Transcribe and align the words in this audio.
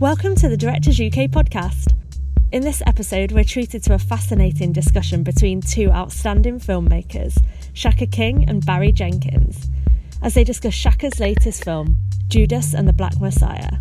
Welcome 0.00 0.36
to 0.36 0.48
the 0.48 0.56
Directors 0.56 1.00
UK 1.00 1.26
podcast. 1.28 1.92
In 2.52 2.62
this 2.62 2.84
episode, 2.86 3.32
we're 3.32 3.42
treated 3.42 3.82
to 3.82 3.94
a 3.94 3.98
fascinating 3.98 4.72
discussion 4.72 5.24
between 5.24 5.60
two 5.60 5.90
outstanding 5.90 6.60
filmmakers, 6.60 7.42
Shaka 7.72 8.06
King 8.06 8.48
and 8.48 8.64
Barry 8.64 8.92
Jenkins, 8.92 9.68
as 10.22 10.34
they 10.34 10.44
discuss 10.44 10.74
Shaka's 10.74 11.18
latest 11.18 11.64
film, 11.64 11.96
Judas 12.28 12.74
and 12.74 12.86
the 12.86 12.92
Black 12.92 13.20
Messiah. 13.20 13.78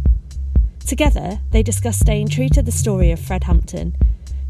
Together, 0.87 1.39
they 1.51 1.61
discuss 1.61 1.99
staying 1.99 2.29
true 2.29 2.49
to 2.49 2.63
the 2.63 2.71
story 2.71 3.11
of 3.11 3.19
Fred 3.19 3.43
Hampton, 3.43 3.95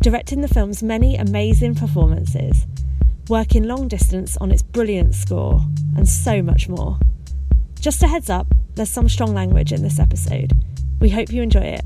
directing 0.01 0.39
the 0.39 0.47
film's 0.47 0.81
many 0.81 1.17
amazing 1.17 1.75
performances, 1.75 2.65
working 3.27 3.63
long 3.63 3.89
distance 3.89 4.37
on 4.37 4.53
its 4.53 4.63
brilliant 4.63 5.15
score, 5.15 5.59
and 5.97 6.07
so 6.07 6.41
much 6.41 6.69
more. 6.69 6.97
Just 7.81 8.01
a 8.03 8.07
heads 8.07 8.29
up, 8.29 8.47
there's 8.75 8.89
some 8.89 9.09
strong 9.09 9.33
language 9.33 9.73
in 9.73 9.83
this 9.83 9.99
episode. 9.99 10.53
We 10.99 11.09
hope 11.09 11.31
you 11.31 11.43
enjoy 11.43 11.59
it. 11.59 11.81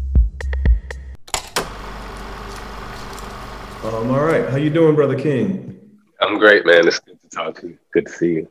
Um, 3.83 4.09
all 4.09 4.23
right. 4.23 4.49
How 4.49 4.55
you 4.55 4.69
doing, 4.69 4.95
Brother 4.95 5.17
King? 5.17 5.99
I'm 6.21 6.37
great, 6.37 6.65
man. 6.65 6.87
It's 6.87 6.99
good 6.99 7.19
to 7.21 7.29
talk 7.29 7.59
to 7.59 7.67
you. 7.69 7.77
Good 7.91 8.05
to 8.05 8.11
see 8.11 8.33
you. 8.33 8.47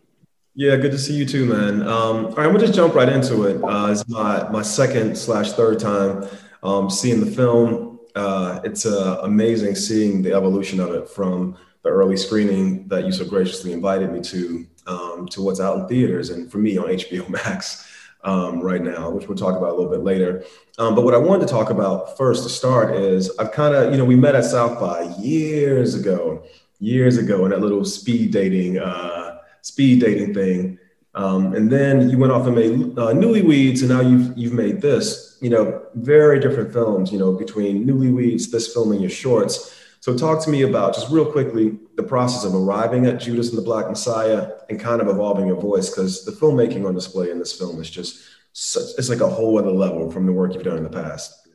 Yeah, 0.55 0.77
good 0.77 0.91
to 0.91 0.99
see 0.99 1.15
you 1.15 1.25
too, 1.25 1.47
man. 1.47 1.83
Um, 1.83 2.27
all 2.27 2.31
right, 2.33 2.47
gonna 2.47 2.59
just 2.59 2.75
jump 2.75 2.95
right 2.95 3.09
into 3.09 3.45
it. 3.45 3.63
Uh, 3.63 3.93
it's 3.93 4.07
my 4.09 4.47
my 4.51 4.61
second 4.61 5.17
slash 5.17 5.53
third 5.53 5.79
time 5.79 6.27
um, 6.63 6.91
seeing 6.91 7.21
the 7.21 7.31
film. 7.31 8.01
Uh, 8.15 8.61
it's 8.65 8.85
uh, 8.85 9.21
amazing 9.23 9.77
seeing 9.77 10.21
the 10.21 10.35
evolution 10.35 10.81
of 10.81 10.91
it 10.91 11.09
from 11.09 11.57
the 11.85 11.89
early 11.89 12.17
screening 12.17 12.87
that 12.89 13.07
you 13.07 13.13
so 13.13 13.25
graciously 13.25 13.73
invited 13.73 14.13
me 14.13 14.21
to 14.21 14.67
um, 14.87 15.27
to 15.29 15.41
what's 15.41 15.61
out 15.61 15.79
in 15.79 15.89
theaters 15.89 16.29
and 16.31 16.51
for 16.51 16.59
me 16.59 16.77
on 16.77 16.87
HBO 16.89 17.29
Max 17.31 17.90
um, 18.25 18.61
right 18.61 18.83
now, 18.83 19.11
which 19.11 19.29
we'll 19.29 19.39
talk 19.39 19.57
about 19.57 19.71
a 19.71 19.75
little 19.75 19.91
bit 19.91 20.03
later. 20.03 20.45
Um, 20.79 20.95
but 20.95 21.05
what 21.05 21.15
I 21.15 21.19
wanted 21.19 21.47
to 21.47 21.53
talk 21.53 21.71
about 21.71 22.17
first 22.17 22.43
to 22.45 22.49
start 22.49 22.95
is 22.95 23.31
I've 23.39 23.53
kind 23.53 23.75
of, 23.75 23.93
you 23.93 23.99
know, 23.99 24.05
we 24.05 24.17
met 24.17 24.35
at 24.35 24.45
South 24.45 24.79
by 24.79 25.03
years 25.19 25.95
ago, 25.95 26.45
years 26.79 27.17
ago 27.19 27.45
in 27.45 27.51
that 27.51 27.61
little 27.61 27.85
speed 27.85 28.33
dating, 28.33 28.79
uh, 28.79 29.39
speed 29.63 30.01
dating 30.01 30.35
thing. 30.35 30.79
Um, 31.15 31.55
and 31.55 31.71
then 31.73 32.09
you 32.09 32.19
went 32.19 32.33
off 32.33 32.47
and 32.47 32.55
made 32.55 32.73
uh, 32.99 33.13
Newlyweds, 33.13 33.81
and 33.81 33.89
now 33.89 34.01
you've 34.01 34.37
you've 34.39 34.53
made 34.53 34.81
this. 34.81 35.39
You 35.41 35.51
know, 35.51 35.83
very 35.95 36.39
different 36.39 36.73
films. 36.73 37.11
You 37.11 37.19
know, 37.19 37.33
between 37.33 37.85
Newlyweds, 37.85 38.51
this 38.51 38.73
film, 38.73 38.93
and 38.93 39.01
your 39.01 39.11
shorts. 39.11 39.77
So 40.01 40.17
talk 40.17 40.43
to 40.45 40.51
me 40.51 40.63
about 40.63 40.95
just 40.95 41.11
real 41.11 41.31
quickly 41.31 41.79
the 41.97 42.03
process 42.03 42.45
of 42.45 42.55
arriving 42.55 43.05
at 43.05 43.21
Judas 43.21 43.51
and 43.51 43.59
the 43.59 43.63
Black 43.63 43.87
Messiah 43.87 44.53
and 44.71 44.81
kind 44.81 45.03
of 45.03 45.09
evolving 45.09 45.47
your 45.47 45.61
voice 45.61 45.91
because 45.91 46.25
the 46.25 46.33
filmmaking 46.33 46.87
on 46.87 46.95
display 46.95 47.31
in 47.31 47.39
this 47.39 47.53
film 47.53 47.79
is 47.81 47.91
just 47.91 48.27
such, 48.55 48.95
it's 48.97 49.11
like 49.11 49.21
a 49.21 49.29
whole 49.29 49.59
other 49.59 49.71
level 49.71 50.11
from 50.11 50.25
the 50.25 50.33
work 50.33 50.55
you've 50.55 50.63
done 50.63 50.79
in 50.79 50.85
the 50.85 50.91
past. 50.91 51.47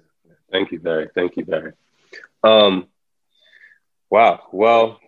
Thank 0.52 0.72
you, 0.72 0.80
Barry. 0.80 1.10
Thank 1.16 1.38
you, 1.38 1.46
Barry. 1.46 1.74
Um, 2.44 2.88
wow. 4.12 4.44
Well, 4.52 5.00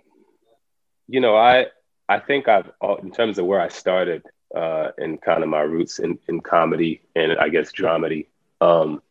you 1.08 1.22
know, 1.22 1.38
I 1.38 1.68
I 2.10 2.20
think 2.20 2.48
I've 2.48 2.72
in 3.04 3.12
terms 3.12 3.38
of 3.38 3.46
where 3.46 3.62
I 3.62 3.68
started 3.68 4.24
uh, 4.56 4.90
in 4.98 5.20
kind 5.20 5.44
of 5.44 5.50
my 5.50 5.62
roots 5.62 6.00
in, 6.00 6.18
in 6.28 6.42
comedy 6.42 7.02
and 7.16 7.38
I 7.38 7.50
guess 7.50 7.72
dramedy. 7.72 8.26
Um, 8.62 9.04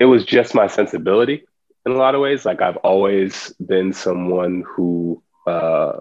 it 0.00 0.06
was 0.06 0.24
just 0.24 0.54
my 0.54 0.66
sensibility 0.66 1.46
in 1.90 1.96
a 1.96 1.98
lot 1.98 2.14
of 2.14 2.20
ways. 2.20 2.44
Like 2.44 2.62
I've 2.62 2.76
always 2.78 3.52
been 3.54 3.92
someone 3.92 4.64
who 4.66 5.22
uh, 5.46 6.00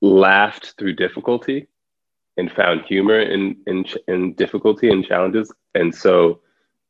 laughed 0.00 0.74
through 0.78 0.94
difficulty 0.96 1.68
and 2.36 2.50
found 2.52 2.82
humor 2.82 3.20
in, 3.20 3.56
in, 3.66 3.84
in 4.08 4.34
difficulty 4.34 4.90
and 4.90 5.06
challenges. 5.06 5.52
And 5.74 5.94
so 5.94 6.40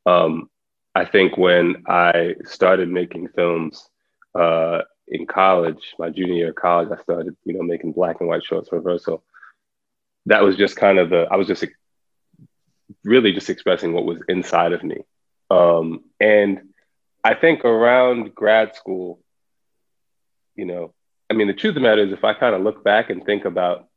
um, 0.05 0.49
I 0.93 1.05
think 1.05 1.37
when 1.37 1.83
I 1.87 2.35
started 2.45 2.89
making 2.89 3.29
films 3.29 3.89
uh, 4.33 4.81
in 5.07 5.25
college, 5.27 5.93
my 5.99 6.09
junior 6.09 6.33
year 6.33 6.49
of 6.49 6.55
college, 6.55 6.89
I 6.91 7.01
started, 7.01 7.35
you 7.45 7.53
know, 7.53 7.63
making 7.63 7.93
black 7.93 8.17
and 8.19 8.27
white 8.27 8.43
shorts 8.43 8.69
for 8.69 8.81
Versal. 8.81 9.21
That 10.25 10.43
was 10.43 10.57
just 10.57 10.75
kind 10.75 10.97
of 10.97 11.09
the, 11.09 11.27
I 11.29 11.35
was 11.35 11.47
just 11.47 11.63
really 13.03 13.31
just 13.31 13.49
expressing 13.49 13.93
what 13.93 14.05
was 14.05 14.19
inside 14.27 14.73
of 14.73 14.83
me. 14.83 14.97
Um, 15.51 16.05
and 16.19 16.69
I 17.25 17.33
think 17.35 17.65
around 17.65 18.35
grad 18.35 18.75
school, 18.75 19.19
you 20.55 20.65
know, 20.65 20.93
I 21.29 21.33
mean, 21.33 21.47
the 21.47 21.53
truth 21.53 21.71
of 21.71 21.75
the 21.75 21.81
matter 21.81 22.03
is, 22.03 22.13
if 22.13 22.23
I 22.23 22.33
kind 22.33 22.55
of 22.55 22.61
look 22.61 22.83
back 22.83 23.09
and 23.09 23.25
think 23.25 23.45
about 23.45 23.87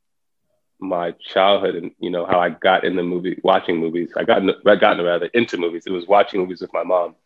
my 0.81 1.13
childhood 1.21 1.77
and 1.77 1.93
you 2.01 2.11
know 2.11 2.27
how 2.27 2.41
I 2.41 2.51
got 2.51 2.85
in 2.85 2.97
the 2.97 3.03
movie, 3.05 3.41
watching 3.45 3.79
movies, 3.79 4.13
I 4.17 4.25
got 4.25 4.43
in, 4.43 4.51
I 4.67 4.77
got 4.77 5.03
rather 5.03 5.27
into 5.35 5.59
movies. 5.59 5.85
It 5.87 5.93
was 5.93 6.07
watching 6.07 6.41
movies 6.41 6.63
with 6.63 6.73
my 6.73 6.85
mom, 6.85 7.17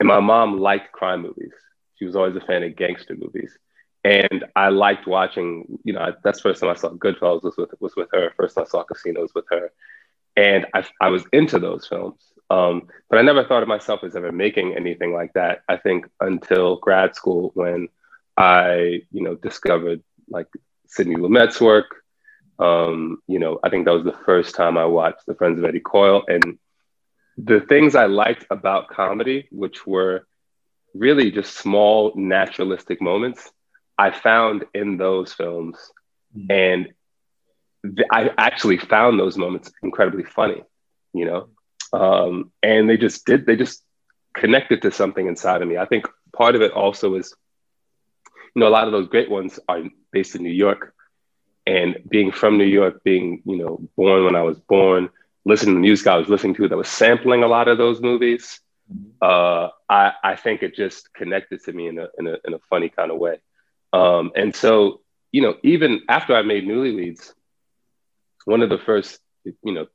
and 0.00 0.08
my 0.08 0.20
mom 0.20 0.60
liked 0.60 0.92
crime 0.92 1.22
movies. 1.22 1.54
She 1.96 2.04
was 2.06 2.16
always 2.16 2.36
a 2.36 2.40
fan 2.40 2.62
of 2.64 2.76
gangster 2.76 3.16
movies, 3.16 3.58
and 4.04 4.44
I 4.56 4.68
liked 4.68 5.06
watching. 5.06 5.78
You 5.84 5.94
know, 5.94 6.12
that's 6.24 6.40
first 6.40 6.60
time 6.60 6.70
I 6.70 6.74
saw 6.74 6.90
Goodfellas 6.90 7.44
was 7.44 7.56
with 7.56 7.70
was 7.80 7.96
with 7.96 8.08
her. 8.12 8.32
First 8.36 8.56
time 8.56 8.64
I 8.66 8.68
saw 8.68 8.84
Casino 8.84 9.22
was 9.22 9.34
with 9.34 9.46
her, 9.50 9.72
and 10.36 10.66
I 10.74 10.84
I 11.00 11.08
was 11.08 11.24
into 11.32 11.58
those 11.58 11.86
films. 11.86 12.20
Um, 12.48 12.88
but 13.10 13.18
I 13.18 13.22
never 13.22 13.44
thought 13.44 13.62
of 13.62 13.68
myself 13.68 14.04
as 14.04 14.14
ever 14.14 14.30
making 14.30 14.76
anything 14.76 15.12
like 15.12 15.32
that. 15.34 15.62
I 15.68 15.76
think 15.76 16.06
until 16.20 16.76
grad 16.76 17.16
school 17.16 17.50
when 17.54 17.88
I, 18.36 19.02
you 19.10 19.22
know, 19.22 19.34
discovered 19.34 20.02
like 20.28 20.48
Sidney 20.86 21.16
Lumet's 21.16 21.60
work. 21.60 22.02
Um, 22.58 23.18
you 23.26 23.38
know, 23.38 23.58
I 23.62 23.68
think 23.68 23.84
that 23.84 23.94
was 23.94 24.04
the 24.04 24.16
first 24.24 24.54
time 24.54 24.78
I 24.78 24.86
watched 24.86 25.26
The 25.26 25.34
Friends 25.34 25.58
of 25.58 25.64
Eddie 25.64 25.80
Coyle. 25.80 26.24
And 26.28 26.58
the 27.36 27.60
things 27.60 27.94
I 27.94 28.06
liked 28.06 28.46
about 28.50 28.88
comedy, 28.88 29.48
which 29.50 29.86
were 29.86 30.26
really 30.94 31.30
just 31.30 31.54
small 31.54 32.12
naturalistic 32.16 33.02
moments, 33.02 33.50
I 33.98 34.10
found 34.10 34.64
in 34.74 34.96
those 34.96 35.32
films. 35.32 35.76
Mm-hmm. 36.36 36.52
And 36.52 37.96
th- 37.96 38.08
I 38.10 38.30
actually 38.38 38.78
found 38.78 39.18
those 39.18 39.36
moments 39.36 39.70
incredibly 39.82 40.24
funny, 40.24 40.62
you 41.12 41.26
know? 41.26 41.48
Um, 41.92 42.50
and 42.62 42.88
they 42.88 42.96
just 42.96 43.24
did 43.26 43.46
they 43.46 43.56
just 43.56 43.82
connected 44.34 44.82
to 44.82 44.90
something 44.90 45.26
inside 45.26 45.62
of 45.62 45.68
me. 45.68 45.76
I 45.76 45.86
think 45.86 46.06
part 46.32 46.54
of 46.54 46.62
it 46.62 46.72
also 46.72 47.14
is 47.14 47.34
you 48.54 48.60
know 48.60 48.68
a 48.68 48.70
lot 48.76 48.86
of 48.86 48.92
those 48.92 49.08
great 49.08 49.30
ones 49.30 49.58
are 49.68 49.82
based 50.12 50.34
in 50.34 50.42
new 50.42 50.50
york. 50.50 50.92
And 51.66 51.98
being 52.08 52.30
from 52.30 52.58
new 52.58 52.64
york 52.64 53.02
being 53.02 53.42
you 53.44 53.56
know 53.56 53.80
born 53.96 54.24
when 54.24 54.36
i 54.36 54.42
was 54.42 54.58
born 54.58 55.08
listening 55.44 55.74
to 55.74 55.78
the 55.78 55.80
music 55.88 56.06
i 56.06 56.16
was 56.16 56.28
listening 56.28 56.54
to 56.54 56.68
that 56.68 56.76
was 56.76 56.88
sampling 56.88 57.42
a 57.42 57.48
lot 57.48 57.66
of 57.66 57.76
those 57.76 58.00
movies 58.00 58.60
uh, 59.20 59.68
I, 59.88 60.12
I 60.22 60.36
think 60.36 60.62
it 60.62 60.74
just 60.74 61.12
connected 61.12 61.62
to 61.64 61.72
me 61.72 61.88
in 61.88 61.98
a, 61.98 62.08
in 62.18 62.26
a, 62.26 62.36
in 62.46 62.54
a 62.54 62.58
funny 62.70 62.88
kind 62.88 63.10
of 63.10 63.18
way. 63.18 63.38
Um, 63.92 64.30
and 64.36 64.54
so 64.54 65.00
you 65.32 65.42
know 65.42 65.54
even 65.62 66.00
after 66.08 66.34
i 66.34 66.42
made 66.42 66.64
newlyweds 66.64 67.32
one 68.44 68.62
of 68.62 68.70
the 68.70 68.78
first 68.78 69.18
you 69.44 69.72
know 69.74 69.86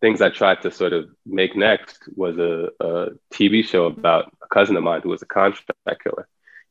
things 0.00 0.20
I 0.20 0.28
tried 0.28 0.62
to 0.62 0.70
sort 0.70 0.92
of 0.92 1.08
make 1.24 1.56
next 1.56 2.08
was 2.14 2.38
a, 2.38 2.68
a, 2.80 3.08
TV 3.32 3.64
show 3.64 3.86
about 3.86 4.32
a 4.42 4.48
cousin 4.48 4.76
of 4.76 4.82
mine 4.82 5.00
who 5.02 5.08
was 5.08 5.22
a 5.22 5.26
contract 5.26 6.02
killer 6.02 6.28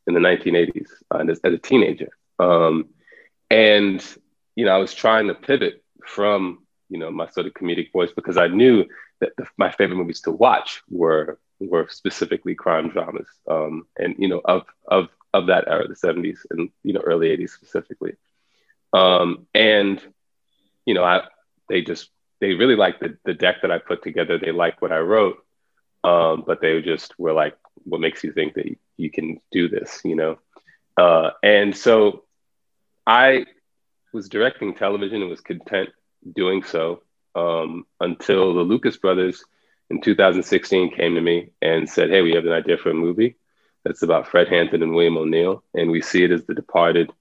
in 0.07 0.13
the 0.13 0.19
1980s 0.19 0.89
uh, 1.11 1.23
as, 1.29 1.39
as, 1.43 1.53
a 1.53 1.57
teenager. 1.57 2.09
Um, 2.39 2.89
and, 3.49 4.05
you 4.55 4.65
know, 4.65 4.71
I 4.71 4.77
was 4.77 4.93
trying 4.93 5.27
to 5.27 5.33
pivot 5.33 5.83
from, 6.05 6.65
you 6.89 6.99
know, 6.99 7.09
my 7.11 7.29
sort 7.29 7.47
of 7.47 7.53
comedic 7.53 7.91
voice 7.91 8.11
because 8.15 8.37
I 8.37 8.47
knew 8.47 8.85
that 9.21 9.31
the, 9.37 9.47
my 9.57 9.71
favorite 9.71 9.97
movies 9.97 10.21
to 10.21 10.31
watch 10.31 10.81
were 10.89 11.39
were 11.59 11.87
specifically 11.89 12.53
crime 12.53 12.89
dramas 12.89 13.27
um, 13.49 13.87
and, 13.97 14.15
you 14.19 14.27
know, 14.27 14.41
of, 14.43 14.65
of, 14.87 15.07
of 15.33 15.47
that 15.47 15.67
era, 15.67 15.87
the 15.87 15.95
70s 15.95 16.39
and, 16.51 16.69
you 16.83 16.91
know, 16.93 16.99
early 16.99 17.29
80s 17.29 17.51
specifically. 17.51 18.13
Um, 18.91 19.47
and, 19.53 20.01
you 20.85 20.93
know, 20.93 21.03
I, 21.03 21.21
they 21.69 21.81
just 21.81 22.09
they 22.39 22.53
really 22.53 22.75
liked 22.75 22.99
the, 22.99 23.17
the 23.25 23.33
deck 23.33 23.57
that 23.61 23.71
I 23.71 23.77
put 23.77 24.03
together. 24.03 24.37
They 24.37 24.51
liked 24.51 24.81
what 24.81 24.91
I 24.91 24.99
wrote, 24.99 25.37
um, 26.03 26.43
but 26.45 26.61
they 26.61 26.81
just 26.81 27.17
were 27.17 27.33
like, 27.33 27.55
"What 27.83 28.01
makes 28.01 28.23
you 28.23 28.31
think 28.31 28.55
that 28.55 28.65
you 28.97 29.09
can 29.09 29.39
do 29.51 29.67
this?" 29.69 30.01
You 30.03 30.15
know, 30.15 30.39
uh, 30.97 31.31
and 31.43 31.75
so 31.75 32.25
I 33.05 33.45
was 34.13 34.29
directing 34.29 34.75
television 34.75 35.21
and 35.21 35.29
was 35.29 35.41
content 35.41 35.89
doing 36.33 36.63
so 36.63 37.03
um, 37.35 37.85
until 37.99 38.53
the 38.53 38.61
Lucas 38.61 38.97
brothers 38.97 39.43
in 39.89 40.01
2016 40.01 40.95
came 40.95 41.15
to 41.15 41.21
me 41.21 41.51
and 41.61 41.89
said, 41.89 42.09
"Hey, 42.09 42.21
we 42.21 42.33
have 42.33 42.45
an 42.45 42.51
idea 42.51 42.77
for 42.77 42.89
a 42.89 42.95
movie 42.95 43.35
that's 43.83 44.01
about 44.01 44.27
Fred 44.27 44.47
Hampton 44.47 44.83
and 44.83 44.93
William 44.93 45.17
O'Neal, 45.17 45.63
and 45.73 45.91
we 45.91 46.01
see 46.01 46.23
it 46.23 46.31
as 46.31 46.45
The 46.45 46.53
Departed 46.53 47.11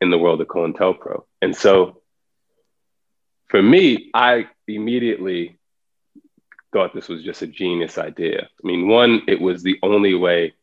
in 0.00 0.10
the 0.10 0.18
world 0.18 0.40
of 0.40 0.48
COINTELPRO." 0.48 1.24
And 1.40 1.56
so 1.56 2.02
for 3.48 3.62
me, 3.62 4.10
I 4.14 4.48
immediately 4.76 5.58
thought 6.72 6.94
this 6.94 7.08
was 7.08 7.22
just 7.22 7.42
a 7.42 7.46
genius 7.46 7.98
idea. 7.98 8.42
I 8.42 8.66
mean, 8.66 8.88
one, 8.88 9.22
it 9.26 9.40
was 9.40 9.62
the 9.62 9.78
only 9.82 10.14
way 10.14 10.54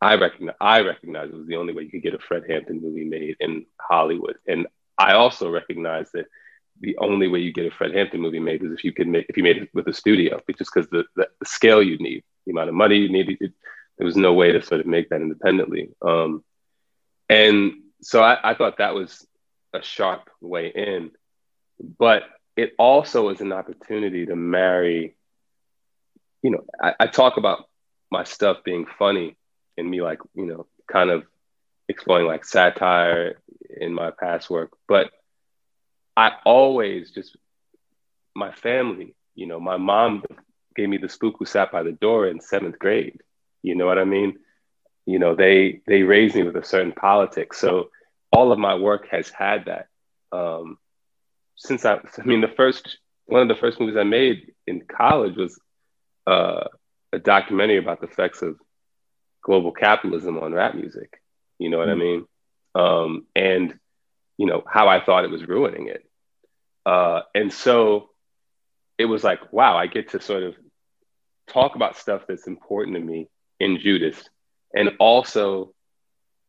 I 0.00 0.16
recognize 0.16 0.56
I 0.60 0.80
recognize 0.80 1.30
it 1.30 1.36
was 1.36 1.46
the 1.46 1.56
only 1.56 1.72
way 1.72 1.84
you 1.84 1.90
could 1.90 2.02
get 2.02 2.14
a 2.14 2.18
Fred 2.18 2.42
Hampton 2.48 2.82
movie 2.82 3.04
made 3.04 3.36
in 3.38 3.66
Hollywood. 3.80 4.36
And 4.48 4.66
I 4.98 5.12
also 5.12 5.48
recognize 5.48 6.10
that 6.12 6.26
the 6.80 6.96
only 6.98 7.28
way 7.28 7.38
you 7.38 7.52
get 7.52 7.66
a 7.66 7.70
Fred 7.70 7.94
Hampton 7.94 8.20
movie 8.20 8.40
made 8.40 8.64
is 8.64 8.72
if 8.72 8.82
you 8.82 8.92
could 8.92 9.06
make 9.06 9.26
if 9.28 9.36
you 9.36 9.44
made 9.44 9.58
it 9.58 9.70
with 9.72 9.86
a 9.86 9.92
studio, 9.92 10.40
just 10.58 10.72
because 10.74 10.90
the, 10.90 11.04
the, 11.14 11.28
the 11.38 11.46
scale 11.46 11.80
you'd 11.80 12.00
need, 12.00 12.24
the 12.46 12.52
amount 12.52 12.68
of 12.68 12.74
money 12.74 12.96
you 12.96 13.10
need, 13.10 13.36
it, 13.40 13.52
there 13.96 14.04
was 14.04 14.16
no 14.16 14.32
way 14.32 14.50
to 14.50 14.62
sort 14.62 14.80
of 14.80 14.86
make 14.86 15.08
that 15.10 15.20
independently. 15.20 15.90
Um, 16.02 16.42
and 17.28 17.74
so 18.00 18.22
I, 18.22 18.50
I 18.50 18.54
thought 18.54 18.78
that 18.78 18.94
was 18.94 19.24
a 19.72 19.82
sharp 19.82 20.28
way 20.40 20.72
in, 20.74 21.12
but 21.98 22.24
it 22.56 22.74
also 22.78 23.28
is 23.30 23.40
an 23.40 23.52
opportunity 23.52 24.26
to 24.26 24.36
marry. 24.36 25.14
You 26.42 26.52
know, 26.52 26.64
I, 26.82 26.94
I 27.00 27.06
talk 27.06 27.36
about 27.36 27.66
my 28.10 28.24
stuff 28.24 28.58
being 28.64 28.86
funny 28.98 29.36
and 29.76 29.88
me 29.90 30.02
like 30.02 30.18
you 30.34 30.46
know 30.46 30.66
kind 30.90 31.10
of 31.10 31.24
exploring 31.88 32.26
like 32.26 32.44
satire 32.44 33.38
in 33.80 33.92
my 33.94 34.10
past 34.10 34.50
work, 34.50 34.70
but 34.88 35.10
I 36.16 36.32
always 36.44 37.10
just 37.10 37.36
my 38.34 38.52
family, 38.52 39.14
you 39.34 39.46
know, 39.46 39.60
my 39.60 39.76
mom 39.76 40.22
gave 40.74 40.88
me 40.88 40.98
the 40.98 41.08
spook 41.08 41.36
who 41.38 41.44
sat 41.44 41.72
by 41.72 41.82
the 41.82 41.92
door 41.92 42.26
in 42.26 42.40
seventh 42.40 42.78
grade. 42.78 43.20
You 43.62 43.74
know 43.74 43.86
what 43.86 43.98
I 43.98 44.04
mean? 44.04 44.38
You 45.06 45.18
know, 45.18 45.34
they 45.34 45.80
they 45.86 46.02
raised 46.02 46.34
me 46.34 46.42
with 46.42 46.56
a 46.56 46.64
certain 46.64 46.92
politics. 46.92 47.58
So 47.58 47.90
all 48.32 48.52
of 48.52 48.58
my 48.58 48.74
work 48.74 49.08
has 49.10 49.28
had 49.30 49.66
that. 49.66 49.88
Um, 50.32 50.78
since 51.64 51.84
I, 51.84 51.94
I 51.94 52.24
mean, 52.24 52.40
the 52.40 52.48
first 52.48 52.98
one 53.26 53.42
of 53.42 53.48
the 53.48 53.60
first 53.60 53.78
movies 53.78 53.96
I 53.96 54.02
made 54.02 54.52
in 54.66 54.82
college 54.82 55.36
was 55.36 55.58
uh, 56.26 56.64
a 57.12 57.18
documentary 57.18 57.78
about 57.78 58.00
the 58.00 58.08
effects 58.08 58.42
of 58.42 58.56
global 59.42 59.72
capitalism 59.72 60.38
on 60.38 60.52
rap 60.52 60.74
music. 60.74 61.20
You 61.58 61.70
know 61.70 61.78
what 61.78 61.88
mm-hmm. 61.88 62.00
I 62.00 62.04
mean? 62.04 62.26
Um, 62.74 63.26
and 63.36 63.78
you 64.38 64.46
know 64.46 64.62
how 64.66 64.88
I 64.88 65.04
thought 65.04 65.24
it 65.24 65.30
was 65.30 65.46
ruining 65.46 65.88
it. 65.88 66.04
Uh, 66.84 67.22
and 67.34 67.52
so 67.52 68.10
it 68.98 69.04
was 69.04 69.22
like, 69.22 69.52
wow, 69.52 69.76
I 69.76 69.86
get 69.86 70.10
to 70.10 70.20
sort 70.20 70.42
of 70.42 70.54
talk 71.46 71.76
about 71.76 71.96
stuff 71.96 72.22
that's 72.26 72.46
important 72.46 72.96
to 72.96 73.02
me 73.02 73.28
in 73.60 73.78
Judas, 73.78 74.16
and 74.74 74.90
also 74.98 75.72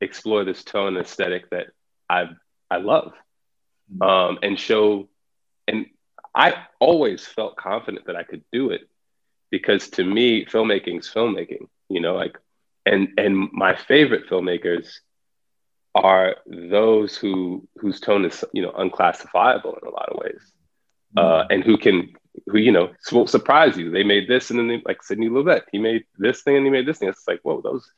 explore 0.01 0.43
this 0.43 0.63
tone 0.63 0.97
aesthetic 0.97 1.49
that 1.51 1.67
I 2.09 2.29
I 2.71 2.77
love. 2.77 3.13
Um, 4.01 4.39
and 4.41 4.59
show. 4.59 5.09
And 5.67 5.87
I 6.35 6.65
always 6.79 7.25
felt 7.25 7.55
confident 7.55 8.05
that 8.07 8.15
I 8.15 8.23
could 8.23 8.43
do 8.51 8.71
it 8.71 8.87
because 9.51 9.89
to 9.91 10.03
me, 10.03 10.45
filmmaking 10.45 10.99
is 10.99 11.09
filmmaking. 11.09 11.67
You 11.89 12.01
know, 12.01 12.15
like, 12.15 12.37
and 12.85 13.09
and 13.17 13.51
my 13.51 13.75
favorite 13.75 14.27
filmmakers 14.27 14.87
are 15.95 16.37
those 16.47 17.15
who 17.15 17.67
whose 17.77 17.99
tone 17.99 18.25
is 18.25 18.43
you 18.53 18.61
know 18.63 18.71
unclassifiable 18.71 19.77
in 19.81 19.87
a 19.87 19.91
lot 19.91 20.09
of 20.09 20.17
ways, 20.17 20.41
mm-hmm. 21.15 21.19
uh, 21.19 21.45
and 21.49 21.63
who 21.63 21.77
can 21.77 22.13
who 22.47 22.57
you 22.57 22.71
know 22.71 22.91
will 23.11 23.27
surprise 23.27 23.77
you. 23.77 23.91
They 23.91 24.03
made 24.03 24.27
this 24.27 24.49
and 24.49 24.59
then 24.59 24.67
they, 24.67 24.81
like 24.85 25.03
Sidney 25.03 25.29
Lumet, 25.29 25.61
he 25.71 25.77
made 25.77 26.05
this 26.17 26.41
thing 26.41 26.57
and 26.57 26.65
he 26.65 26.71
made 26.71 26.87
this 26.87 26.97
thing. 26.97 27.09
It's 27.09 27.27
like 27.27 27.41
whoa, 27.43 27.61
those 27.61 27.89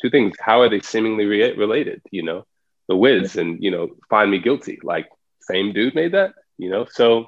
two 0.00 0.10
things. 0.10 0.36
How 0.40 0.62
are 0.62 0.68
they 0.68 0.80
seemingly 0.80 1.26
re- 1.26 1.56
related? 1.56 2.02
You 2.10 2.24
know, 2.24 2.46
The 2.88 2.96
Wiz 2.96 3.36
and 3.36 3.62
you 3.62 3.70
know 3.70 3.90
Find 4.10 4.30
Me 4.30 4.38
Guilty. 4.38 4.80
Like 4.82 5.08
same 5.50 5.72
dude 5.72 5.94
made 5.94 6.12
that. 6.12 6.34
You 6.58 6.70
know, 6.70 6.86
so 6.90 7.26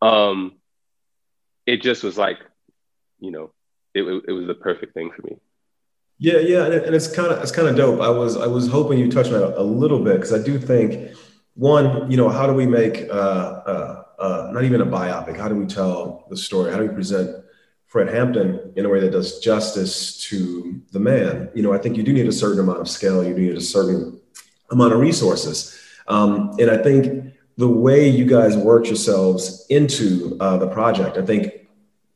um, 0.00 0.58
it 1.66 1.80
just 1.82 2.02
was 2.02 2.18
like, 2.18 2.38
you 3.20 3.30
know, 3.30 3.52
it, 3.94 4.02
it, 4.02 4.32
was 4.32 4.46
the 4.46 4.54
perfect 4.54 4.94
thing 4.94 5.10
for 5.14 5.22
me. 5.22 5.36
Yeah, 6.18 6.38
yeah, 6.38 6.66
and, 6.66 6.94
it's 6.94 7.12
kind 7.12 7.32
of 7.32 7.42
it's 7.42 7.52
kind 7.52 7.68
of 7.68 7.76
dope. 7.76 8.00
I 8.00 8.08
was 8.08 8.36
I 8.36 8.46
was 8.46 8.68
hoping 8.68 8.98
you 8.98 9.10
touched 9.10 9.32
on 9.32 9.42
it 9.42 9.56
a 9.56 9.62
little 9.62 10.02
bit 10.02 10.16
because 10.16 10.32
I 10.32 10.42
do 10.42 10.58
think 10.58 11.16
one, 11.54 12.10
you 12.10 12.16
know, 12.16 12.28
how 12.28 12.46
do 12.46 12.54
we 12.54 12.66
make 12.66 13.08
uh, 13.10 13.12
uh, 13.12 14.02
uh, 14.18 14.50
not 14.52 14.64
even 14.64 14.80
a 14.80 14.86
biopic? 14.86 15.36
How 15.36 15.48
do 15.48 15.54
we 15.54 15.66
tell 15.66 16.26
the 16.30 16.36
story? 16.36 16.72
How 16.72 16.78
do 16.78 16.86
we 16.86 16.94
present 16.94 17.44
Fred 17.86 18.08
Hampton 18.08 18.72
in 18.76 18.86
a 18.86 18.88
way 18.88 19.00
that 19.00 19.10
does 19.10 19.40
justice 19.40 20.16
to 20.28 20.80
the 20.92 21.00
man? 21.00 21.50
You 21.54 21.62
know, 21.62 21.72
I 21.72 21.78
think 21.78 21.96
you 21.96 22.02
do 22.02 22.12
need 22.12 22.26
a 22.26 22.32
certain 22.32 22.60
amount 22.60 22.80
of 22.80 22.88
scale. 22.88 23.24
You 23.24 23.34
need 23.34 23.56
a 23.56 23.60
certain 23.60 24.20
amount 24.70 24.94
of 24.94 25.00
resources, 25.00 25.78
um, 26.08 26.54
and 26.58 26.70
I 26.70 26.76
think 26.78 27.34
the 27.56 27.68
way 27.68 28.08
you 28.08 28.24
guys 28.24 28.56
worked 28.56 28.86
yourselves 28.86 29.66
into 29.68 30.36
uh, 30.40 30.56
the 30.56 30.66
project, 30.66 31.16
I 31.16 31.22
think 31.22 31.52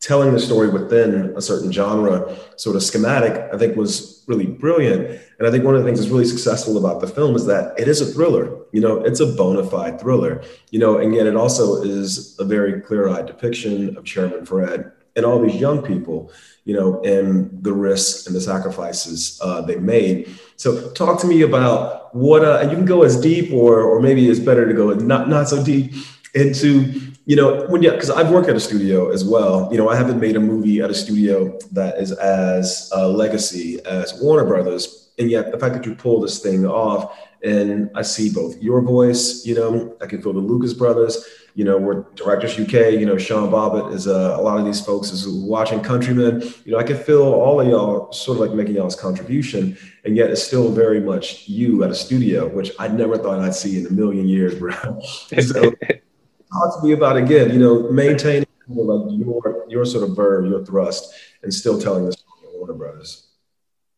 telling 0.00 0.33
the 0.33 0.41
story 0.41 0.69
within 0.69 1.35
a 1.37 1.41
certain 1.41 1.73
genre 1.73 2.37
sort 2.56 2.77
of 2.77 2.83
schematic, 2.83 3.53
I 3.53 3.59
think 3.59 3.77
was 3.77 4.25
really 4.27 4.47
brilliant. 4.47 5.21
And 5.38 5.49
I 5.49 5.50
think 5.50 5.65
one 5.65 5.75
of 5.75 5.83
the 5.83 5.87
things 5.87 5.99
that's 5.99 6.11
really 6.11 6.27
successful 6.27 6.79
about 6.79 7.00
the 7.00 7.06
film 7.06 7.35
is 7.35 7.47
that 7.47 7.79
it 7.79 7.88
is 7.88 8.00
a 8.00 8.06
thriller. 8.06 8.56
You 8.73 8.81
know, 8.81 8.99
it's 8.99 9.21
a 9.21 9.27
bona 9.27 9.65
fide 9.65 10.00
thriller, 10.00 10.43
you 10.71 10.79
know, 10.79 10.99
and 10.99 11.15
yet 11.15 11.27
it 11.27 11.37
also 11.37 11.83
is 11.83 12.37
a 12.38 12.44
very 12.44 12.81
clear 12.81 13.09
eyed 13.09 13.27
depiction 13.27 13.97
of 13.97 14.05
Chairman 14.05 14.44
Fred 14.44 14.93
and 15.16 15.24
all 15.24 15.40
these 15.40 15.56
young 15.56 15.82
people, 15.82 16.30
you 16.64 16.74
know, 16.74 17.02
and 17.02 17.50
the 17.62 17.72
risks 17.72 18.26
and 18.26 18.36
the 18.36 18.40
sacrifices 18.40 19.40
uh, 19.42 19.60
they 19.62 19.76
made. 19.76 20.38
So 20.56 20.90
talk 20.90 21.20
to 21.22 21.26
me 21.26 21.42
about 21.42 22.14
what, 22.14 22.44
uh, 22.44 22.58
and 22.60 22.70
you 22.70 22.76
can 22.76 22.86
go 22.86 23.02
as 23.02 23.20
deep 23.20 23.52
or, 23.52 23.80
or 23.80 24.00
maybe 24.00 24.28
it's 24.28 24.40
better 24.40 24.66
to 24.66 24.74
go 24.74 24.92
not, 24.94 25.28
not 25.28 25.48
so 25.48 25.64
deep 25.64 25.92
into 26.34 27.06
you 27.26 27.34
know, 27.34 27.66
when 27.66 27.82
yeah, 27.82 27.90
because 27.90 28.08
I've 28.08 28.30
worked 28.30 28.48
at 28.48 28.54
a 28.54 28.60
studio 28.60 29.10
as 29.10 29.24
well. 29.24 29.68
You 29.72 29.78
know, 29.78 29.88
I 29.88 29.96
haven't 29.96 30.20
made 30.20 30.36
a 30.36 30.40
movie 30.40 30.80
at 30.80 30.90
a 30.90 30.94
studio 30.94 31.58
that 31.72 31.98
is 31.98 32.12
as 32.12 32.88
a 32.94 33.08
legacy 33.08 33.84
as 33.84 34.14
Warner 34.22 34.46
Brothers, 34.46 35.10
and 35.18 35.28
yet 35.28 35.50
the 35.50 35.58
fact 35.58 35.74
that 35.74 35.84
you 35.84 35.96
pull 35.96 36.20
this 36.20 36.38
thing 36.38 36.64
off, 36.64 37.18
and 37.42 37.90
I 37.96 38.02
see 38.02 38.30
both 38.30 38.62
your 38.62 38.80
voice. 38.80 39.44
You 39.44 39.56
know, 39.56 39.96
I 40.00 40.06
can 40.06 40.22
feel 40.22 40.34
the 40.34 40.38
Lucas 40.38 40.72
brothers. 40.72 41.24
You 41.56 41.64
know, 41.64 41.79
we're 41.79 42.03
directors 42.17 42.61
UK. 42.61 42.93
You 42.93 43.06
know, 43.06 43.17
Sean 43.17 43.50
Bobbitt 43.50 43.94
is 43.94 44.06
uh, 44.06 44.37
a 44.38 44.43
lot 44.43 44.58
of 44.58 44.67
these 44.67 44.85
folks 44.85 45.11
is 45.11 45.26
watching 45.26 45.81
Countrymen. 45.81 46.43
You 46.67 46.73
know, 46.73 46.79
I 46.79 46.82
can 46.82 46.99
feel 46.99 47.23
all 47.23 47.62
of 47.62 47.67
y'all 47.67 48.12
sort 48.12 48.37
of 48.37 48.47
like 48.47 48.55
making 48.55 48.75
y'all's 48.75 48.94
contribution, 48.94 49.79
and 50.05 50.14
yet 50.14 50.29
it's 50.29 50.43
still 50.43 50.70
very 50.70 51.00
much 51.00 51.49
you 51.49 51.82
at 51.82 51.91
a 51.91 51.94
studio, 51.94 52.47
which 52.47 52.73
I 52.79 52.88
never 52.88 53.17
thought 53.17 53.41
I'd 53.41 53.55
see 53.55 53.81
in 53.81 53.87
a 53.87 53.91
million 53.91 54.29
years, 54.29 54.55
bro. 54.55 54.70
so, 55.00 55.62
talk 55.62 56.81
to 56.81 56.81
me 56.82 56.93
about 56.93 57.17
again, 57.17 57.50
you 57.50 57.59
know, 57.59 57.91
maintaining 57.91 58.47
like 58.69 59.19
your 59.19 59.64
your 59.67 59.87
sort 59.87 60.06
of 60.06 60.14
verb, 60.14 60.50
your 60.50 60.62
thrust, 60.62 61.14
and 61.43 61.55
still 61.55 61.81
telling 61.81 62.05
the 62.05 62.12
story 62.12 62.49
of 62.49 62.55
Warner 62.59 62.75
Brothers. 62.75 63.29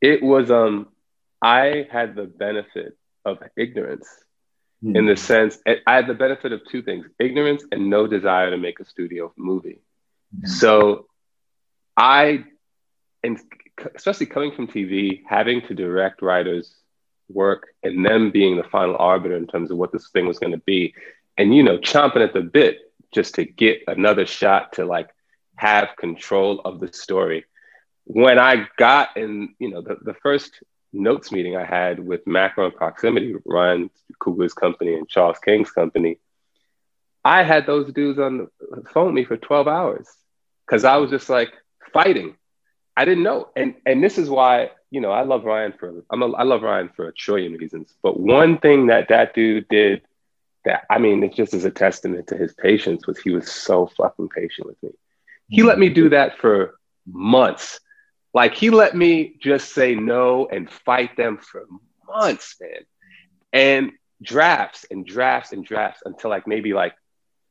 It 0.00 0.22
was 0.22 0.48
um, 0.48 0.90
I 1.42 1.88
had 1.90 2.14
the 2.14 2.26
benefit 2.26 2.96
of 3.24 3.38
ignorance 3.56 4.06
hmm. 4.82 4.96
in 4.96 5.06
the 5.06 5.16
sense 5.16 5.58
I 5.66 5.94
had 5.94 6.06
the 6.06 6.14
benefit 6.14 6.52
of 6.52 6.62
two 6.70 6.82
things: 6.82 7.06
ignorance 7.18 7.64
and 7.72 7.90
no 7.90 8.06
desire 8.06 8.50
to 8.50 8.56
make 8.56 8.80
a 8.80 8.84
studio 8.84 9.32
movie. 9.36 9.80
Hmm. 10.38 10.46
So 10.46 11.06
I, 11.96 12.44
and 13.22 13.38
especially 13.94 14.26
coming 14.26 14.52
from 14.52 14.68
TV, 14.68 15.22
having 15.28 15.62
to 15.62 15.74
direct 15.74 16.22
writers' 16.22 16.74
work 17.28 17.68
and 17.82 18.04
them 18.04 18.30
being 18.30 18.56
the 18.56 18.64
final 18.64 18.96
arbiter 18.96 19.36
in 19.36 19.46
terms 19.46 19.70
of 19.70 19.76
what 19.76 19.92
this 19.92 20.08
thing 20.10 20.26
was 20.26 20.38
going 20.38 20.52
to 20.52 20.58
be 20.58 20.94
and 21.36 21.54
you 21.54 21.62
know 21.62 21.78
chomping 21.78 22.22
at 22.22 22.32
the 22.32 22.40
bit 22.40 22.78
just 23.12 23.34
to 23.34 23.44
get 23.44 23.82
another 23.86 24.26
shot 24.26 24.72
to 24.74 24.84
like 24.84 25.08
have 25.56 25.90
control 25.98 26.60
of 26.60 26.80
the 26.80 26.92
story 26.92 27.44
when 28.04 28.38
i 28.38 28.66
got 28.76 29.16
in 29.16 29.54
you 29.58 29.70
know 29.70 29.82
the, 29.82 29.96
the 30.02 30.14
first 30.14 30.62
notes 30.92 31.30
meeting 31.32 31.56
i 31.56 31.64
had 31.64 31.98
with 31.98 32.26
macro 32.26 32.66
and 32.66 32.74
proximity 32.74 33.34
ryan 33.44 33.90
coogler's 34.20 34.54
company 34.54 34.94
and 34.94 35.08
charles 35.08 35.38
king's 35.38 35.70
company 35.70 36.18
i 37.24 37.42
had 37.42 37.66
those 37.66 37.92
dudes 37.92 38.18
on 38.18 38.48
the 38.70 38.82
phone 38.92 39.14
me 39.14 39.24
for 39.24 39.36
12 39.36 39.68
hours 39.68 40.08
because 40.66 40.84
i 40.84 40.96
was 40.96 41.10
just 41.10 41.28
like 41.28 41.52
fighting 41.92 42.34
i 42.96 43.04
didn't 43.04 43.24
know 43.24 43.48
and 43.54 43.74
and 43.84 44.02
this 44.02 44.18
is 44.18 44.30
why 44.30 44.70
you 44.90 45.00
know 45.00 45.10
i 45.10 45.22
love 45.22 45.44
ryan 45.44 45.72
for 45.78 46.04
i'm 46.10 46.22
a, 46.22 46.32
i 46.32 46.42
love 46.42 46.62
ryan 46.62 46.88
for 46.88 47.08
a 47.08 47.12
trillion 47.12 47.52
reasons 47.54 47.94
but 48.02 48.18
one 48.18 48.58
thing 48.58 48.86
that 48.86 49.08
that 49.08 49.34
dude 49.34 49.68
did 49.68 50.02
that 50.64 50.84
I 50.90 50.98
mean, 50.98 51.22
it 51.24 51.34
just 51.34 51.54
is 51.54 51.64
a 51.64 51.70
testament 51.70 52.28
to 52.28 52.36
his 52.36 52.52
patience. 52.52 53.06
Was 53.06 53.18
he 53.18 53.30
was 53.30 53.50
so 53.50 53.86
fucking 53.86 54.28
patient 54.28 54.66
with 54.66 54.82
me. 54.82 54.90
He 55.48 55.62
let 55.62 55.78
me 55.78 55.88
do 55.88 56.10
that 56.10 56.38
for 56.38 56.78
months. 57.06 57.80
Like 58.38 58.54
he 58.54 58.70
let 58.70 58.94
me 58.94 59.34
just 59.40 59.74
say 59.74 59.96
no 59.96 60.46
and 60.46 60.70
fight 60.70 61.16
them 61.16 61.38
for 61.38 61.66
months, 62.06 62.54
man. 62.60 62.84
And 63.52 63.90
drafts 64.22 64.86
and 64.88 65.04
drafts 65.04 65.50
and 65.50 65.64
drafts 65.64 66.02
until 66.04 66.30
like 66.30 66.46
maybe 66.46 66.72
like 66.72 66.94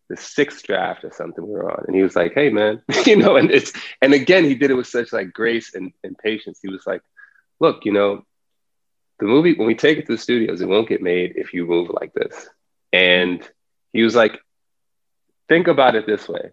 the 0.08 0.16
sixth 0.16 0.64
draft 0.64 1.04
or 1.04 1.12
something 1.12 1.46
we 1.46 1.52
were 1.52 1.70
on. 1.70 1.84
And 1.88 1.94
he 1.94 2.04
was 2.04 2.16
like, 2.16 2.34
hey 2.34 2.48
man, 2.52 2.82
you 3.06 3.18
know, 3.18 3.36
and 3.36 3.52
it's 3.52 3.74
and 4.02 4.14
again 4.14 4.46
he 4.46 4.56
did 4.56 4.72
it 4.72 4.76
with 4.76 4.88
such 4.88 5.12
like 5.12 5.34
grace 5.34 5.76
and, 5.76 5.92
and 6.06 6.18
patience. 6.18 6.60
He 6.64 6.70
was 6.70 6.88
like, 6.88 7.02
look, 7.60 7.84
you 7.84 7.92
know, 7.92 8.26
the 9.20 9.26
movie 9.26 9.56
when 9.56 9.68
we 9.68 9.76
take 9.76 9.98
it 9.98 10.06
to 10.06 10.14
the 10.14 10.18
studios, 10.18 10.62
it 10.62 10.70
won't 10.70 10.88
get 10.88 11.02
made 11.02 11.34
if 11.36 11.54
you 11.54 11.66
move 11.66 11.90
like 11.90 12.14
this. 12.14 12.48
And 12.94 13.46
he 13.92 14.04
was 14.04 14.16
like, 14.16 14.40
think 15.50 15.68
about 15.68 15.96
it 15.96 16.08
this 16.08 16.30
way. 16.30 16.52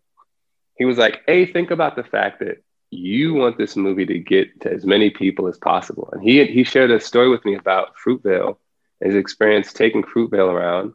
He 0.77 0.87
was 0.87 0.99
like, 0.99 1.21
hey, 1.25 1.47
think 1.47 1.71
about 1.71 1.95
the 1.95 2.03
fact 2.03 2.41
that 2.41 2.64
you 2.95 3.35
want 3.35 3.59
this 3.59 3.77
movie 3.77 4.07
to 4.07 4.19
get 4.19 4.61
to 4.63 4.73
as 4.73 4.85
many 4.85 5.11
people 5.11 5.49
as 5.49 5.59
possible. 5.59 6.09
And 6.13 6.23
he 6.23 6.45
he 6.47 6.65
shared 6.65 6.91
a 6.91 7.01
story 7.01 7.29
with 7.29 7.45
me 7.45 7.55
about 7.55 7.95
Fruitvale, 7.97 8.57
his 9.01 9.15
experience 9.15 9.73
taking 9.73 10.03
Fruitvale 10.03 10.53
around 10.53 10.95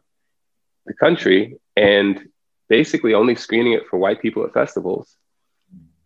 the 0.86 0.94
country 0.94 1.58
and 1.76 2.28
basically 2.68 3.14
only 3.14 3.34
screening 3.34 3.74
it 3.74 3.86
for 3.88 3.98
white 3.98 4.22
people 4.22 4.44
at 4.44 4.54
festivals 4.54 5.16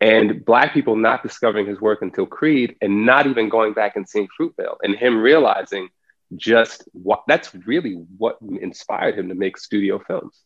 and 0.01 0.43
black 0.43 0.73
people 0.73 0.95
not 0.95 1.23
discovering 1.23 1.65
his 1.65 1.79
work 1.79 2.01
until 2.01 2.25
Creed 2.25 2.75
and 2.81 3.05
not 3.05 3.27
even 3.27 3.49
going 3.49 3.73
back 3.73 3.95
and 3.95 4.07
seeing 4.07 4.27
Fruitvale 4.39 4.77
and 4.83 4.95
him 4.95 5.17
realizing 5.17 5.89
just 6.35 6.83
what 6.91 7.23
that's 7.27 7.53
really 7.65 7.93
what 8.17 8.37
inspired 8.61 9.17
him 9.17 9.29
to 9.29 9.35
make 9.35 9.57
studio 9.57 9.99
films 9.99 10.41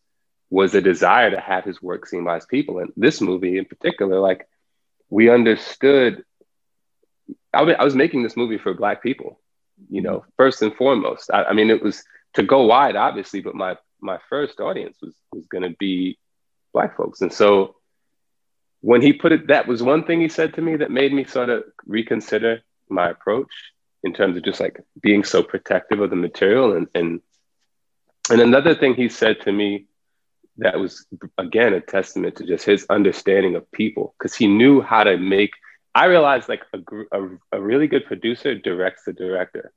was 0.50 0.74
a 0.74 0.80
desire 0.80 1.30
to 1.30 1.40
have 1.40 1.64
his 1.64 1.80
work 1.80 2.06
seen 2.06 2.24
by 2.24 2.34
his 2.34 2.46
people. 2.46 2.78
And 2.78 2.92
this 2.96 3.20
movie 3.20 3.56
in 3.56 3.64
particular, 3.64 4.20
like 4.20 4.46
we 5.10 5.28
understood, 5.28 6.24
I, 7.52 7.62
I 7.62 7.84
was 7.84 7.94
making 7.94 8.22
this 8.22 8.36
movie 8.36 8.58
for 8.58 8.72
black 8.74 9.02
people, 9.02 9.40
you 9.90 10.00
know, 10.00 10.24
first 10.36 10.62
and 10.62 10.74
foremost. 10.74 11.30
I, 11.32 11.44
I 11.44 11.52
mean, 11.52 11.68
it 11.68 11.82
was 11.82 12.02
to 12.34 12.42
go 12.42 12.64
wide, 12.66 12.96
obviously, 12.96 13.40
but 13.40 13.54
my 13.54 13.76
my 14.00 14.18
first 14.30 14.60
audience 14.60 14.96
was 15.02 15.14
was 15.32 15.46
going 15.46 15.64
to 15.64 15.76
be 15.78 16.18
black 16.72 16.96
folks, 16.96 17.20
and 17.20 17.32
so 17.32 17.76
when 18.80 19.02
he 19.02 19.12
put 19.12 19.32
it, 19.32 19.48
that 19.48 19.66
was 19.66 19.82
one 19.82 20.04
thing 20.04 20.20
he 20.20 20.28
said 20.28 20.54
to 20.54 20.62
me 20.62 20.76
that 20.76 20.90
made 20.90 21.12
me 21.12 21.24
sort 21.24 21.50
of 21.50 21.64
reconsider 21.86 22.62
my 22.88 23.10
approach 23.10 23.52
in 24.02 24.14
terms 24.14 24.36
of 24.36 24.44
just 24.44 24.60
like 24.60 24.80
being 25.02 25.22
so 25.24 25.42
protective 25.42 26.00
of 26.00 26.10
the 26.10 26.16
material 26.16 26.72
and 26.76 26.88
and 26.94 27.20
and 28.30 28.40
another 28.40 28.74
thing 28.74 28.94
he 28.94 29.08
said 29.08 29.40
to 29.40 29.52
me 29.52 29.86
that 30.60 30.78
was 30.78 31.06
again 31.38 31.72
a 31.74 31.80
testament 31.80 32.36
to 32.36 32.46
just 32.46 32.64
his 32.64 32.86
understanding 32.88 33.56
of 33.56 33.70
people 33.72 34.14
because 34.18 34.34
he 34.34 34.46
knew 34.46 34.80
how 34.80 35.04
to 35.04 35.16
make 35.16 35.50
i 35.94 36.04
realized 36.06 36.48
like 36.48 36.62
a, 36.72 36.78
a, 37.12 37.28
a, 37.52 37.60
really 37.60 37.86
good 37.86 38.06
producer 38.06 38.54
directs 38.54 39.02
the 39.04 39.12
director 39.12 39.72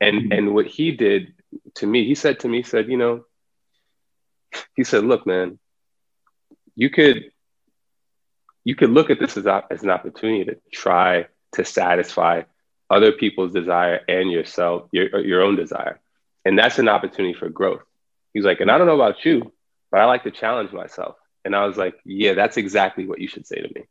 and 0.00 0.16
mm-hmm. 0.16 0.32
and 0.32 0.54
what 0.54 0.66
he 0.66 0.90
did 0.92 1.34
to 1.74 1.86
me 1.86 2.06
he 2.06 2.14
said 2.14 2.40
to 2.40 2.48
me 2.48 2.58
he 2.58 2.62
said 2.62 2.88
you 2.88 2.96
know 2.96 3.24
he 4.74 4.84
said 4.84 5.04
look 5.04 5.26
man 5.26 5.58
you 6.74 6.90
could 6.90 7.30
you 8.64 8.74
could 8.74 8.90
look 8.90 9.08
at 9.08 9.18
this 9.18 9.36
as, 9.36 9.46
as 9.70 9.82
an 9.82 9.90
opportunity 9.90 10.44
to 10.44 10.56
try 10.72 11.26
to 11.52 11.64
satisfy 11.64 12.42
other 12.90 13.12
people's 13.12 13.52
desire 13.52 14.00
and 14.08 14.30
yourself, 14.30 14.88
your, 14.92 15.20
your 15.20 15.42
own 15.42 15.56
desire. 15.56 16.00
And 16.44 16.58
that's 16.58 16.78
an 16.78 16.88
opportunity 16.88 17.34
for 17.34 17.48
growth. 17.48 17.82
He's 18.32 18.44
like, 18.44 18.60
and 18.60 18.70
I 18.70 18.78
don't 18.78 18.86
know 18.86 18.94
about 18.94 19.24
you, 19.24 19.52
but 19.90 20.00
I 20.00 20.04
like 20.04 20.24
to 20.24 20.30
challenge 20.30 20.72
myself. 20.72 21.16
And 21.44 21.54
I 21.54 21.64
was 21.66 21.76
like, 21.76 21.94
yeah, 22.04 22.34
that's 22.34 22.56
exactly 22.56 23.06
what 23.06 23.20
you 23.20 23.28
should 23.28 23.46
say 23.46 23.56
to 23.56 23.68
me. 23.74 23.84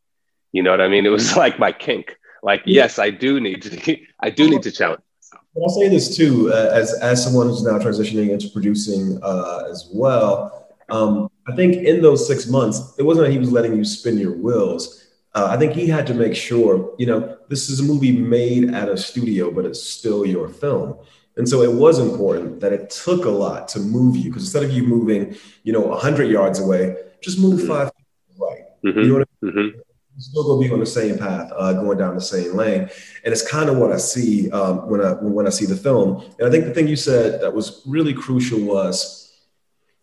You 0.52 0.64
know 0.64 0.72
what 0.72 0.82
I 0.82 0.88
mean? 0.88 1.06
It 1.06 1.10
was 1.10 1.36
like 1.44 1.60
my 1.60 1.72
kink. 1.72 2.18
Like, 2.44 2.62
yes, 2.66 3.00
I 3.00 3.10
do 3.10 3.40
need 3.40 3.62
to, 3.64 3.98
I 4.20 4.30
do 4.30 4.50
need 4.50 4.64
to 4.64 4.72
challenge 4.72 5.02
myself. 5.20 5.46
I'll 5.56 5.70
say 5.70 5.90
this 5.90 6.16
too, 6.16 6.52
uh, 6.54 6.72
as, 6.74 6.94
as 7.00 7.24
someone 7.24 7.48
who's 7.48 7.64
now 7.64 7.80
transitioning 7.80 8.30
into 8.30 8.50
producing 8.50 9.20
uh, 9.24 9.64
as 9.70 9.90
well. 9.92 10.76
Um, 10.90 11.30
I 11.48 11.56
think 11.56 11.76
in 11.76 12.02
those 12.02 12.28
six 12.28 12.48
months, 12.48 12.96
it 12.98 13.04
wasn't 13.04 13.28
that 13.28 13.32
he 13.32 13.40
was 13.40 13.52
letting 13.52 13.76
you 13.76 13.84
spin 13.84 14.18
your 14.18 14.34
wheels 14.34 15.08
uh, 15.38 15.50
I 15.52 15.58
think 15.58 15.74
he 15.74 15.88
had 15.88 16.08
to 16.08 16.16
make 16.16 16.36
sure, 16.36 16.96
you 16.98 17.06
know, 17.06 17.38
this 17.48 17.70
is 17.70 17.80
a 17.80 17.84
movie 17.84 18.12
made 18.12 18.74
at 18.74 18.90
a 18.90 18.98
studio, 18.98 19.52
but 19.52 19.66
it's 19.66 19.84
still 19.84 20.26
your 20.26 20.50
film. 20.50 20.98
And 21.38 21.48
so 21.48 21.62
it 21.62 21.72
was 21.72 22.00
important 22.00 22.60
that 22.62 22.74
it 22.74 22.90
took 22.90 23.26
a 23.26 23.30
lot 23.30 23.68
to 23.70 23.80
move 23.80 24.16
you 24.18 24.26
because 24.26 24.44
instead 24.44 24.64
of 24.64 24.72
you 24.72 24.84
moving, 24.84 25.36
you 25.64 25.72
know, 25.72 25.82
100 25.82 26.26
yards 26.26 26.60
away, 26.60 26.96
just 27.22 27.40
move 27.40 27.60
mm-hmm. 27.60 27.68
five 27.68 27.92
right. 28.40 28.62
Mm-hmm. 28.84 29.00
You 29.00 29.08
know 29.08 29.14
what 29.16 29.28
I 29.42 29.46
mean? 29.46 29.54
Mm-hmm. 29.54 29.80
Still 30.20 30.44
gonna 30.48 30.68
be 30.68 30.74
on 30.74 30.80
the 30.80 30.86
same 30.86 31.20
path, 31.20 31.52
uh, 31.56 31.74
going 31.74 32.00
down 32.00 32.16
the 32.16 32.22
same 32.22 32.56
lane, 32.56 32.90
and 33.24 33.32
it's 33.32 33.48
kind 33.48 33.70
of 33.70 33.78
what 33.78 33.92
I 33.92 33.98
see 33.98 34.50
um, 34.50 34.90
when 34.90 35.00
I 35.00 35.12
when 35.12 35.46
I 35.46 35.52
see 35.52 35.68
the 35.68 35.76
film. 35.76 36.24
And 36.40 36.48
I 36.48 36.50
think 36.50 36.66
the 36.66 36.74
thing 36.74 36.88
you 36.88 36.96
said 36.96 37.40
that 37.42 37.54
was 37.54 37.84
really 37.86 38.16
crucial 38.16 38.60
was, 38.62 39.32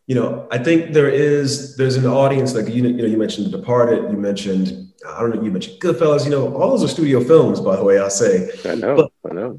you 0.07 0.15
know, 0.15 0.47
I 0.53 0.59
think 0.59 0.93
there 0.93 1.09
is 1.09 1.77
there's 1.77 1.97
an 1.97 2.07
audience 2.07 2.55
like 2.55 2.69
you 2.69 2.85
you 2.85 2.93
know 2.93 3.07
you 3.07 3.17
mentioned 3.17 3.47
The 3.47 3.59
Departed, 3.59 4.09
you 4.13 4.17
mentioned 4.17 4.93
I 5.05 5.21
don't 5.21 5.35
know, 5.35 5.43
you 5.43 5.51
mentioned 5.51 5.81
Goodfellas, 5.81 6.25
you 6.25 6.31
know, 6.31 6.55
all 6.55 6.71
those 6.71 6.85
are 6.85 6.89
studio 6.89 7.23
films, 7.23 7.61
by 7.61 7.75
the 7.75 7.83
way, 7.83 7.99
I 7.99 8.07
say. 8.07 8.51
I 8.65 8.77
know, 8.77 9.11
but 9.21 9.33
I 9.33 9.35
know. 9.35 9.59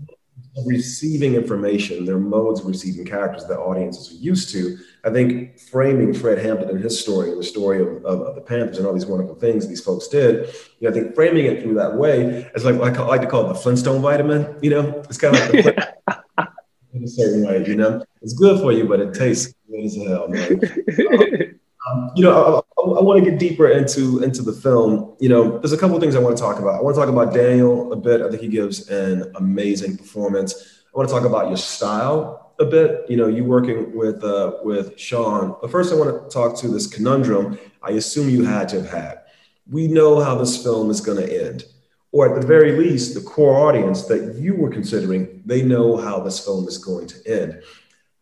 Receiving 0.64 1.36
information, 1.36 2.06
their 2.06 2.18
modes 2.18 2.62
of 2.62 2.68
receiving 2.68 3.06
characters 3.06 3.46
that 3.48 3.60
audiences 3.60 4.12
are 4.12 4.24
used 4.24 4.52
to. 4.52 4.78
I 5.04 5.10
think 5.10 5.60
framing 5.60 6.14
Fred 6.14 6.38
Hampton 6.38 6.70
and 6.70 6.80
his 6.80 6.98
story 6.98 7.30
and 7.32 7.40
the 7.40 7.44
story 7.44 7.82
of, 7.82 8.06
of, 8.06 8.22
of, 8.22 8.36
the 8.36 8.42
Panthers 8.42 8.78
and 8.78 8.88
all 8.88 8.94
these 8.94 9.06
wonderful 9.06 9.36
things 9.36 9.68
these 9.68 9.84
folks 9.84 10.08
did, 10.08 10.48
you 10.80 10.90
know, 10.90 10.90
I 10.90 10.94
think 10.94 11.14
framing 11.14 11.46
it 11.46 11.62
through 11.62 11.74
that 11.74 11.96
way 11.96 12.50
is 12.56 12.64
like, 12.64 12.76
like 12.76 12.98
I 12.98 13.06
like 13.06 13.22
to 13.22 13.28
call 13.28 13.46
it 13.46 13.50
the 13.50 13.56
Flintstone 13.56 14.02
vitamin, 14.02 14.58
you 14.62 14.70
know, 14.70 15.04
it's 15.10 15.18
kind 15.18 15.36
of 15.36 15.54
like 15.54 15.66
the 15.66 15.96
in 16.94 17.04
a 17.04 17.08
certain 17.08 17.46
way, 17.46 17.66
you 17.68 17.76
know, 17.76 18.04
it's 18.22 18.34
good 18.34 18.62
for 18.62 18.72
you, 18.72 18.88
but 18.88 19.02
it 19.02 19.14
tastes 19.14 19.54
good 19.70 19.84
as 19.84 19.96
hell, 19.98 20.30
man. 20.30 21.60
Um, 21.90 22.12
you 22.16 22.24
know, 22.24 22.64
I, 22.78 22.82
I, 22.82 22.84
I 22.84 23.02
want 23.02 23.24
to 23.24 23.30
get 23.30 23.40
deeper 23.40 23.68
into 23.68 24.24
into 24.24 24.42
the 24.42 24.54
film. 24.54 25.16
You 25.20 25.30
know, 25.30 25.60
there's 25.60 25.74
a 25.74 25.78
couple 25.78 25.96
of 25.96 26.02
things 26.02 26.16
I 26.16 26.20
want 26.20 26.36
to 26.36 26.42
talk 26.42 26.60
about. 26.60 26.80
I 26.80 26.82
want 26.82 26.96
to 26.96 27.02
talk 27.02 27.10
about 27.10 27.34
Daniel 27.34 27.92
a 27.94 27.96
bit. 27.96 28.22
I 28.22 28.30
think 28.30 28.42
he 28.42 28.48
gives 28.48 28.90
an 28.90 29.32
amazing 29.36 29.98
performance. 29.98 30.84
I 30.94 30.98
want 30.98 31.10
to 31.10 31.14
talk 31.14 31.26
about 31.26 31.48
your 31.48 31.58
style 31.58 32.54
a 32.60 32.66
bit. 32.66 33.06
You 33.10 33.18
know, 33.18 33.28
you 33.28 33.44
working 33.44 33.96
with 33.96 34.24
uh, 34.24 34.58
with 34.64 35.00
Sean. 35.00 35.56
But 35.62 35.72
first, 35.72 35.94
I 35.94 35.96
want 35.96 36.24
to 36.24 36.34
talk 36.34 36.58
to 36.60 36.68
this 36.68 36.88
conundrum. 36.88 37.60
I 37.84 37.92
assume 37.92 38.30
you 38.30 38.44
had 38.44 38.70
to 38.70 38.82
have 38.82 38.90
had. 38.90 39.22
We 39.70 39.88
know 39.88 40.24
how 40.24 40.36
this 40.36 40.62
film 40.62 40.90
is 40.90 41.02
going 41.02 41.18
to 41.18 41.48
end, 41.48 41.66
or 42.12 42.30
at 42.34 42.40
the 42.40 42.48
very 42.48 42.74
least, 42.74 43.14
the 43.14 43.22
core 43.22 43.68
audience 43.68 44.06
that 44.06 44.36
you 44.36 44.56
were 44.56 44.70
considering, 44.70 45.42
they 45.46 45.64
know 45.64 45.98
how 45.98 46.20
this 46.20 46.40
film 46.40 46.68
is 46.68 46.78
going 46.78 47.08
to 47.08 47.18
end. 47.28 47.62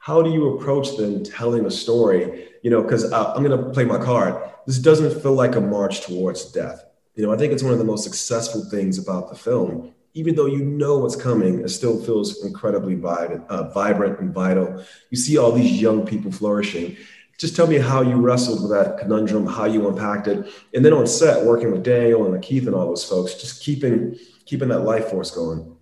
How 0.04 0.22
do 0.22 0.30
you 0.30 0.56
approach 0.56 0.98
them 0.98 1.24
telling 1.24 1.66
a 1.66 1.72
story? 1.72 2.50
you 2.64 2.70
know, 2.70 2.82
because 2.82 3.12
I'm 3.12 3.44
going 3.44 3.58
to 3.58 3.70
play 3.72 3.84
my 3.86 4.00
card. 4.00 4.42
This 4.66 4.80
doesn't 4.80 5.22
feel 5.22 5.34
like 5.34 5.56
a 5.56 5.62
march 5.62 6.02
towards 6.02 6.46
death. 6.52 6.84
You 7.16 7.26
know, 7.26 7.34
I 7.34 7.38
think 7.38 7.54
it's 7.54 7.62
one 7.62 7.74
of 7.74 7.78
the 7.78 7.86
most 7.86 8.04
successful 8.04 8.64
things 8.72 8.98
about 8.98 9.30
the 9.30 9.36
film. 9.36 9.94
Even 10.14 10.36
though 10.36 10.46
you 10.46 10.64
know 10.64 10.98
what's 11.00 11.16
coming, 11.16 11.60
it 11.60 11.70
still 11.70 12.02
feels 12.02 12.44
incredibly 12.46 12.96
vibrant, 12.96 13.48
uh, 13.50 13.70
vibrant 13.72 14.20
and 14.20 14.34
vital. 14.34 14.84
You 15.10 15.18
see 15.18 15.38
all 15.38 15.52
these 15.52 15.82
young 15.82 16.06
people 16.06 16.32
flourishing. 16.32 16.96
Just 17.38 17.56
tell 17.56 17.68
me 17.68 17.78
how 17.78 18.02
you 18.02 18.16
wrestled 18.16 18.62
with 18.62 18.72
that 18.72 18.98
conundrum, 18.98 19.46
how 19.46 19.66
you 19.66 19.88
unpacked 19.90 20.28
it, 20.28 20.48
and 20.74 20.86
then 20.86 20.94
on 20.94 21.06
set, 21.06 21.46
working 21.46 21.72
with 21.72 21.84
Daniel 21.84 22.32
and 22.32 22.42
Keith 22.42 22.66
and 22.68 22.76
all 22.76 22.88
those 22.88 23.04
folks, 23.04 23.34
just 23.34 23.62
keeping 23.62 24.18
keeping 24.46 24.70
that 24.70 24.80
life 24.80 25.10
force 25.10 25.32
going. 25.32 25.76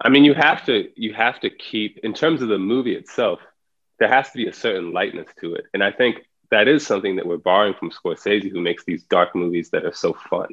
I 0.00 0.08
mean, 0.08 0.24
you 0.24 0.34
have 0.34 0.66
to 0.66 0.88
you 0.96 1.14
have 1.14 1.40
to 1.40 1.50
keep 1.50 1.98
in 2.02 2.14
terms 2.14 2.42
of 2.42 2.48
the 2.48 2.58
movie 2.58 2.94
itself 2.94 3.40
there 4.00 4.08
has 4.08 4.30
to 4.30 4.38
be 4.38 4.48
a 4.48 4.52
certain 4.52 4.92
lightness 4.92 5.28
to 5.40 5.54
it. 5.54 5.66
And 5.72 5.84
I 5.84 5.92
think 5.92 6.26
that 6.50 6.66
is 6.66 6.84
something 6.84 7.16
that 7.16 7.26
we're 7.26 7.36
borrowing 7.36 7.74
from 7.74 7.90
Scorsese, 7.90 8.50
who 8.50 8.60
makes 8.60 8.84
these 8.84 9.04
dark 9.04 9.36
movies 9.36 9.70
that 9.70 9.84
are 9.84 9.92
so 9.92 10.14
fun, 10.14 10.48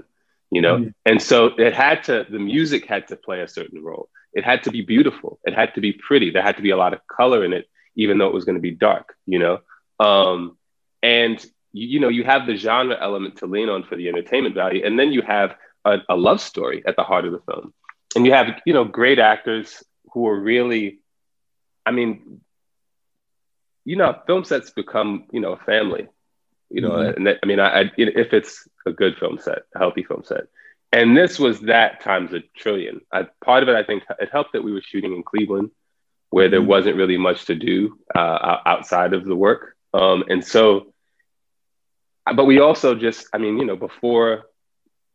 you 0.51 0.61
know? 0.61 0.77
Mm-hmm. 0.77 0.89
And 1.05 1.21
so 1.21 1.47
it 1.57 1.73
had 1.73 2.03
to, 2.03 2.27
the 2.29 2.39
music 2.39 2.85
had 2.85 3.07
to 3.07 3.15
play 3.15 3.41
a 3.41 3.47
certain 3.47 3.81
role. 3.81 4.09
It 4.33 4.43
had 4.43 4.63
to 4.63 4.71
be 4.71 4.81
beautiful. 4.81 5.39
It 5.45 5.55
had 5.55 5.73
to 5.75 5.81
be 5.81 5.93
pretty. 5.93 6.29
There 6.29 6.43
had 6.43 6.57
to 6.57 6.61
be 6.61 6.69
a 6.69 6.77
lot 6.77 6.93
of 6.93 6.99
color 7.07 7.43
in 7.43 7.53
it, 7.53 7.67
even 7.95 8.17
though 8.17 8.27
it 8.27 8.33
was 8.33 8.45
going 8.45 8.57
to 8.57 8.61
be 8.61 8.71
dark, 8.71 9.15
you 9.25 9.39
know? 9.39 9.59
Um, 9.99 10.57
and, 11.01 11.43
you, 11.71 11.87
you 11.87 11.99
know, 12.01 12.09
you 12.09 12.25
have 12.25 12.45
the 12.45 12.57
genre 12.57 12.97
element 12.99 13.37
to 13.37 13.47
lean 13.47 13.69
on 13.69 13.83
for 13.83 13.95
the 13.95 14.09
entertainment 14.09 14.55
value. 14.55 14.85
And 14.85 14.99
then 14.99 15.13
you 15.13 15.21
have 15.21 15.55
a, 15.85 15.99
a 16.09 16.15
love 16.15 16.41
story 16.41 16.83
at 16.85 16.97
the 16.97 17.03
heart 17.03 17.25
of 17.25 17.31
the 17.31 17.39
film. 17.39 17.73
And 18.17 18.25
you 18.25 18.33
have, 18.33 18.47
you 18.65 18.73
know, 18.73 18.83
great 18.83 19.19
actors 19.19 19.83
who 20.11 20.25
are 20.27 20.39
really, 20.39 21.01
I 21.85 21.91
mean, 21.91 22.41
you 23.85 23.95
know, 23.95 24.19
film 24.25 24.43
sets 24.43 24.71
become, 24.71 25.27
you 25.31 25.39
know, 25.39 25.53
a 25.53 25.57
family, 25.57 26.07
you 26.71 26.81
know, 26.81 26.93
mm-hmm. 26.93 27.15
and 27.15 27.27
that, 27.27 27.37
I 27.43 27.45
mean, 27.45 27.59
I, 27.59 27.81
I, 27.81 27.91
if 27.95 28.33
it's 28.33 28.67
a 28.87 28.91
good 28.91 29.17
film 29.19 29.37
set, 29.37 29.59
a 29.75 29.77
healthy 29.77 30.03
film 30.03 30.23
set. 30.23 30.45
And 30.91 31.15
this 31.15 31.37
was 31.37 31.59
that 31.61 32.01
times 32.01 32.33
a 32.33 32.39
trillion. 32.55 33.01
I, 33.13 33.27
part 33.45 33.61
of 33.61 33.69
it, 33.69 33.75
I 33.75 33.83
think 33.83 34.01
it 34.19 34.29
helped 34.31 34.53
that 34.53 34.63
we 34.63 34.73
were 34.73 34.81
shooting 34.81 35.13
in 35.13 35.21
Cleveland 35.21 35.69
where 36.31 36.49
there 36.49 36.59
mm-hmm. 36.59 36.69
wasn't 36.69 36.97
really 36.97 37.17
much 37.17 37.45
to 37.45 37.55
do 37.55 37.99
uh, 38.15 38.57
outside 38.65 39.13
of 39.13 39.25
the 39.25 39.35
work. 39.35 39.75
Um, 39.93 40.23
and 40.27 40.43
so, 40.43 40.91
but 42.25 42.45
we 42.45 42.61
also 42.61 42.95
just, 42.95 43.27
I 43.31 43.37
mean, 43.37 43.59
you 43.59 43.65
know, 43.65 43.75
before 43.75 44.45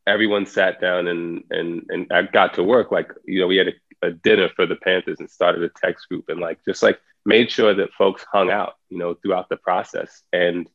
everyone 0.07 0.47
sat 0.47 0.81
down 0.81 1.09
and, 1.09 1.45
and, 1.51 1.87
and 1.89 2.13
I 2.13 2.23
got 2.23 2.55
to 2.55 2.65
work, 2.65 2.91
like, 2.91 3.13
you 3.25 3.41
know, 3.41 3.47
we 3.47 3.57
had 3.57 3.69
a, 3.69 4.09
a 4.09 4.11
dinner 4.11 4.49
for 4.55 4.67
the 4.67 4.77
Panthers 4.77 5.21
and 5.21 5.31
started 5.31 5.63
a 5.63 5.69
text 5.69 6.09
group 6.09 6.29
and 6.29 6.41
like, 6.41 6.65
just 6.65 6.83
like 6.83 6.99
made 7.25 7.51
sure 7.51 7.75
that 7.75 7.93
folks 7.93 8.25
hung 8.33 8.51
out, 8.51 8.75
you 8.89 8.99
know, 8.99 9.15
throughout 9.15 9.49
the 9.49 9.57
process. 9.57 10.23
And 10.33 10.69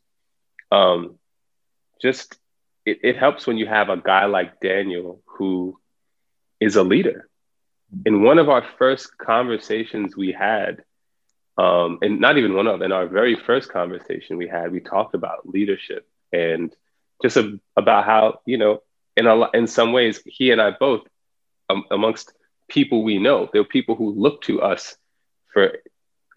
um, 0.72 1.16
just 2.02 2.38
it, 2.86 3.00
it 3.04 3.18
helps 3.18 3.46
when 3.46 3.58
you 3.58 3.66
have 3.66 3.90
a 3.90 3.98
guy 3.98 4.26
like 4.26 4.62
Daniel 4.62 5.22
who 5.26 5.78
is 6.60 6.76
a 6.76 6.84
leader. 6.84 7.28
In 8.06 8.22
one 8.22 8.40
of 8.40 8.50
our 8.50 8.66
first 8.78 9.18
conversations 9.18 10.16
we 10.16 10.32
had, 10.32 10.84
um, 11.58 12.00
and 12.02 12.20
not 12.20 12.38
even 12.38 12.54
one 12.54 12.68
of, 12.68 12.82
in 12.82 12.92
our 12.92 13.08
very 13.08 13.36
first 13.36 13.70
conversation 13.70 14.38
we 14.38 14.48
had, 14.48 14.72
we 14.72 14.80
talked 14.80 15.16
about 15.16 15.48
leadership 15.48 16.08
and 16.32 16.74
just 17.22 17.38
a, 17.38 17.60
about 17.76 18.06
how, 18.06 18.40
you 18.46 18.58
know, 18.58 18.82
in 19.18 19.28
a, 19.28 19.50
in 19.52 19.68
some 19.68 19.92
ways, 19.92 20.22
he 20.26 20.52
and 20.52 20.62
I 20.62 20.72
both, 20.72 21.02
um, 21.70 21.84
amongst 21.92 22.32
people 22.70 23.04
we 23.04 23.18
know, 23.18 23.50
there 23.52 23.62
are 23.62 23.66
people 23.78 23.96
who 23.96 24.12
look 24.12 24.44
to 24.44 24.62
us 24.62 24.96
for 25.52 25.80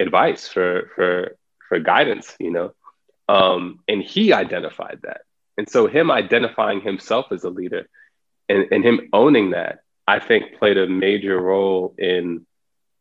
advice, 0.01 0.49
for 0.49 0.91
for 0.95 1.37
for 1.69 1.79
guidance, 1.79 2.35
you 2.41 2.51
know. 2.51 2.73
Um, 3.29 3.81
and 3.87 4.03
he 4.03 4.33
identified 4.33 5.01
that. 5.03 5.21
And 5.57 5.69
so 5.69 5.87
him 5.87 6.11
identifying 6.11 6.81
himself 6.81 7.27
as 7.31 7.45
a 7.45 7.51
leader 7.51 7.89
and, 8.49 8.67
and 8.73 8.85
him 8.85 9.09
owning 9.13 9.51
that, 9.51 9.81
I 10.09 10.19
think 10.19 10.59
played 10.59 10.79
a 10.79 10.89
major 10.89 11.41
role 11.41 11.95
in 11.99 12.47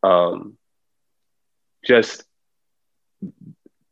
um, 0.04 0.56
just 1.84 2.22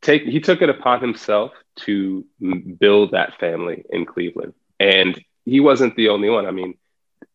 take 0.01 0.23
he 0.23 0.39
took 0.39 0.61
it 0.61 0.69
upon 0.69 1.01
himself 1.01 1.51
to 1.79 2.25
build 2.79 3.11
that 3.11 3.39
family 3.39 3.83
in 3.89 4.05
Cleveland. 4.05 4.53
And 4.79 5.21
he 5.45 5.59
wasn't 5.59 5.95
the 5.95 6.09
only 6.09 6.29
one. 6.29 6.45
I 6.45 6.51
mean, 6.51 6.75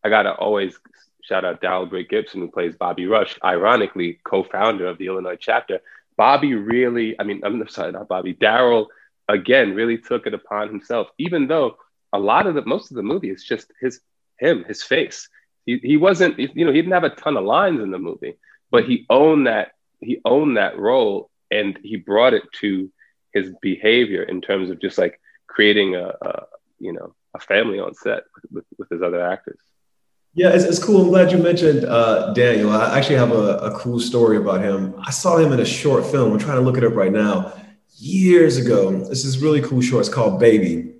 I 0.03 0.09
gotta 0.09 0.33
always 0.33 0.77
shout 1.21 1.45
out 1.45 1.89
Britt 1.89 2.09
Gibson, 2.09 2.41
who 2.41 2.51
plays 2.51 2.75
Bobby 2.75 3.07
Rush, 3.07 3.37
ironically, 3.43 4.19
co-founder 4.23 4.85
of 4.85 4.97
the 4.97 5.07
Illinois 5.07 5.37
chapter. 5.39 5.81
Bobby 6.17 6.53
really, 6.53 7.19
I 7.19 7.23
mean, 7.23 7.41
I'm 7.43 7.67
sorry, 7.67 7.91
not 7.91 8.07
Bobby, 8.07 8.33
Darrell 8.33 8.89
again 9.27 9.73
really 9.73 9.97
took 9.97 10.27
it 10.27 10.33
upon 10.33 10.67
himself, 10.67 11.07
even 11.17 11.47
though 11.47 11.77
a 12.13 12.19
lot 12.19 12.47
of 12.47 12.55
the 12.55 12.65
most 12.65 12.91
of 12.91 12.95
the 12.95 13.03
movie 13.03 13.29
is 13.29 13.43
just 13.43 13.71
his 13.81 13.99
him, 14.37 14.63
his 14.65 14.83
face. 14.83 15.29
He, 15.65 15.79
he 15.79 15.97
wasn't, 15.97 16.37
you 16.37 16.65
know, 16.65 16.71
he 16.71 16.81
didn't 16.81 16.93
have 16.93 17.03
a 17.03 17.09
ton 17.09 17.37
of 17.37 17.43
lines 17.43 17.81
in 17.81 17.91
the 17.91 17.97
movie, 17.97 18.37
but 18.69 18.85
he 18.85 19.05
owned 19.09 19.47
that, 19.47 19.71
he 19.99 20.21
owned 20.23 20.57
that 20.57 20.77
role 20.77 21.31
and 21.49 21.79
he 21.81 21.95
brought 21.95 22.33
it 22.33 22.43
to 22.61 22.91
his 23.33 23.51
behavior 23.61 24.23
in 24.23 24.41
terms 24.41 24.69
of 24.69 24.79
just 24.79 24.97
like 24.97 25.19
creating 25.47 25.95
a, 25.95 26.13
a 26.21 26.43
you 26.79 26.93
know 26.93 27.15
a 27.35 27.39
family 27.39 27.79
on 27.79 27.93
set 27.93 28.23
with, 28.51 28.65
with 28.77 28.89
his 28.89 29.01
other 29.01 29.21
actors. 29.21 29.59
Yeah, 30.33 30.49
it's, 30.49 30.65
it's 30.65 30.83
cool. 30.83 31.01
I'm 31.01 31.09
glad 31.09 31.31
you 31.31 31.37
mentioned 31.37 31.85
uh, 31.85 32.33
Daniel. 32.33 32.71
I 32.71 32.97
actually 32.97 33.15
have 33.15 33.31
a, 33.31 33.57
a 33.59 33.79
cool 33.79 33.99
story 33.99 34.37
about 34.37 34.61
him. 34.61 34.95
I 34.99 35.11
saw 35.11 35.37
him 35.37 35.53
in 35.53 35.59
a 35.59 35.65
short 35.65 36.05
film. 36.05 36.33
I'm 36.33 36.39
trying 36.39 36.57
to 36.57 36.61
look 36.61 36.77
it 36.77 36.83
up 36.83 36.93
right 36.93 37.11
now. 37.11 37.53
Years 37.97 38.57
ago, 38.57 38.91
this 38.91 39.23
is 39.23 39.39
really 39.39 39.61
cool 39.61 39.79
short. 39.79 40.01
It's 40.01 40.13
called 40.13 40.39
Baby. 40.39 40.93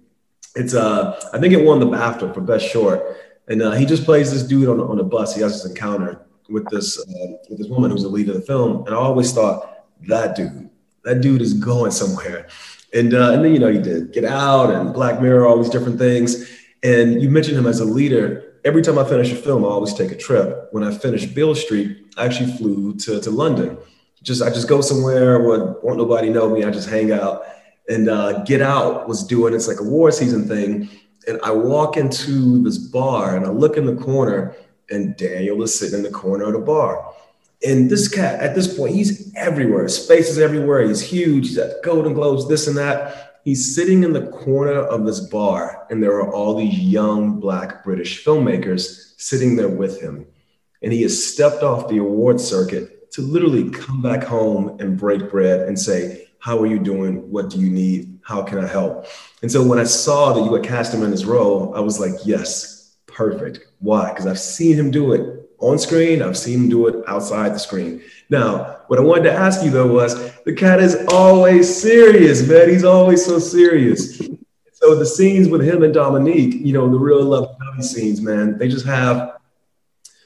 It's 0.55 0.73
uh, 0.73 1.19
I 1.33 1.39
think 1.39 1.53
it 1.53 1.65
won 1.65 1.81
the 1.81 1.85
BAFTA 1.85 2.33
for 2.33 2.39
best 2.39 2.65
short, 2.65 3.03
and 3.49 3.61
uh, 3.61 3.71
he 3.71 3.85
just 3.85 4.05
plays 4.05 4.31
this 4.31 4.43
dude 4.43 4.69
on 4.69 4.79
on 4.79 4.99
a 4.99 5.03
bus. 5.03 5.35
He 5.35 5.41
has 5.41 5.61
this 5.61 5.69
encounter 5.69 6.25
with 6.47 6.65
this 6.69 6.97
uh, 6.97 7.33
with 7.49 7.57
this 7.57 7.67
woman 7.67 7.91
who's 7.91 8.03
the 8.03 8.07
lead 8.07 8.29
of 8.29 8.35
the 8.35 8.41
film, 8.41 8.85
and 8.85 8.95
I 8.95 8.97
always 8.97 9.33
thought 9.33 9.85
that 10.07 10.37
dude, 10.37 10.69
that 11.03 11.19
dude 11.19 11.41
is 11.41 11.53
going 11.53 11.91
somewhere. 11.91 12.47
And, 12.95 13.13
uh, 13.13 13.33
and 13.33 13.43
then, 13.43 13.53
you 13.53 13.59
know, 13.59 13.71
he 13.71 13.77
did 13.77 14.13
Get 14.13 14.23
Out 14.23 14.73
and 14.73 14.93
Black 14.93 15.21
Mirror, 15.21 15.45
all 15.45 15.61
these 15.61 15.69
different 15.69 15.99
things. 15.99 16.49
And 16.81 17.21
you 17.21 17.29
mentioned 17.29 17.57
him 17.57 17.67
as 17.67 17.81
a 17.81 17.85
leader. 17.85 18.53
Every 18.63 18.81
time 18.81 18.97
I 18.97 19.03
finish 19.03 19.31
a 19.31 19.35
film, 19.35 19.65
I 19.65 19.67
always 19.67 19.93
take 19.93 20.11
a 20.11 20.17
trip. 20.17 20.69
When 20.71 20.83
I 20.83 20.91
finished 20.97 21.35
Beale 21.35 21.55
Street, 21.55 22.07
I 22.17 22.25
actually 22.25 22.53
flew 22.53 22.95
to, 22.99 23.19
to 23.19 23.29
London. 23.29 23.77
Just 24.23 24.41
I 24.41 24.49
just 24.49 24.67
go 24.67 24.81
somewhere 24.81 25.39
where 25.39 25.75
won't 25.83 25.97
nobody 25.97 26.29
know 26.29 26.49
me. 26.49 26.63
I 26.63 26.71
just 26.71 26.89
hang 26.89 27.11
out. 27.11 27.43
And 27.89 28.09
uh, 28.09 28.43
Get 28.43 28.61
Out 28.61 29.07
was 29.07 29.23
doing 29.23 29.53
it's 29.53 29.67
like 29.67 29.79
a 29.79 29.83
war 29.83 30.09
season 30.09 30.47
thing. 30.47 30.89
And 31.27 31.39
I 31.43 31.51
walk 31.51 31.97
into 31.97 32.63
this 32.63 32.77
bar 32.77 33.35
and 33.35 33.45
I 33.45 33.49
look 33.49 33.77
in 33.77 33.85
the 33.85 33.95
corner, 33.95 34.55
and 34.89 35.15
Daniel 35.17 35.61
is 35.63 35.77
sitting 35.77 35.97
in 35.97 36.03
the 36.03 36.11
corner 36.11 36.45
of 36.45 36.53
the 36.53 36.59
bar. 36.59 37.13
And 37.63 37.89
this 37.89 38.07
cat, 38.07 38.39
at 38.41 38.53
this 38.53 38.77
point, 38.77 38.95
he's 38.95 39.33
everywhere. 39.35 39.83
His 39.83 40.05
face 40.07 40.29
is 40.29 40.39
everywhere. 40.39 40.88
He's 40.88 41.01
huge. 41.01 41.47
He's 41.47 41.57
at 41.57 41.81
Golden 41.83 42.13
Globes, 42.13 42.47
this 42.47 42.67
and 42.67 42.77
that. 42.77 43.41
He's 43.43 43.75
sitting 43.75 44.03
in 44.03 44.12
the 44.12 44.27
corner 44.27 44.79
of 44.79 45.05
this 45.05 45.19
bar, 45.19 45.85
and 45.89 46.01
there 46.01 46.19
are 46.19 46.33
all 46.33 46.55
these 46.55 46.79
young 46.79 47.39
Black 47.39 47.83
British 47.83 48.25
filmmakers 48.25 49.13
sitting 49.17 49.55
there 49.55 49.69
with 49.69 50.01
him. 50.01 50.25
And 50.81 50.91
he 50.91 51.03
has 51.03 51.33
stepped 51.33 51.63
off 51.63 51.88
the 51.88 52.00
award 52.00 52.41
circuit 52.41 53.12
to 53.12 53.21
literally 53.21 53.69
come 53.69 54.01
back 54.01 54.24
home 54.24 54.77
and 54.79 54.97
break 54.97 55.29
bread 55.29 55.62
and 55.67 55.79
say, 55.79 56.27
How 56.39 56.59
are 56.59 56.65
you 56.65 56.79
doing? 56.79 57.29
What 57.31 57.50
do 57.50 57.59
you 57.59 57.69
need? 57.69 58.19
How 58.24 58.41
can 58.41 58.57
I 58.57 58.67
help? 58.67 59.05
And 59.41 59.51
so 59.51 59.63
when 59.63 59.79
I 59.79 59.83
saw 59.83 60.33
that 60.33 60.43
you 60.43 60.53
had 60.53 60.63
cast 60.63 60.93
him 60.93 61.03
in 61.03 61.12
this 61.12 61.25
role, 61.25 61.74
I 61.75 61.79
was 61.79 62.00
like, 62.00 62.13
Yes, 62.25 62.95
perfect. 63.05 63.59
Why? 63.79 64.09
Because 64.09 64.25
I've 64.25 64.39
seen 64.39 64.75
him 64.75 64.91
do 64.91 65.13
it 65.13 65.45
on 65.59 65.79
screen. 65.79 66.22
I've 66.22 66.37
seen 66.37 66.63
him 66.63 66.70
do 66.70 66.87
it 66.87 67.03
outside 67.07 67.53
the 67.53 67.59
screen. 67.59 68.01
Now, 68.29 68.81
what 68.87 69.00
I 69.00 69.01
wanted 69.01 69.24
to 69.24 69.33
ask 69.33 69.63
you 69.63 69.72
though 69.72 69.91
was 69.91 70.33
the 70.44 70.53
cat 70.53 70.79
is 70.79 71.05
always 71.09 71.81
serious, 71.81 72.48
man. 72.48 72.70
He's 72.70 72.83
always 72.83 73.25
so 73.25 73.39
serious. 73.39 74.20
So 74.74 74.96
the 74.96 75.05
scenes 75.05 75.48
with 75.48 75.61
him 75.61 75.83
and 75.83 75.94
Dominique, 75.94 76.55
you 76.55 76.74
know, 76.74 76.89
the 76.89 77.00
real 77.00 77.24
love 77.24 77.55
scenes, 77.79 78.22
man, 78.22 78.57
they 78.57 78.68
just 78.68 78.85
have, 78.85 79.37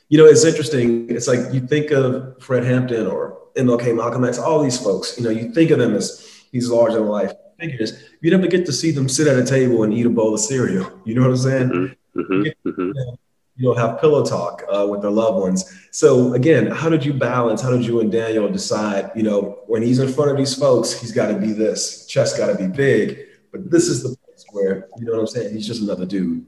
you 0.10 0.18
know, 0.18 0.26
it's 0.26 0.44
interesting. 0.44 1.10
It's 1.10 1.28
like 1.28 1.54
you 1.54 1.66
think 1.66 1.92
of 1.92 2.42
Fred 2.42 2.64
Hampton 2.64 3.08
or 3.08 3.38
MLK 3.56 3.96
Malcolm 3.96 4.26
X, 4.26 4.38
all 4.38 4.62
these 4.62 4.78
folks, 4.78 5.18
you 5.18 5.24
know, 5.24 5.30
you 5.30 5.54
think 5.54 5.72
of 5.72 5.80
them 5.80 5.96
as 5.96 6.44
these 6.52 6.70
larger 6.70 6.98
than 6.98 7.08
life 7.08 7.32
figures. 7.60 8.04
You 8.22 8.32
never 8.32 8.48
get 8.48 8.66
to 8.66 8.74
see 8.74 8.92
them 8.92 9.08
sit 9.08 9.28
at 9.28 9.38
a 9.38 9.46
table 9.46 9.84
and 9.84 9.94
eat 9.94 10.06
a 10.06 10.10
bowl 10.10 10.34
of 10.34 10.40
cereal. 10.40 10.92
You 11.06 11.16
know 11.16 11.22
what 11.22 11.32
I'm 11.32 11.38
saying? 11.38 11.70
Mm-hmm. 11.70 12.20
Mm-hmm. 12.20 12.70
mm-hmm 12.70 13.16
you 13.60 13.68
know, 13.68 13.74
have 13.74 14.00
pillow 14.00 14.24
talk 14.24 14.64
uh, 14.72 14.88
with 14.90 15.02
their 15.02 15.12
loved 15.12 15.38
ones. 15.42 15.70
So 15.92 16.34
again, 16.34 16.68
how 16.68 16.88
did 16.88 17.04
you 17.04 17.12
balance? 17.12 17.62
How 17.62 17.72
did 17.72 17.86
you 17.86 18.00
and 18.00 18.10
Daniel 18.10 18.48
decide? 18.48 19.12
You 19.16 19.24
know, 19.24 19.60
when 19.68 19.82
he's 19.84 20.00
in 20.00 20.08
front 20.08 20.32
of 20.32 20.38
these 20.38 20.56
folks, 20.56 20.98
he's 20.98 21.12
got 21.12 21.28
to 21.28 21.38
be 21.38 21.52
this. 21.52 22.06
Chest 22.08 22.38
got 22.38 22.48
to 22.48 22.56
be 22.56 22.68
big. 22.68 23.20
But 23.52 23.70
this 23.70 23.88
is 23.88 24.02
the 24.02 24.16
place 24.16 24.46
where 24.52 24.88
you 24.98 25.06
know 25.06 25.12
what 25.12 25.20
I'm 25.20 25.28
saying. 25.28 25.54
He's 25.54 25.68
just 25.68 25.82
another 25.82 26.06
dude. 26.06 26.46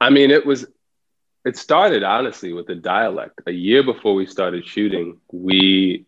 I 0.00 0.10
mean, 0.10 0.30
it 0.30 0.46
was. 0.46 0.64
It 1.44 1.56
started 1.56 2.04
honestly 2.04 2.52
with 2.52 2.68
the 2.68 2.76
dialect. 2.76 3.40
A 3.46 3.52
year 3.52 3.82
before 3.82 4.14
we 4.14 4.26
started 4.26 4.64
shooting, 4.64 5.18
we 5.32 6.06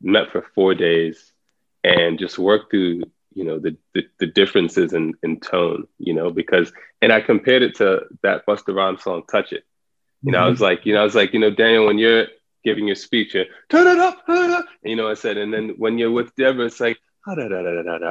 met 0.00 0.30
for 0.30 0.46
four 0.54 0.74
days 0.74 1.32
and 1.82 2.18
just 2.18 2.38
worked 2.38 2.70
through 2.70 3.02
you 3.34 3.44
know 3.44 3.58
the, 3.58 3.76
the, 3.94 4.02
the 4.20 4.26
differences 4.26 4.92
in, 4.92 5.14
in 5.22 5.40
tone 5.40 5.86
you 5.98 6.14
know 6.14 6.30
because 6.30 6.72
and 7.02 7.12
i 7.12 7.20
compared 7.20 7.62
it 7.62 7.76
to 7.76 8.00
that 8.22 8.46
busta 8.46 8.74
rhymes 8.74 9.02
song 9.02 9.22
touch 9.30 9.52
it. 9.52 9.64
You 10.22 10.32
know 10.32 10.38
mm-hmm. 10.38 10.46
i 10.46 10.50
was 10.50 10.60
like 10.60 10.86
you 10.86 10.94
know 10.94 11.00
i 11.00 11.04
was 11.04 11.14
like 11.14 11.32
you 11.32 11.38
know 11.38 11.50
daniel 11.50 11.86
when 11.86 11.98
you're 11.98 12.26
giving 12.64 12.86
your 12.86 12.96
speech 12.96 13.34
you 13.34 13.44
turn 13.68 13.86
it 13.86 13.98
up 13.98 14.26
turn 14.26 14.50
it 14.50 14.54
up 14.54 14.66
you 14.82 14.96
know 14.96 15.08
i 15.08 15.14
said 15.14 15.36
and 15.36 15.52
then 15.52 15.74
when 15.78 15.98
you're 15.98 16.10
with 16.10 16.34
deborah 16.36 16.66
it's 16.66 16.80
like 16.80 16.98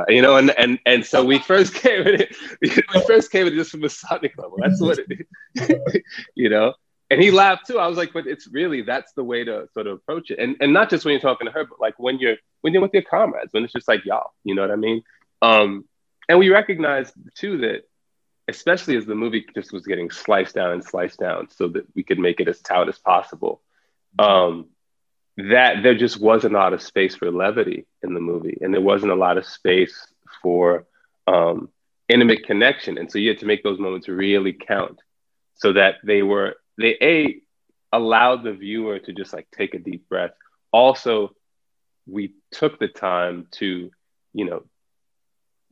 you 0.09 0.21
know 0.21 0.37
and 0.37 0.51
and 0.59 0.79
and 0.85 1.03
so 1.03 1.23
we 1.25 1.39
first 1.39 1.73
came 1.83 2.01
at 2.01 2.21
it 2.21 2.35
we 2.61 3.01
first 3.07 3.31
came 3.31 3.47
at 3.47 3.53
it 3.53 3.55
just 3.55 3.71
from 3.71 3.83
a 3.83 3.89
sonic 3.89 4.37
level. 4.37 4.57
That's 4.61 4.79
what 4.81 4.99
it 4.99 5.25
is. 5.55 6.01
You 6.35 6.49
know 6.49 6.73
and 7.09 7.21
he 7.21 7.31
laughed 7.31 7.67
too. 7.67 7.79
I 7.79 7.87
was 7.87 7.97
like, 7.97 8.13
but 8.13 8.27
it's 8.27 8.47
really 8.47 8.81
that's 8.81 9.13
the 9.13 9.23
way 9.23 9.43
to 9.43 9.67
sort 9.73 9.87
of 9.87 9.93
approach 9.93 10.31
it, 10.31 10.39
and 10.39 10.57
and 10.59 10.73
not 10.73 10.89
just 10.89 11.05
when 11.05 11.13
you're 11.13 11.21
talking 11.21 11.47
to 11.47 11.51
her, 11.51 11.65
but 11.65 11.79
like 11.79 11.95
when 11.97 12.19
you're 12.19 12.37
when 12.61 12.73
you're 12.73 12.81
with 12.81 12.93
your 12.93 13.03
comrades, 13.03 13.53
when 13.53 13.63
it's 13.63 13.73
just 13.73 13.87
like 13.87 14.05
y'all, 14.05 14.33
you 14.43 14.55
know 14.55 14.61
what 14.61 14.71
I 14.71 14.75
mean? 14.75 15.03
Um, 15.41 15.85
and 16.27 16.39
we 16.39 16.49
recognized 16.49 17.13
too 17.35 17.59
that, 17.59 17.83
especially 18.47 18.97
as 18.97 19.05
the 19.05 19.15
movie 19.15 19.45
just 19.55 19.71
was 19.71 19.85
getting 19.85 20.09
sliced 20.09 20.55
down 20.55 20.71
and 20.71 20.83
sliced 20.83 21.19
down, 21.19 21.49
so 21.49 21.69
that 21.69 21.85
we 21.95 22.03
could 22.03 22.19
make 22.19 22.39
it 22.39 22.47
as 22.47 22.59
tout 22.59 22.89
as 22.89 22.97
possible, 22.97 23.61
um, 24.19 24.67
that 25.37 25.83
there 25.83 25.95
just 25.95 26.19
wasn't 26.19 26.53
a 26.53 26.57
lot 26.57 26.73
of 26.73 26.81
space 26.81 27.15
for 27.15 27.31
levity 27.31 27.85
in 28.03 28.13
the 28.13 28.19
movie, 28.19 28.57
and 28.61 28.73
there 28.73 28.81
wasn't 28.81 29.11
a 29.11 29.15
lot 29.15 29.37
of 29.37 29.45
space 29.45 30.07
for 30.41 30.85
um, 31.25 31.69
intimate 32.09 32.43
connection, 32.45 32.97
and 32.97 33.09
so 33.09 33.17
you 33.17 33.29
had 33.29 33.39
to 33.39 33.45
make 33.45 33.63
those 33.63 33.79
moments 33.79 34.09
really 34.09 34.51
count, 34.51 34.99
so 35.55 35.71
that 35.73 35.95
they 36.03 36.21
were 36.21 36.55
they 36.77 36.97
a 37.01 37.41
allowed 37.91 38.43
the 38.43 38.53
viewer 38.53 38.99
to 38.99 39.13
just 39.13 39.33
like 39.33 39.47
take 39.51 39.73
a 39.73 39.79
deep 39.79 40.07
breath. 40.09 40.31
Also, 40.71 41.35
we 42.05 42.33
took 42.51 42.79
the 42.79 42.87
time 42.87 43.47
to, 43.51 43.89
you 44.33 44.45
know, 44.45 44.63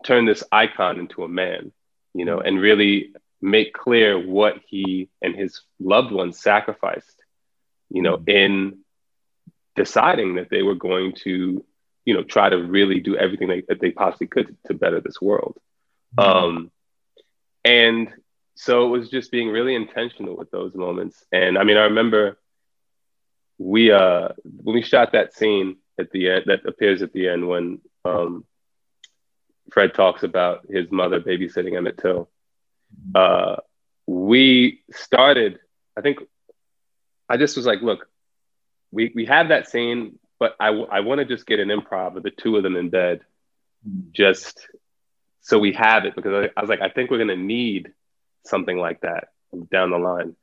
turn 0.05 0.25
this 0.25 0.43
icon 0.51 0.99
into 0.99 1.23
a 1.23 1.27
man, 1.27 1.71
you 2.13 2.25
know, 2.25 2.39
and 2.39 2.59
really 2.59 3.13
make 3.41 3.73
clear 3.73 4.17
what 4.17 4.55
he 4.67 5.09
and 5.21 5.35
his 5.35 5.61
loved 5.79 6.11
ones 6.11 6.39
sacrificed, 6.39 7.23
you 7.89 8.01
know, 8.01 8.17
mm-hmm. 8.17 8.29
in 8.29 8.79
deciding 9.75 10.35
that 10.35 10.49
they 10.49 10.63
were 10.63 10.75
going 10.75 11.13
to, 11.13 11.63
you 12.05 12.13
know, 12.13 12.23
try 12.23 12.49
to 12.49 12.57
really 12.57 12.99
do 12.99 13.17
everything 13.17 13.47
they, 13.47 13.61
that 13.67 13.79
they 13.81 13.91
possibly 13.91 14.27
could 14.27 14.55
to 14.65 14.73
better 14.73 15.01
this 15.01 15.21
world. 15.21 15.57
Mm-hmm. 16.17 16.29
Um, 16.29 16.71
and 17.63 18.13
so 18.55 18.85
it 18.85 18.89
was 18.97 19.09
just 19.09 19.31
being 19.31 19.49
really 19.49 19.75
intentional 19.75 20.35
with 20.35 20.51
those 20.51 20.73
moments. 20.75 21.23
And 21.31 21.57
I 21.57 21.63
mean, 21.63 21.77
I 21.77 21.83
remember 21.83 22.37
we 23.57 23.91
uh 23.91 24.29
when 24.43 24.75
we 24.75 24.81
shot 24.81 25.13
that 25.13 25.33
scene 25.33 25.77
at 25.99 26.11
the 26.11 26.29
end 26.29 26.43
that 26.47 26.65
appears 26.65 27.01
at 27.01 27.13
the 27.13 27.27
end 27.29 27.47
when 27.47 27.79
um 28.03 28.45
Fred 29.71 29.93
talks 29.93 30.23
about 30.23 30.65
his 30.69 30.91
mother 30.91 31.19
babysitting 31.19 31.75
Emmett 31.75 31.97
Till. 31.97 32.29
Uh, 33.13 33.57
we 34.05 34.83
started, 34.91 35.59
I 35.97 36.01
think, 36.01 36.19
I 37.27 37.37
just 37.37 37.57
was 37.57 37.65
like, 37.65 37.81
look, 37.81 38.07
we, 38.91 39.11
we 39.15 39.25
have 39.25 39.49
that 39.49 39.67
scene, 39.67 40.19
but 40.39 40.55
I, 40.59 40.67
I 40.67 40.99
want 40.99 41.19
to 41.19 41.25
just 41.25 41.47
get 41.47 41.59
an 41.59 41.69
improv 41.69 42.15
of 42.15 42.23
the 42.23 42.29
two 42.31 42.57
of 42.57 42.63
them 42.63 42.75
in 42.75 42.89
bed, 42.89 43.21
just 44.11 44.67
so 45.41 45.57
we 45.57 45.73
have 45.73 46.05
it. 46.05 46.15
Because 46.15 46.45
I, 46.45 46.59
I 46.59 46.61
was 46.61 46.69
like, 46.69 46.81
I 46.81 46.89
think 46.89 47.09
we're 47.09 47.17
going 47.17 47.27
to 47.29 47.35
need 47.35 47.91
something 48.45 48.77
like 48.77 49.01
that 49.01 49.29
down 49.71 49.91
the 49.91 49.97
line. 49.97 50.35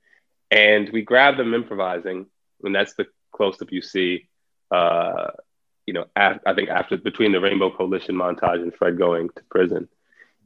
And 0.51 0.91
we 0.91 1.03
grab 1.03 1.37
them 1.37 1.55
improvising, 1.55 2.27
and 2.63 2.75
that's 2.75 2.95
the 2.95 3.07
close 3.33 3.61
up 3.63 3.73
you 3.73 3.83
see. 3.83 4.29
Uh, 4.71 5.31
you 5.87 5.95
know, 5.95 6.07
af- 6.15 6.41
I 6.47 6.55
think 6.55 6.69
after 6.69 6.97
between 6.97 7.33
the 7.33 7.41
Rainbow 7.41 7.71
Coalition 7.71 8.15
montage 8.15 8.63
and 8.63 8.75
Fred 8.75 8.99
going 8.99 9.29
to 9.31 9.43
prison. 9.51 9.89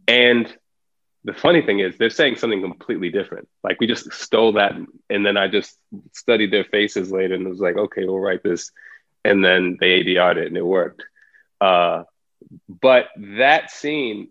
And 0.08 0.54
the 1.24 1.34
funny 1.34 1.60
thing 1.60 1.80
is 1.80 1.98
they're 1.98 2.08
saying 2.08 2.36
something 2.36 2.62
completely 2.62 3.10
different. 3.10 3.48
Like 3.64 3.80
we 3.80 3.86
just 3.86 4.12
stole 4.12 4.52
that. 4.52 4.74
And 5.10 5.26
then 5.26 5.36
I 5.36 5.48
just 5.48 5.76
studied 6.12 6.52
their 6.52 6.64
faces 6.64 7.10
later 7.10 7.34
and 7.34 7.48
was 7.48 7.58
like, 7.58 7.76
okay, 7.76 8.04
we'll 8.04 8.20
write 8.20 8.44
this. 8.44 8.70
And 9.24 9.44
then 9.44 9.76
they 9.80 10.02
ADR'd 10.02 10.38
it 10.38 10.46
and 10.46 10.56
it 10.56 10.64
worked. 10.64 11.02
Uh, 11.60 12.04
but 12.68 13.06
that 13.16 13.70
scene 13.72 14.30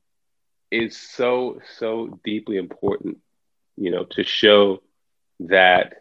is 0.76 0.98
so, 0.98 1.60
so 1.78 2.20
deeply 2.24 2.58
important, 2.58 3.18
you 3.78 3.92
know, 3.92 4.06
to 4.12 4.24
show 4.24 4.82
that 5.40 5.94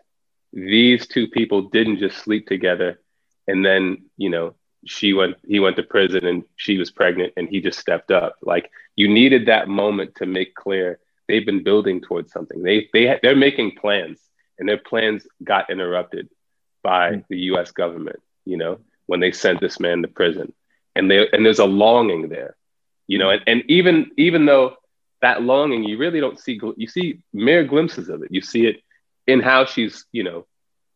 these 0.52 1.06
two 1.06 1.28
people 1.28 1.62
didn't 1.62 1.98
just 1.98 2.18
sleep 2.18 2.46
together 2.46 3.00
and 3.46 3.64
then, 3.64 4.04
you 4.16 4.30
know, 4.30 4.54
she 4.86 5.12
went 5.12 5.36
he 5.46 5.60
went 5.60 5.76
to 5.76 5.82
prison 5.82 6.26
and 6.26 6.44
she 6.56 6.78
was 6.78 6.90
pregnant 6.90 7.32
and 7.36 7.48
he 7.48 7.60
just 7.60 7.78
stepped 7.78 8.10
up. 8.10 8.36
Like 8.42 8.70
you 8.96 9.08
needed 9.08 9.46
that 9.46 9.68
moment 9.68 10.16
to 10.16 10.26
make 10.26 10.54
clear 10.54 10.98
they've 11.26 11.44
been 11.44 11.62
building 11.62 12.00
towards 12.00 12.32
something. 12.32 12.62
They 12.62 12.88
they 12.92 13.18
they're 13.22 13.36
making 13.36 13.76
plans 13.76 14.20
and 14.58 14.68
their 14.68 14.78
plans 14.78 15.26
got 15.42 15.70
interrupted 15.70 16.28
by 16.82 17.12
mm-hmm. 17.12 17.20
the 17.28 17.38
US 17.52 17.72
government 17.72 18.20
you 18.44 18.56
know 18.56 18.78
when 19.06 19.20
they 19.20 19.32
sent 19.32 19.60
this 19.60 19.80
man 19.80 20.02
to 20.02 20.08
prison. 20.08 20.52
And 20.94 21.10
they 21.10 21.28
and 21.30 21.44
there's 21.44 21.58
a 21.58 21.64
longing 21.64 22.28
there 22.28 22.56
you 23.06 23.18
know 23.18 23.30
and, 23.30 23.42
and 23.46 23.62
even 23.68 24.10
even 24.16 24.46
though 24.46 24.76
that 25.24 25.42
longing 25.42 25.84
you 25.84 25.96
really 25.96 26.20
don't 26.20 26.38
see 26.38 26.60
you 26.76 26.86
see 26.86 27.20
mere 27.32 27.64
glimpses 27.64 28.08
of 28.08 28.22
it. 28.22 28.28
You 28.30 28.42
see 28.42 28.66
it 28.66 28.82
in 29.26 29.40
how 29.40 29.64
she's 29.64 30.04
you 30.12 30.22
know 30.22 30.46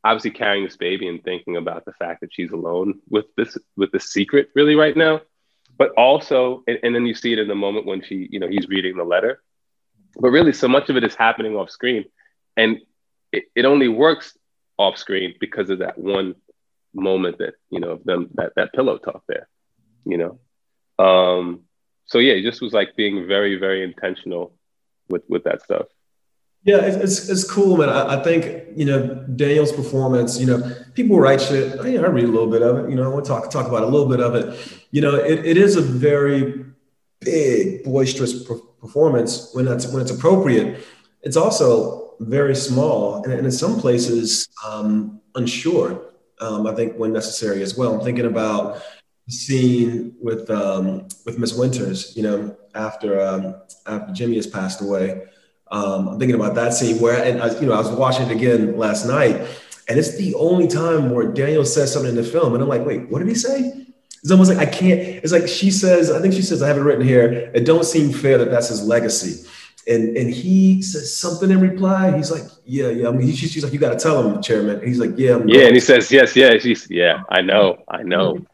obviously 0.05 0.31
carrying 0.31 0.64
this 0.64 0.77
baby 0.77 1.09
and 1.09 1.23
thinking 1.25 1.57
about 1.57 1.85
the 1.85 1.92
fact 1.92 2.21
that 2.21 2.33
she's 2.33 2.51
alone 2.51 3.01
with 3.09 3.25
this 3.37 3.57
with 3.77 3.90
the 3.90 4.01
secret 4.01 4.51
really 4.55 4.75
right 4.75 4.97
now. 4.97 5.23
But 5.79 5.92
also 5.92 6.62
and, 6.66 6.79
and, 6.83 6.94
then 6.94 7.07
you 7.07 7.14
see 7.14 7.33
it 7.33 7.38
in 7.38 7.49
the 7.49 7.55
moment 7.55 7.87
when 7.87 8.03
she 8.03 8.29
you 8.31 8.38
know 8.38 8.49
he's 8.49 8.68
reading 8.68 8.97
the 8.97 9.05
letter. 9.05 9.42
But 10.21 10.31
really 10.31 10.53
so 10.53 10.68
much 10.68 10.90
of 10.90 10.97
it 10.97 11.05
is 11.05 11.14
happening 11.14 11.57
off 11.57 11.71
screen. 11.71 12.05
And 12.57 12.81
it, 13.33 13.44
it 13.55 13.64
only 13.64 13.88
works 13.88 14.37
off 14.77 14.99
screen 14.99 15.35
because 15.40 15.71
of 15.71 15.79
that 15.79 15.97
one 15.97 16.35
moment 16.92 17.38
that 17.38 17.55
you 17.71 17.81
know 17.81 17.90
of 17.92 18.05
them 18.05 18.29
that 18.35 18.53
that 18.57 18.73
pillow 18.73 18.99
talk 18.99 19.23
there 19.27 19.49
you 20.05 20.16
know? 20.18 20.38
Um 21.05 21.64
so 22.09 22.18
yeah 22.18 22.33
it 22.33 22.42
just 22.42 22.61
was 22.61 22.73
like 22.73 22.97
being 22.97 23.27
very 23.27 23.57
very 23.57 23.83
intentional 23.85 24.53
with 25.09 25.23
with 25.29 25.44
that 25.44 25.62
stuff 25.62 25.87
yeah, 26.64 26.81
it's, 26.81 27.29
it's, 27.29 27.49
cool, 27.49 27.77
man. 27.77 27.88
I, 27.88 28.18
I, 28.18 28.23
think, 28.23 28.77
you 28.77 28.85
know, 28.85 29.14
Daniel's 29.37 29.73
performance, 29.73 30.38
you 30.38 30.47
know, 30.47 30.71
people 30.94 31.18
write 31.18 31.40
shit. 31.40 31.81
I, 31.81 31.94
I 31.97 32.09
read 32.09 32.25
a 32.25 32.29
little 32.29 32.51
bit 32.51 32.62
of 32.62 32.79
it, 32.79 32.90
you 32.90 32.97
know, 32.97 33.05
I 33.05 33.09
want 33.09 33.25
to 33.25 33.29
talk, 33.31 33.51
talk 33.51 33.68
about 33.68 33.85
a 33.85 33.87
little 33.87 34.09
bit 34.09 34.21
of 34.21 34.35
it. 34.35 34.83
You 34.90 35.01
know, 35.01 35.14
it, 35.14 35.47
it 35.47 35.57
is 35.57 35.77
a 35.77 35.81
very 35.81 36.66
big, 37.21 37.85
boisterous 37.85 38.44
performance 38.81 39.51
when 39.55 39.64
that's, 39.64 39.87
when 39.87 40.03
it's 40.03 40.11
appropriate. 40.11 40.85
It's 41.23 41.37
also 41.37 42.14
very 42.21 42.55
small 42.55 43.23
and, 43.23 43.33
and 43.33 43.47
in 43.47 43.53
some 43.53 43.81
places 43.81 44.49
um, 44.66 45.21
unsure, 45.37 46.12
um, 46.40 46.66
I 46.66 46.75
think 46.75 46.97
when 46.97 47.12
necessary 47.12 47.62
as 47.62 47.77
well. 47.77 47.94
I'm 47.94 48.05
thinking 48.05 48.27
about 48.27 48.83
scene 49.29 50.14
with, 50.21 50.51
um, 50.51 51.09
with 51.25 51.38
Miss 51.38 51.55
Winters, 51.55 52.17
you 52.17 52.23
know, 52.23 52.57
after, 52.75 53.21
um, 53.21 53.57
after 53.87 54.12
Jimmy 54.12 54.37
has 54.37 54.47
passed 54.47 54.81
away 54.81 55.23
um, 55.71 56.09
I'm 56.09 56.19
thinking 56.19 56.35
about 56.35 56.55
that 56.55 56.73
scene 56.75 56.99
where, 56.99 57.23
and 57.23 57.43
I, 57.43 57.59
you 57.61 57.67
know, 57.67 57.75
I 57.75 57.79
was 57.79 57.91
watching 57.91 58.27
it 58.27 58.33
again 58.33 58.77
last 58.77 59.07
night, 59.07 59.37
and 59.88 59.99
it's 59.99 60.17
the 60.17 60.35
only 60.35 60.67
time 60.67 61.11
where 61.11 61.31
Daniel 61.31 61.64
says 61.64 61.93
something 61.93 62.11
in 62.11 62.17
the 62.17 62.25
film, 62.25 62.55
and 62.55 62.62
I'm 62.62 62.69
like, 62.69 62.85
wait, 62.85 63.09
what 63.11 63.19
did 63.19 63.29
he 63.29 63.35
say? 63.35 63.87
It's 64.23 64.31
almost 64.31 64.51
like 64.51 64.67
I 64.67 64.71
can't. 64.71 64.99
It's 64.99 65.33
like 65.33 65.47
she 65.47 65.71
says, 65.71 66.11
I 66.11 66.21
think 66.21 66.35
she 66.35 66.43
says, 66.43 66.62
I 66.62 66.69
have 66.69 66.77
it 66.77 66.81
written 66.81 67.07
here. 67.07 67.51
It 67.55 67.64
don't 67.64 67.85
seem 67.85 68.12
fair 68.12 68.38
that 68.38 68.51
that's 68.51 68.69
his 68.69 68.83
legacy, 68.83 69.49
and 69.87 70.17
and 70.17 70.31
he 70.33 70.83
says 70.83 71.14
something 71.14 71.51
in 71.51 71.61
reply. 71.61 72.17
He's 72.17 72.31
like, 72.31 72.43
yeah, 72.64 72.88
yeah. 72.88 73.09
I 73.09 73.12
mean, 73.12 73.29
he, 73.29 73.37
she's 73.37 73.62
like, 73.62 73.73
you 73.73 73.79
got 73.79 73.97
to 73.97 73.99
tell 73.99 74.29
him, 74.29 74.43
Chairman. 74.43 74.81
And 74.81 74.88
he's 74.88 74.99
like, 74.99 75.12
yeah, 75.17 75.37
I'm 75.37 75.49
yeah, 75.49 75.67
and 75.67 75.75
he 75.75 75.81
says, 75.81 76.11
yes, 76.11 76.35
yeah. 76.35 76.59
She's 76.59 76.91
yeah, 76.91 77.23
I 77.29 77.43
know, 77.43 77.83
I 77.88 78.03
know. 78.03 78.45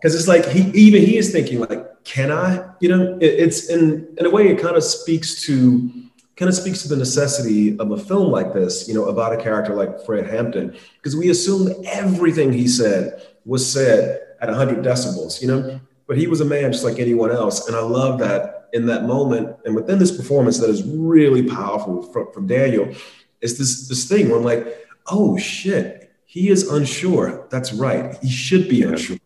Because 0.00 0.14
it's 0.14 0.28
like 0.28 0.46
he 0.46 0.70
even 0.78 1.02
he 1.02 1.16
is 1.16 1.32
thinking 1.32 1.60
like, 1.60 2.04
can 2.04 2.30
I? 2.30 2.68
You 2.80 2.88
know, 2.88 3.18
it, 3.20 3.26
it's 3.26 3.68
in 3.68 4.14
in 4.18 4.26
a 4.26 4.30
way 4.30 4.48
it 4.48 4.60
kind 4.60 4.76
of 4.76 4.84
speaks 4.84 5.42
to 5.42 5.90
kind 6.36 6.50
of 6.50 6.54
speaks 6.54 6.82
to 6.82 6.88
the 6.88 6.96
necessity 6.96 7.78
of 7.78 7.90
a 7.90 7.96
film 7.96 8.30
like 8.30 8.52
this, 8.52 8.86
you 8.86 8.94
know, 8.94 9.06
about 9.06 9.32
a 9.32 9.42
character 9.42 9.74
like 9.74 10.04
Fred 10.04 10.26
Hampton, 10.26 10.76
because 10.96 11.16
we 11.16 11.30
assumed 11.30 11.74
everything 11.86 12.52
he 12.52 12.68
said 12.68 13.22
was 13.46 13.70
said 13.70 14.20
at 14.40 14.48
100 14.48 14.84
decibels, 14.84 15.40
you 15.40 15.48
know, 15.48 15.80
but 16.06 16.18
he 16.18 16.26
was 16.26 16.42
a 16.42 16.44
man 16.44 16.72
just 16.72 16.84
like 16.84 16.98
anyone 16.98 17.30
else. 17.30 17.66
And 17.68 17.76
I 17.76 17.80
love 17.80 18.18
that 18.18 18.68
in 18.74 18.86
that 18.86 19.04
moment 19.04 19.56
and 19.64 19.74
within 19.74 19.98
this 19.98 20.14
performance 20.14 20.58
that 20.58 20.68
is 20.68 20.82
really 20.84 21.42
powerful 21.42 22.02
from, 22.12 22.30
from 22.32 22.46
Daniel, 22.46 22.94
is 23.40 23.56
this, 23.56 23.88
this 23.88 24.06
thing 24.06 24.28
where 24.28 24.38
I'm 24.38 24.44
like, 24.44 24.86
oh 25.06 25.38
shit, 25.38 26.12
he 26.26 26.50
is 26.50 26.68
unsure. 26.68 27.46
That's 27.50 27.72
right. 27.72 28.14
He 28.22 28.28
should 28.28 28.68
be 28.68 28.82
unsure. 28.82 29.18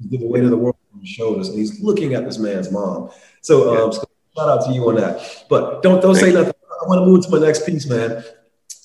The 0.00 0.26
weight 0.26 0.44
of 0.44 0.50
the 0.50 0.56
world 0.56 0.76
on 0.92 1.00
his 1.00 1.08
shoulders, 1.08 1.48
and 1.48 1.58
he's 1.58 1.80
looking 1.80 2.14
at 2.14 2.24
this 2.24 2.38
man's 2.38 2.70
mom. 2.70 3.10
So, 3.40 3.86
um, 3.86 3.92
so 3.92 4.04
shout 4.36 4.48
out 4.48 4.66
to 4.66 4.72
you 4.72 4.86
on 4.88 4.96
that. 4.96 5.44
But 5.48 5.82
don't 5.82 6.00
don't 6.02 6.14
say 6.14 6.32
nothing 6.32 6.52
I 6.86 6.88
want 6.88 7.00
to 7.00 7.06
move 7.06 7.24
to 7.24 7.30
my 7.30 7.44
next 7.44 7.66
piece, 7.66 7.86
man. 7.86 8.22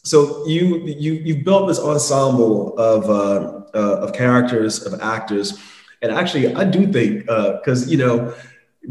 So 0.04 0.46
you 0.48 0.78
you 0.86 1.14
you've 1.14 1.44
built 1.44 1.68
this 1.68 1.80
ensemble 1.80 2.78
of 2.78 3.10
uh, 3.10 3.78
uh, 3.78 4.02
of 4.02 4.14
characters 4.14 4.86
of 4.86 5.00
actors, 5.02 5.60
and 6.02 6.12
actually 6.12 6.54
I 6.56 6.64
do 6.64 6.92
think 6.92 7.30
uh 7.30 7.58
because 7.58 7.88
uh, 7.88 7.92
you 7.92 7.98
know 7.98 8.34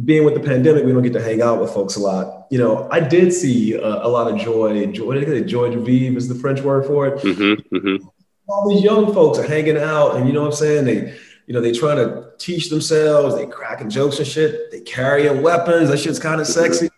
being 0.04 0.24
with 0.24 0.34
the 0.34 0.40
pandemic 0.40 0.84
we 0.84 0.92
don't 0.92 1.02
get 1.02 1.12
to 1.14 1.22
hang 1.22 1.42
out 1.42 1.60
with 1.60 1.72
folks 1.72 1.96
a 1.96 2.00
lot. 2.00 2.46
You 2.50 2.58
know 2.58 2.88
I 2.92 3.00
did 3.00 3.32
see 3.32 3.76
uh, 3.76 4.06
a 4.06 4.08
lot 4.08 4.30
of 4.30 4.38
joy. 4.38 4.86
Joy, 4.86 5.42
joie 5.44 5.70
de 5.70 5.80
vivre 5.80 6.16
is 6.16 6.28
the 6.28 6.34
French 6.36 6.60
word 6.60 6.86
for 6.86 7.08
it. 7.08 7.22
Mm-hmm, 7.22 7.76
mm-hmm. 7.76 8.06
All 8.48 8.68
these 8.68 8.82
young 8.82 9.12
folks 9.12 9.38
are 9.38 9.46
hanging 9.46 9.78
out, 9.78 10.16
and 10.16 10.28
you 10.28 10.32
know 10.32 10.42
what 10.42 10.48
I'm 10.48 10.52
saying 10.52 10.84
they 10.84 11.16
you 11.50 11.54
know, 11.54 11.60
they 11.60 11.72
trying 11.72 11.96
to 11.96 12.30
teach 12.38 12.70
themselves, 12.70 13.34
they 13.34 13.44
cracking 13.44 13.90
jokes 13.90 14.20
and 14.20 14.28
shit, 14.28 14.70
they 14.70 14.82
carrying 14.82 15.42
weapons. 15.42 15.88
That 15.88 15.98
shit's 15.98 16.20
kind 16.20 16.40
of 16.40 16.46
sexy. 16.46 16.84
You 16.84 16.90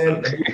know 0.00 0.14
I'm 0.16 0.24
saying? 0.24 0.44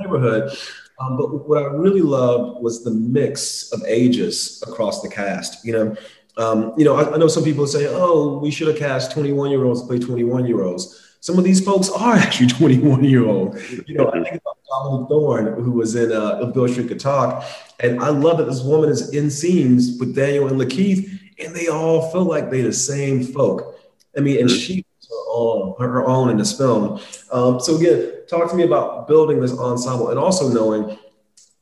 neighborhood. 0.00 0.52
Um, 0.98 1.16
but 1.16 1.48
what 1.48 1.62
I 1.62 1.66
really 1.66 2.00
loved 2.00 2.60
was 2.60 2.82
the 2.82 2.90
mix 2.90 3.70
of 3.70 3.80
ages 3.86 4.60
across 4.66 5.02
the 5.02 5.08
cast. 5.08 5.64
You 5.64 5.72
know, 5.72 5.96
um, 6.36 6.74
you 6.76 6.84
know, 6.84 6.96
I, 6.96 7.14
I, 7.14 7.16
know 7.16 7.28
some 7.28 7.44
people 7.44 7.64
say, 7.68 7.86
"Oh, 7.88 8.38
we 8.38 8.50
should 8.50 8.66
have 8.66 8.76
cast 8.76 9.12
21 9.12 9.52
year 9.52 9.62
olds 9.64 9.82
to 9.82 9.86
play 9.86 10.00
21 10.00 10.44
year 10.44 10.64
olds." 10.64 11.16
Some 11.20 11.38
of 11.38 11.44
these 11.44 11.64
folks 11.64 11.90
are 11.90 12.14
actually 12.16 12.48
21 12.48 13.04
year 13.04 13.24
old. 13.24 13.56
You 13.86 13.98
know, 13.98 14.08
I 14.08 14.20
think 14.20 14.42
about 14.42 14.58
Dominique 14.68 15.08
Thorne, 15.08 15.62
who 15.62 15.70
was 15.70 15.94
in 15.94 16.10
uh, 16.10 16.50
Street 16.66 16.88
Could 16.88 16.98
Talk, 16.98 17.44
and 17.78 18.00
I 18.00 18.08
love 18.08 18.38
that 18.38 18.48
this 18.48 18.64
woman 18.64 18.90
is 18.90 19.14
in 19.14 19.30
scenes 19.30 19.96
with 20.00 20.16
Daniel 20.16 20.48
and 20.48 20.60
Lakeith, 20.60 21.20
and 21.44 21.54
they 21.54 21.68
all 21.68 22.10
feel 22.10 22.24
like 22.24 22.50
they're 22.50 22.62
the 22.62 22.72
same 22.72 23.22
folk. 23.24 23.78
I 24.16 24.20
mean, 24.20 24.40
and 24.40 24.48
mm-hmm. 24.48 24.58
she 24.58 24.84
own, 25.32 25.74
her 25.78 26.06
own 26.06 26.30
in 26.30 26.36
this 26.36 26.56
film. 26.56 27.00
Um, 27.30 27.60
so 27.60 27.76
again, 27.76 28.12
talk 28.28 28.50
to 28.50 28.56
me 28.56 28.64
about 28.64 29.08
building 29.08 29.40
this 29.40 29.56
ensemble 29.56 30.10
and 30.10 30.18
also 30.18 30.48
knowing 30.48 30.98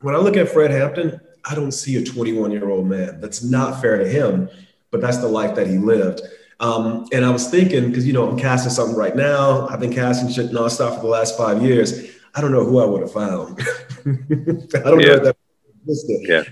when 0.00 0.14
I 0.14 0.18
look 0.18 0.36
at 0.36 0.48
Fred 0.48 0.70
Hampton, 0.70 1.20
I 1.44 1.54
don't 1.54 1.72
see 1.72 1.96
a 1.96 2.04
21 2.04 2.50
year 2.50 2.68
old 2.68 2.86
man. 2.86 3.20
That's 3.20 3.42
not 3.42 3.80
fair 3.80 3.98
to 3.98 4.08
him, 4.08 4.48
but 4.90 5.00
that's 5.00 5.18
the 5.18 5.28
life 5.28 5.54
that 5.56 5.66
he 5.66 5.78
lived. 5.78 6.22
Um, 6.58 7.06
and 7.12 7.24
I 7.24 7.30
was 7.30 7.48
thinking, 7.48 7.88
because 7.88 8.06
you 8.06 8.12
know, 8.12 8.28
I'm 8.28 8.38
casting 8.38 8.70
something 8.70 8.96
right 8.96 9.16
now. 9.16 9.66
I've 9.68 9.80
been 9.80 9.92
casting 9.92 10.30
shit 10.30 10.50
nonstop 10.50 10.96
for 10.96 11.02
the 11.02 11.08
last 11.08 11.36
five 11.36 11.62
years. 11.62 12.10
I 12.34 12.40
don't 12.40 12.52
know 12.52 12.64
who 12.64 12.78
I 12.80 12.84
would 12.84 13.00
have 13.00 13.12
found. 13.12 13.60
I 14.06 14.90
don't 14.90 15.00
yeah. 15.00 15.06
know 15.06 15.14
if 15.14 15.22
that 15.22 15.36
existed. 15.82 16.20
Yeah. 16.22 16.42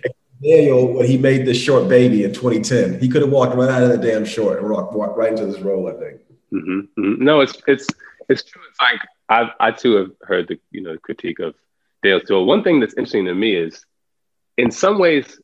Daniel, 0.42 0.94
when 0.94 1.06
he 1.06 1.18
made 1.18 1.46
this 1.46 1.56
short 1.56 1.88
baby 1.88 2.24
in 2.24 2.32
2010, 2.32 3.00
he 3.00 3.08
could 3.08 3.22
have 3.22 3.30
walked 3.30 3.56
right 3.56 3.68
out 3.68 3.82
of 3.82 3.88
the 3.90 3.98
damn 3.98 4.24
short 4.24 4.58
and 4.58 4.70
walked, 4.70 4.94
walked 4.94 5.18
right 5.18 5.32
into 5.32 5.46
this 5.46 5.60
role, 5.60 5.88
I 5.88 5.92
think. 5.92 6.20
Mm-hmm, 6.52 6.80
mm-hmm. 7.00 7.24
No, 7.24 7.40
it's 7.40 7.60
it's 7.66 7.86
it's 8.28 8.42
true. 8.44 8.62
It's 8.70 8.80
like 8.80 9.00
I 9.28 9.50
I 9.60 9.70
too 9.72 9.96
have 9.96 10.10
heard 10.22 10.48
the 10.48 10.58
you 10.70 10.80
know 10.80 10.96
critique 10.98 11.40
of 11.40 11.54
Dale 12.02 12.20
Stewart. 12.24 12.46
One 12.46 12.62
thing 12.62 12.80
that's 12.80 12.94
interesting 12.94 13.26
to 13.26 13.34
me 13.34 13.54
is, 13.54 13.84
in 14.56 14.70
some 14.70 14.98
ways, 14.98 15.40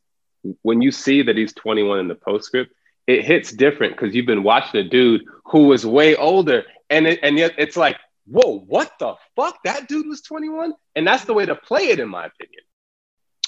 when 0.61 0.81
you 0.81 0.91
see 0.91 1.21
that 1.23 1.37
he's 1.37 1.53
21 1.53 1.99
in 1.99 2.07
the 2.07 2.15
postscript, 2.15 2.73
it 3.07 3.25
hits 3.25 3.51
different 3.51 3.95
because 3.95 4.15
you've 4.15 4.25
been 4.25 4.43
watching 4.43 4.79
a 4.79 4.89
dude 4.89 5.25
who 5.45 5.65
was 5.65 5.85
way 5.85 6.15
older, 6.15 6.63
and 6.89 7.05
it, 7.05 7.19
and 7.21 7.37
yet 7.37 7.53
it's 7.57 7.77
like, 7.77 7.97
whoa, 8.25 8.59
what 8.59 8.91
the 8.99 9.15
fuck? 9.35 9.57
That 9.63 9.87
dude 9.87 10.07
was 10.07 10.21
21, 10.21 10.73
and 10.95 11.05
that's 11.05 11.25
the 11.25 11.33
way 11.33 11.45
to 11.45 11.55
play 11.55 11.89
it, 11.89 11.99
in 11.99 12.09
my 12.09 12.25
opinion. 12.25 12.63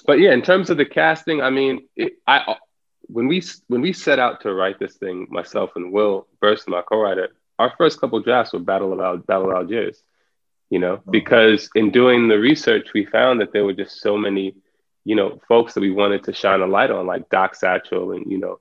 But 0.08 0.20
yeah, 0.20 0.32
in 0.32 0.41
terms 0.41 0.70
of 0.70 0.78
the 0.78 0.86
casting, 0.86 1.41
I 1.41 1.50
mean, 1.50 1.88
it, 1.96 2.13
I 2.26 2.56
when 3.08 3.28
we 3.28 3.43
when 3.67 3.82
we 3.82 3.93
set 3.93 4.20
out 4.20 4.41
to 4.41 4.54
write 4.54 4.80
this 4.80 4.96
thing, 4.96 5.28
myself 5.30 5.72
and 5.76 5.91
Will 5.91 6.28
Berson, 6.41 6.72
my 6.72 6.82
co-writer, 6.82 7.30
our 7.60 7.74
first 7.78 8.00
couple 8.00 8.22
drafts 8.22 8.54
were 8.54 8.60
Battle 8.60 8.93
of 8.93 9.00
Al- 9.02 9.17
Battle 9.17 9.52
of 9.52 9.58
Algiers, 9.58 10.02
you 10.70 10.80
know, 10.80 11.02
oh. 11.06 11.12
because 11.12 11.70
in 11.76 11.91
doing 11.91 12.30
the 12.30 12.39
research, 12.39 12.88
we 12.93 13.06
found 13.06 13.41
that 13.41 13.52
there 13.52 13.65
were 13.65 13.74
just 13.74 14.02
so 14.02 14.17
many, 14.17 14.56
you 15.04 15.15
know, 15.15 15.41
folks 15.48 15.74
that 15.74 15.82
we 15.82 15.91
wanted 15.91 16.24
to 16.24 16.34
shine 16.34 16.62
a 16.62 16.67
light 16.67 16.89
on, 16.89 17.06
like 17.06 17.30
Doc 17.30 17.56
Satchel 17.56 18.13
and 18.13 18.32
you 18.32 18.38
know, 18.38 18.60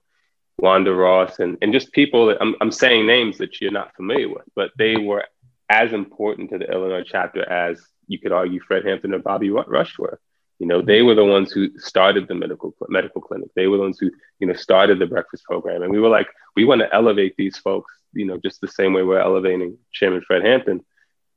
Wanda 0.59 0.93
Ross, 0.93 1.39
and, 1.39 1.59
and 1.63 1.73
just 1.73 1.93
people 1.93 2.27
that 2.27 2.39
I'm, 2.41 2.57
I'm 2.61 2.73
saying 2.73 3.07
names 3.07 3.39
that 3.39 3.61
you're 3.61 3.71
not 3.71 3.95
familiar 3.95 4.29
with, 4.29 4.45
but 4.57 4.73
they 4.77 4.97
were 4.97 5.25
as 5.71 5.93
important 5.93 6.51
to 6.51 6.59
the 6.59 6.71
Illinois 6.71 7.05
chapter 7.07 7.49
as 7.49 7.81
you 8.09 8.19
could 8.19 8.33
argue 8.33 8.61
Fred 8.61 8.85
Hampton 8.85 9.15
or 9.15 9.21
Bobby 9.21 9.51
Rush 9.51 9.97
were. 9.97 10.21
You 10.59 10.67
know, 10.67 10.81
they 10.81 11.03
were 11.03 11.15
the 11.15 11.25
ones 11.25 11.53
who 11.53 11.79
started 11.79 12.29
the 12.29 12.35
medical 12.35 12.75
medical 12.89 13.21
clinic. 13.21 13.51
They 13.55 13.67
were 13.67 13.77
the 13.77 13.83
ones 13.83 13.99
who, 13.99 14.11
you 14.39 14.47
know, 14.47 14.55
started 14.55 14.99
the 14.99 15.07
breakfast 15.07 15.45
program. 15.45 15.83
And 15.83 15.93
we 15.93 16.01
were 16.01 16.09
like, 16.09 16.29
we 16.55 16.65
want 16.65 16.81
to 16.81 16.95
elevate 16.95 17.35
these 17.37 17.59
folks, 17.59 17.93
you 18.13 18.25
know, 18.25 18.39
just 18.39 18.61
the 18.61 18.69
same 18.69 18.95
way 18.95 19.03
we're 19.03 19.21
elevating 19.21 19.77
Chairman 19.93 20.23
Fred 20.27 20.45
Hampton. 20.45 20.85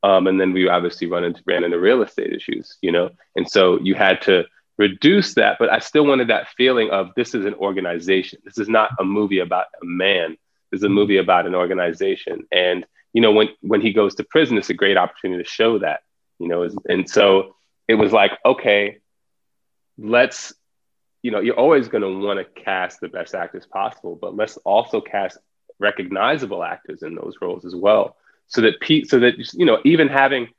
Um, 0.04 0.28
and 0.28 0.40
then 0.40 0.54
we 0.54 0.70
obviously 0.70 1.08
run 1.08 1.26
into 1.26 1.44
ran 1.46 1.66
into 1.66 1.80
real 1.80 2.02
estate 2.02 2.32
issues, 2.32 2.78
you 2.82 2.92
know, 2.92 3.10
and 3.36 3.50
so 3.50 3.80
you 3.82 3.96
had 3.96 4.22
to 4.24 4.46
reduce 4.78 5.34
that. 5.34 5.58
But 5.60 5.70
I 5.70 5.80
still 5.80 6.06
wanted 6.06 6.30
that 6.30 6.48
feeling 6.56 6.90
of 6.90 7.12
this 7.16 7.36
is 7.36 7.46
an 7.46 7.56
organization. 7.56 8.40
This 8.46 8.58
is 8.58 8.70
not 8.70 8.92
a 8.98 9.04
movie 9.04 9.40
about 9.40 9.66
a 9.82 9.86
man. 9.86 10.38
This 10.72 10.80
is 10.80 10.86
a 10.86 10.90
movie 10.90 11.18
about 11.18 11.46
an 11.46 11.56
organization. 11.56 12.48
And 12.52 12.86
you 13.14 13.22
know, 13.22 13.32
when 13.32 13.50
when 13.62 13.82
he 13.82 13.92
goes 13.92 14.16
to 14.16 14.24
prison, 14.24 14.58
it's 14.58 14.70
a 14.70 14.74
great 14.74 14.98
opportunity 14.98 15.44
to 15.44 15.50
show 15.50 15.80
that, 15.80 16.02
you 16.40 16.48
know. 16.48 16.68
And 16.88 17.10
so 17.10 17.56
it 17.88 17.96
was 17.96 18.14
like, 18.14 18.32
okay, 18.46 19.00
let's, 20.02 20.54
you 21.22 21.32
know, 21.32 21.40
you're 21.40 21.60
always 21.60 21.88
going 21.88 22.04
to 22.04 22.26
want 22.26 22.40
to 22.40 22.62
cast 22.62 23.00
the 23.02 23.10
best 23.10 23.36
actors 23.36 23.66
possible, 23.66 24.16
but 24.16 24.36
let's 24.36 24.58
also 24.58 25.02
cast 25.02 25.38
recognizable 25.80 26.64
actors 26.64 27.04
in 27.04 27.16
those 27.16 27.36
roles 27.42 27.66
as 27.66 27.76
well, 27.76 28.16
so 28.48 28.62
that 28.62 28.80
Pete, 28.80 29.10
so 29.10 29.20
that 29.20 29.34
you 29.54 29.66
know, 29.66 29.80
even 29.86 30.08
having, 30.08 30.50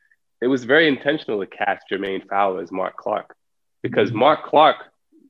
it 0.41 0.47
was 0.47 0.65
very 0.65 0.89
intentional 0.89 1.41
to 1.41 1.47
cast 1.47 1.85
Jermaine 1.91 2.27
Fowler 2.29 2.63
as 2.63 2.73
Mark 2.73 2.97
Clark, 2.97 3.35
because 3.83 4.11
mm-hmm. 4.11 4.19
Mark 4.19 4.45
Clark, 4.45 4.77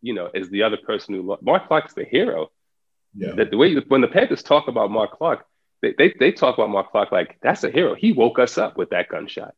you 0.02 0.14
know, 0.14 0.30
is 0.32 0.48
the 0.50 0.62
other 0.62 0.76
person 0.76 1.14
who 1.14 1.36
Mark 1.42 1.66
Clark's 1.68 1.94
the 1.94 2.04
hero. 2.04 2.50
Yeah. 3.12 3.32
That 3.34 3.50
the 3.50 3.56
way 3.56 3.74
when 3.74 4.02
the 4.02 4.06
Panthers 4.06 4.44
talk 4.44 4.68
about 4.68 4.88
Mark 4.90 5.18
Clark, 5.18 5.44
they, 5.82 5.94
they, 5.98 6.14
they 6.16 6.30
talk 6.30 6.56
about 6.56 6.70
Mark 6.70 6.92
Clark 6.92 7.10
like 7.10 7.38
that's 7.42 7.64
a 7.64 7.70
hero. 7.70 7.96
He 7.96 8.12
woke 8.12 8.38
us 8.38 8.56
up 8.56 8.76
with 8.76 8.90
that 8.90 9.08
gunshot, 9.08 9.52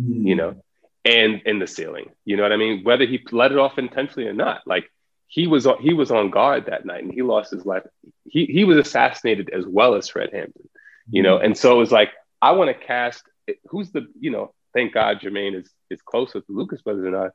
mm. 0.00 0.24
you 0.24 0.36
know, 0.36 0.62
and 1.04 1.42
in 1.44 1.58
the 1.58 1.66
ceiling. 1.66 2.10
You 2.24 2.36
know 2.36 2.42
what 2.42 2.52
I 2.52 2.56
mean? 2.56 2.84
Whether 2.84 3.06
he 3.06 3.20
let 3.32 3.52
it 3.52 3.58
off 3.58 3.78
intentionally 3.78 4.28
or 4.28 4.32
not, 4.32 4.62
like 4.66 4.90
he 5.26 5.46
was 5.46 5.66
he 5.80 5.94
was 5.94 6.10
on 6.10 6.30
guard 6.30 6.66
that 6.66 6.84
night 6.84 7.02
and 7.02 7.12
he 7.12 7.22
lost 7.22 7.50
his 7.50 7.64
life. 7.64 7.82
He 8.24 8.46
he 8.46 8.64
was 8.64 8.76
assassinated 8.76 9.50
as 9.50 9.66
well 9.66 9.94
as 9.94 10.08
Fred 10.08 10.30
Hampton, 10.32 10.68
you 11.10 11.22
know, 11.22 11.38
mm. 11.38 11.44
and 11.44 11.56
so 11.56 11.74
it 11.74 11.78
was 11.78 11.92
like 11.92 12.10
I 12.40 12.52
want 12.52 12.68
to 12.68 12.86
cast 12.86 13.24
who's 13.68 13.90
the 13.90 14.06
you 14.20 14.30
know 14.30 14.54
thank 14.74 14.94
God 14.94 15.20
Jermaine 15.20 15.54
is 15.54 15.70
is 15.90 16.02
close 16.02 16.34
with 16.34 16.46
the 16.46 16.52
Lucas 16.52 16.82
brothers 16.82 17.04
and 17.04 17.16
I. 17.16 17.28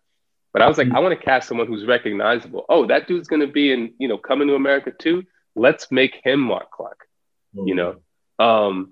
But 0.54 0.62
I 0.62 0.68
was 0.68 0.78
like, 0.78 0.88
mm. 0.88 0.96
I 0.96 1.00
want 1.00 1.20
to 1.20 1.24
cast 1.24 1.48
someone 1.48 1.68
who's 1.68 1.86
recognizable. 1.86 2.66
Oh, 2.70 2.88
that 2.88 3.08
dude's 3.08 3.28
going 3.28 3.42
to 3.42 3.48
be 3.48 3.72
in, 3.72 3.94
you 4.00 4.08
know, 4.08 4.18
coming 4.18 4.48
to 4.48 4.56
America 4.56 4.92
too. 4.98 5.24
Let's 5.56 5.92
make 5.92 6.20
him 6.24 6.40
Mark 6.40 6.72
Clark, 6.72 7.06
you 7.54 7.76
know. 7.76 7.98
Um, 8.40 8.92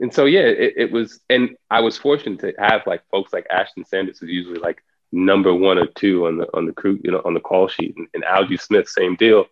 and 0.00 0.12
so 0.12 0.24
yeah, 0.24 0.40
it, 0.40 0.74
it, 0.76 0.92
was, 0.92 1.20
and 1.28 1.56
I 1.70 1.80
was 1.80 1.96
fortunate 1.96 2.40
to 2.40 2.54
have 2.58 2.86
like 2.86 3.02
folks 3.10 3.32
like 3.32 3.46
Ashton 3.50 3.84
Sanders, 3.84 4.18
who's 4.18 4.30
usually 4.30 4.58
like 4.58 4.82
number 5.12 5.52
one 5.52 5.78
or 5.78 5.86
two 5.86 6.26
on 6.26 6.38
the 6.38 6.46
on 6.56 6.66
the 6.66 6.72
crew, 6.72 6.98
you 7.04 7.10
know, 7.10 7.20
on 7.24 7.34
the 7.34 7.40
call 7.40 7.68
sheet, 7.68 7.94
and, 7.96 8.08
and 8.14 8.24
Algee 8.24 8.60
Smith, 8.60 8.88
same 8.88 9.16
deal. 9.16 9.46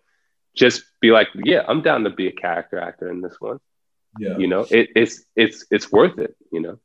Just 0.55 0.85
be 1.01 1.11
like, 1.11 1.29
yeah, 1.35 1.63
I'm 1.69 1.83
down 1.83 2.05
to 2.05 2.11
be 2.11 2.29
a 2.29 2.33
character 2.33 2.79
actor 2.79 3.11
in 3.11 3.21
this 3.21 3.37
one. 3.41 3.61
Yeah, 4.19 4.39
you 4.39 4.49
know, 4.49 4.67
it, 4.71 4.89
it's 4.97 5.25
it's 5.37 5.67
it's 5.71 5.93
worth 5.93 6.19
it. 6.19 6.35
You 6.51 6.61
know. 6.61 6.79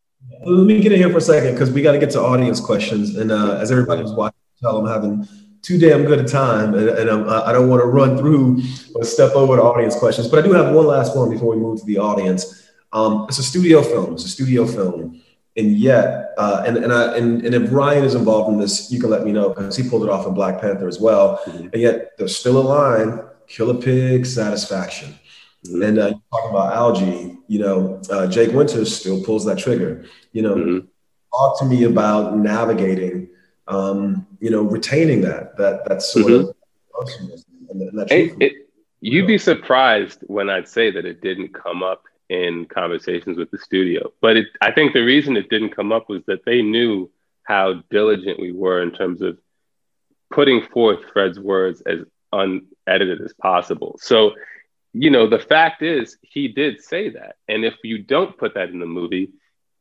Let 0.46 0.66
me 0.66 0.80
get 0.80 0.94
in 0.94 1.00
here 1.00 1.10
for 1.10 1.18
a 1.18 1.22
second 1.22 1.54
because 1.54 1.72
we 1.72 1.82
got 1.82 1.94
to 1.94 2.00
get 2.00 2.12
to 2.12 2.22
audience 2.22 2.60
questions, 2.60 3.16
and 3.16 3.32
uh, 3.32 3.58
as 3.62 3.72
everybody's 3.72 4.12
watching, 4.12 4.40
tell 4.62 4.82
them 4.82 4.92
having 4.92 5.28
too 5.62 5.78
damn 5.78 6.04
good 6.04 6.20
a 6.20 6.28
time, 6.28 6.74
and, 6.76 6.90
and 6.90 7.10
I 7.10 7.52
don't 7.54 7.70
want 7.70 7.82
to 7.82 7.88
run 7.88 8.18
through 8.18 8.62
or 8.96 9.04
step 9.06 9.32
over 9.34 9.56
the 9.56 9.64
audience 9.64 9.96
questions. 9.96 10.28
But 10.28 10.40
I 10.40 10.48
do 10.48 10.54
have 10.54 10.74
one 10.74 10.86
last 10.86 11.16
one 11.16 11.30
before 11.30 11.56
we 11.56 11.62
move 11.62 11.80
to 11.80 11.86
the 11.86 11.98
audience. 11.98 12.63
Um, 12.94 13.26
it's 13.28 13.40
a 13.40 13.44
studio 13.44 13.82
film. 13.82 14.14
It's 14.14 14.26
a 14.26 14.30
studio 14.30 14.66
film, 14.66 15.22
and 15.58 15.78
yet, 15.78 16.34
uh, 16.38 16.64
and 16.66 16.78
and, 16.78 16.94
I, 16.94 17.18
and 17.18 17.46
and 17.46 17.56
if 17.56 17.72
Ryan 17.72 18.04
is 18.04 18.16
involved 18.16 18.54
in 18.54 18.60
this, 18.60 18.92
you 18.92 19.00
can 19.00 19.10
let 19.10 19.24
me 19.24 19.32
know 19.32 19.50
because 19.50 19.76
he 19.76 19.90
pulled 19.90 20.04
it 20.04 20.10
off 20.10 20.26
in 20.28 20.34
Black 20.34 20.62
Panther 20.62 20.88
as 20.88 21.00
well. 21.00 21.40
Mm-hmm. 21.46 21.68
And 21.74 21.82
yet, 21.82 22.18
there's 22.18 22.38
still 22.38 22.58
a 22.58 22.62
line: 22.62 23.20
"Kill 23.48 23.72
a 23.72 23.76
pig, 23.76 24.26
satisfaction." 24.26 25.16
Mm-hmm. 25.66 25.82
And 25.82 26.00
uh, 26.00 26.14
talking 26.32 26.50
about 26.50 26.74
Algee, 26.74 27.38
you 27.48 27.60
know, 27.60 28.02
uh, 28.12 28.28
Jake 28.28 28.54
Winters 28.54 28.96
still 28.96 29.24
pulls 29.24 29.46
that 29.46 29.58
trigger. 29.58 30.06
You 30.32 30.44
know, 30.44 30.56
mm-hmm. 30.56 30.88
talk 31.32 31.60
to 31.60 31.66
me 31.66 31.84
about 31.84 32.38
navigating 32.38 33.30
um, 33.68 34.28
you 34.40 34.50
know, 34.50 34.62
retaining 34.62 35.22
that 35.22 35.58
that 35.58 35.86
that 35.88 36.02
sort 36.02 36.26
mm-hmm. 36.26 36.50
of 36.50 37.10
and, 37.70 37.82
and 37.82 38.00
that 38.00 38.12
it, 38.12 38.36
it, 38.40 38.54
you'd 39.02 39.28
be 39.28 39.38
surprised 39.38 40.24
when 40.28 40.50
I'd 40.50 40.68
say 40.68 40.92
that 40.92 41.06
it 41.06 41.22
didn't 41.22 41.54
come 41.54 41.84
up 41.84 42.04
in 42.30 42.66
conversations 42.66 43.38
with 43.38 43.52
the 43.52 43.58
studio. 43.58 44.12
But 44.22 44.38
it, 44.38 44.48
I 44.62 44.72
think 44.72 44.94
the 44.94 45.02
reason 45.02 45.38
it 45.38 45.50
didn't 45.50 45.76
come 45.76 45.92
up 45.92 46.10
was 46.10 46.24
that 46.28 46.46
they 46.46 46.62
knew 46.62 47.10
how 47.44 47.84
diligent 47.90 48.40
we 48.40 48.52
were 48.52 48.82
in 48.82 48.92
terms 48.92 49.22
of 49.22 49.38
putting 50.32 50.66
forth 50.68 51.00
Fred's 51.12 51.40
words 51.40 51.82
as 51.82 52.00
unedited 52.32 53.22
as 53.22 53.34
possible. 53.34 54.00
So, 54.02 54.32
you 54.94 55.10
know, 55.10 55.28
the 55.28 55.40
fact 55.40 55.82
is, 55.82 56.18
he 56.22 56.48
did 56.48 56.82
say 56.82 57.10
that. 57.10 57.36
And 57.48 57.66
if 57.66 57.76
you 57.84 57.98
don't 58.00 58.38
put 58.38 58.54
that 58.56 58.70
in 58.70 58.80
the 58.80 58.86
movie, 58.86 59.32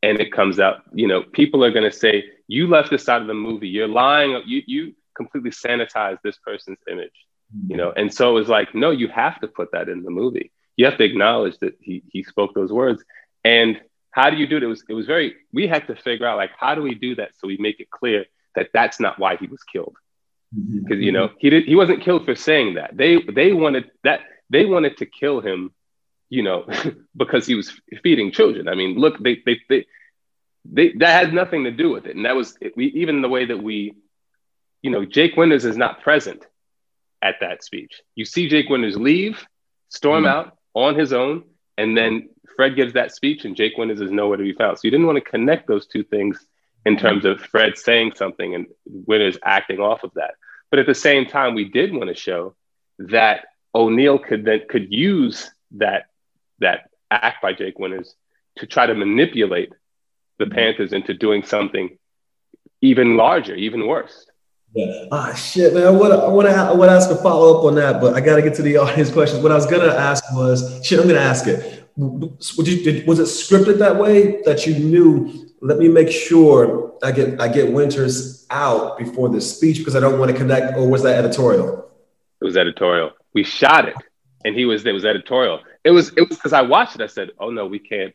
and 0.03 0.21
it 0.21 0.33
comes 0.33 0.59
out, 0.59 0.83
you 0.93 1.07
know, 1.07 1.23
people 1.23 1.65
are 1.65 1.71
going 1.71 1.89
to 1.89 1.97
say, 1.97 2.25
you 2.49 2.67
left 2.67 2.91
this 2.91 3.09
out 3.09 3.23
of 3.23 3.29
the 3.29 3.35
movie. 3.35 3.69
You're 3.69 3.87
lying. 3.87 4.43
You, 4.47 4.63
you 4.67 4.95
completely 5.15 5.51
sanitized 5.51 6.19
this 6.25 6.39
person's 6.39 6.79
image, 6.91 7.13
you 7.55 7.77
mm-hmm. 7.77 7.77
know? 7.77 7.93
And 7.97 8.13
so 8.13 8.31
it 8.31 8.33
was 8.33 8.49
like, 8.49 8.75
no, 8.75 8.91
you 8.91 9.07
have 9.09 9.41
to 9.41 9.47
put 9.47 9.71
that 9.73 9.89
in 9.89 10.03
the 10.03 10.11
movie. 10.11 10.51
You 10.77 10.87
have 10.87 10.99
to 10.99 11.05
acknowledge 11.05 11.59
that 11.59 11.77
he, 11.81 12.03
he 12.11 12.23
spoke 12.23 12.55
those 12.55 12.73
words. 12.73 13.03
And 13.45 13.81
how 14.11 14.31
do 14.31 14.37
you 14.37 14.47
do 14.47 14.57
it? 14.57 14.63
It 14.63 14.67
was, 14.67 14.85
it 14.89 14.95
was 14.95 15.07
very, 15.07 15.35
we 15.53 15.67
had 15.67 15.87
to 15.87 15.97
figure 15.97 16.27
out 16.27 16.37
like, 16.37 16.51
how 16.59 16.75
do 16.75 16.83
we 16.83 16.95
do 16.95 17.15
that? 17.17 17.31
So 17.39 17.47
we 17.47 17.57
make 17.59 17.81
it 17.81 17.91
clear 17.91 18.27
that 18.55 18.69
that's 18.73 19.01
not 19.01 19.19
why 19.19 19.37
he 19.37 19.47
was 19.47 19.63
killed. 19.63 19.97
Because, 20.55 20.97
mm-hmm. 20.97 21.03
you 21.03 21.13
know, 21.13 21.31
he 21.39 21.51
did, 21.51 21.65
he 21.65 21.77
wasn't 21.77 22.03
killed 22.03 22.25
for 22.25 22.35
saying 22.35 22.75
that. 22.75 22.97
They, 22.97 23.23
they 23.23 23.53
wanted 23.53 23.91
that, 24.05 24.21
they 24.51 24.67
wanted 24.67 24.99
to 24.99 25.07
kill 25.07 25.41
him 25.41 25.73
you 26.33 26.43
know, 26.43 26.65
because 27.17 27.47
he 27.47 27.55
was 27.55 27.79
feeding 28.03 28.33
children. 28.33 28.67
I 28.67 28.75
mean, 28.75 28.99
look, 28.99 29.23
they, 29.23 29.43
they, 29.45 29.61
they, 29.69 29.87
they, 30.65 30.93
that 30.95 31.25
had 31.25 31.35
nothing 31.35 31.65
to 31.65 31.71
do 31.71 31.91
with 31.91 32.07
it. 32.07 32.17
And 32.17 32.25
that 32.25 32.35
was 32.35 32.57
we, 32.75 32.87
even 32.87 33.21
the 33.21 33.29
way 33.29 33.45
that 33.45 33.63
we, 33.63 33.95
you 34.81 34.91
know, 34.91 35.05
Jake 35.05 35.37
Winters 35.37 35.67
is 35.67 35.77
not 35.77 36.01
present 36.03 36.43
at 37.21 37.35
that 37.43 37.63
speech. 37.63 38.01
You 38.15 38.25
see 38.25 38.49
Jake 38.49 38.71
Winters 38.71 38.97
leave, 38.97 39.47
storm 39.91 40.25
mm-hmm. 40.25 40.33
out 40.33 40.57
on 40.75 40.99
his 40.99 41.13
own, 41.13 41.45
and 41.77 41.97
then 41.97 42.29
Fred 42.57 42.77
gives 42.77 42.95
that 42.95 43.15
speech 43.15 43.45
and 43.45 43.57
Jake 43.57 43.77
Winters 43.77 44.01
is 44.01 44.11
nowhere 44.11 44.37
to 44.37 44.43
be 44.43 44.53
found. 44.53 44.79
So 44.79 44.83
you 44.85 44.91
didn't 44.91 45.07
want 45.07 45.17
to 45.17 45.31
connect 45.31 45.67
those 45.67 45.87
two 45.87 46.03
things 46.05 46.45
in 46.85 46.97
terms 46.97 47.25
of 47.25 47.41
Fred 47.41 47.79
saying 47.79 48.13
something 48.17 48.55
and 48.55 48.67
Winters 48.85 49.39
acting 49.45 49.81
off 49.81 50.05
of 50.05 50.13
that. 50.15 50.35
But 50.71 50.81
at 50.81 50.87
the 50.87 50.95
same 50.95 51.27
time, 51.27 51.55
we 51.55 51.69
did 51.69 51.93
want 51.93 52.09
to 52.09 52.15
show 52.15 52.55
that 52.99 53.47
O'Neal 53.75 54.19
could 54.19 54.45
then 54.45 54.63
could 54.69 54.93
use 54.93 55.51
that 55.73 56.07
that 56.59 56.91
act 57.11 57.43
by 57.43 57.53
Jake 57.53 57.79
Winters 57.79 58.15
to 58.57 58.67
try 58.67 58.87
to 58.87 58.95
manipulate 58.95 59.73
the 60.39 60.45
mm-hmm. 60.45 60.55
Panthers 60.55 60.93
into 60.93 61.15
doing 61.15 61.43
something 61.43 61.99
even 62.81 63.17
larger, 63.17 63.55
even 63.55 63.87
worse. 63.87 64.27
Yeah. 64.75 65.07
Ah, 65.13 65.35
shit, 65.35 65.75
man. 65.75 65.87
I 65.87 65.91
want 65.91 66.13
to 66.13 66.19
I 66.19 66.29
want 66.29 66.49
to 66.49 66.55
I 66.55 66.73
want 66.73 66.91
to 66.91 66.95
ask 66.95 67.11
a 67.11 67.17
follow 67.17 67.59
up 67.59 67.65
on 67.65 67.75
that, 67.75 68.01
but 68.01 68.15
I 68.15 68.21
got 68.21 68.37
to 68.37 68.43
get 68.43 68.55
to 68.55 68.63
the 68.63 68.77
audience 68.79 69.11
questions. 69.11 69.43
What 69.43 69.53
I 69.53 69.55
was 69.55 69.67
gonna 69.67 69.93
ask 69.93 70.25
was, 70.33 70.85
shit, 70.85 70.99
I'm 70.99 71.07
gonna 71.07 71.21
ask 71.21 71.47
it. 71.47 71.89
Would 71.97 72.67
you, 72.67 72.83
did, 72.83 73.07
was 73.07 73.19
it 73.19 73.25
scripted 73.25 73.79
that 73.79 73.97
way 73.97 74.41
that 74.45 74.67
you 74.67 74.79
knew? 74.79 75.51
Let 75.61 75.79
me 75.79 75.89
make 75.89 76.11
sure 76.11 76.95
I 77.03 77.13
get 77.13 77.41
I 77.41 77.49
get 77.49 77.71
Winters 77.71 78.47
out 78.51 78.99
before 78.99 79.29
this 79.29 79.57
speech 79.57 79.79
because 79.79 79.95
I 79.95 80.01
don't 80.01 80.19
want 80.19 80.31
to 80.31 80.37
connect. 80.37 80.77
Or 80.77 80.89
was 80.89 81.03
that 81.03 81.17
editorial? 81.17 81.91
It 82.41 82.45
was 82.45 82.57
editorial. 82.57 83.11
We 83.35 83.45
shot 83.45 83.87
it, 83.89 83.95
and 84.45 84.55
he 84.55 84.65
was 84.65 84.85
it 84.87 84.93
was 84.93 85.05
editorial 85.05 85.61
it 85.85 85.91
was 85.91 86.13
it 86.17 86.29
was 86.29 86.37
because 86.37 86.53
I 86.53 86.63
watched 86.63 86.95
it. 86.97 87.03
I 87.03 87.07
said, 87.07 87.31
"Oh 87.39 87.51
no, 87.51 87.67
we 87.67 87.79
can't, 87.79 88.15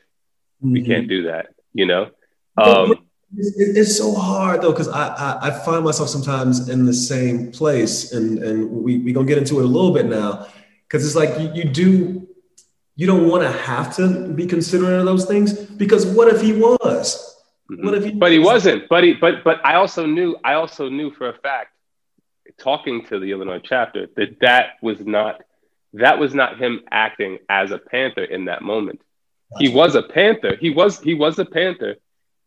mm-hmm. 0.64 0.72
we 0.72 0.86
can't 0.86 1.08
do 1.08 1.24
that." 1.24 1.48
You 1.74 1.86
know. 1.86 2.12
Um, 2.58 3.07
it's, 3.36 3.58
it's, 3.58 3.98
so 3.98 4.14
hard 4.14 4.62
though 4.62 4.72
because 4.72 4.88
I, 4.88 5.08
I, 5.08 5.48
I 5.48 5.52
find 5.66 5.84
myself 5.84 6.10
sometimes 6.10 6.70
in 6.70 6.86
the 6.86 6.94
same 6.94 7.52
place, 7.52 8.14
and 8.14 8.40
and 8.40 8.70
we 8.70 9.00
we 9.00 9.12
gonna 9.12 9.28
get 9.28 9.38
into 9.38 9.60
it 9.60 9.66
a 9.66 9.68
little 9.68 9.94
bit 9.94 10.06
now 10.06 10.48
because 10.84 11.06
it's 11.06 11.16
like 11.16 11.38
you, 11.40 11.52
you 11.54 11.64
do 11.66 12.28
you 12.96 13.06
don't 13.06 13.28
want 13.28 13.44
to 13.44 13.52
have 13.52 13.96
to 13.98 14.30
be 14.30 14.46
considering 14.46 15.06
those 15.06 15.26
things 15.26 15.54
because 15.54 16.06
what 16.06 16.28
if 16.34 16.42
he 16.42 16.54
was? 16.54 17.36
Mm-hmm. 17.70 17.86
What 17.86 17.94
if 17.94 18.06
he? 18.06 18.12
But 18.12 18.26
was? 18.26 18.32
he 18.32 18.40
wasn't. 18.40 18.90
But 18.90 19.04
he 19.04 19.14
but 19.14 19.44
but 19.44 19.64
I 19.66 19.76
also 19.76 20.06
knew 20.06 20.38
I 20.44 20.54
also 20.54 20.90
knew 20.90 21.12
for 21.12 21.30
a 21.30 21.34
fact 21.34 21.74
talking 22.60 23.06
to 23.06 23.20
the 23.20 23.32
Illinois 23.32 23.62
chapter 23.64 24.08
that 24.16 24.40
that 24.42 24.72
was 24.82 25.00
not 25.02 25.42
that 25.94 26.18
was 26.18 26.34
not 26.34 26.60
him 26.60 26.82
acting 26.92 27.40
as 27.50 27.72
a 27.72 27.78
Panther 27.78 28.24
in 28.24 28.46
that 28.46 28.62
moment. 28.62 29.02
He 29.60 29.70
was 29.70 29.96
a 29.96 30.04
Panther. 30.04 30.56
He 30.60 30.70
was 30.70 31.00
he 31.00 31.14
was 31.14 31.40
a 31.40 31.46
Panther. 31.46 31.96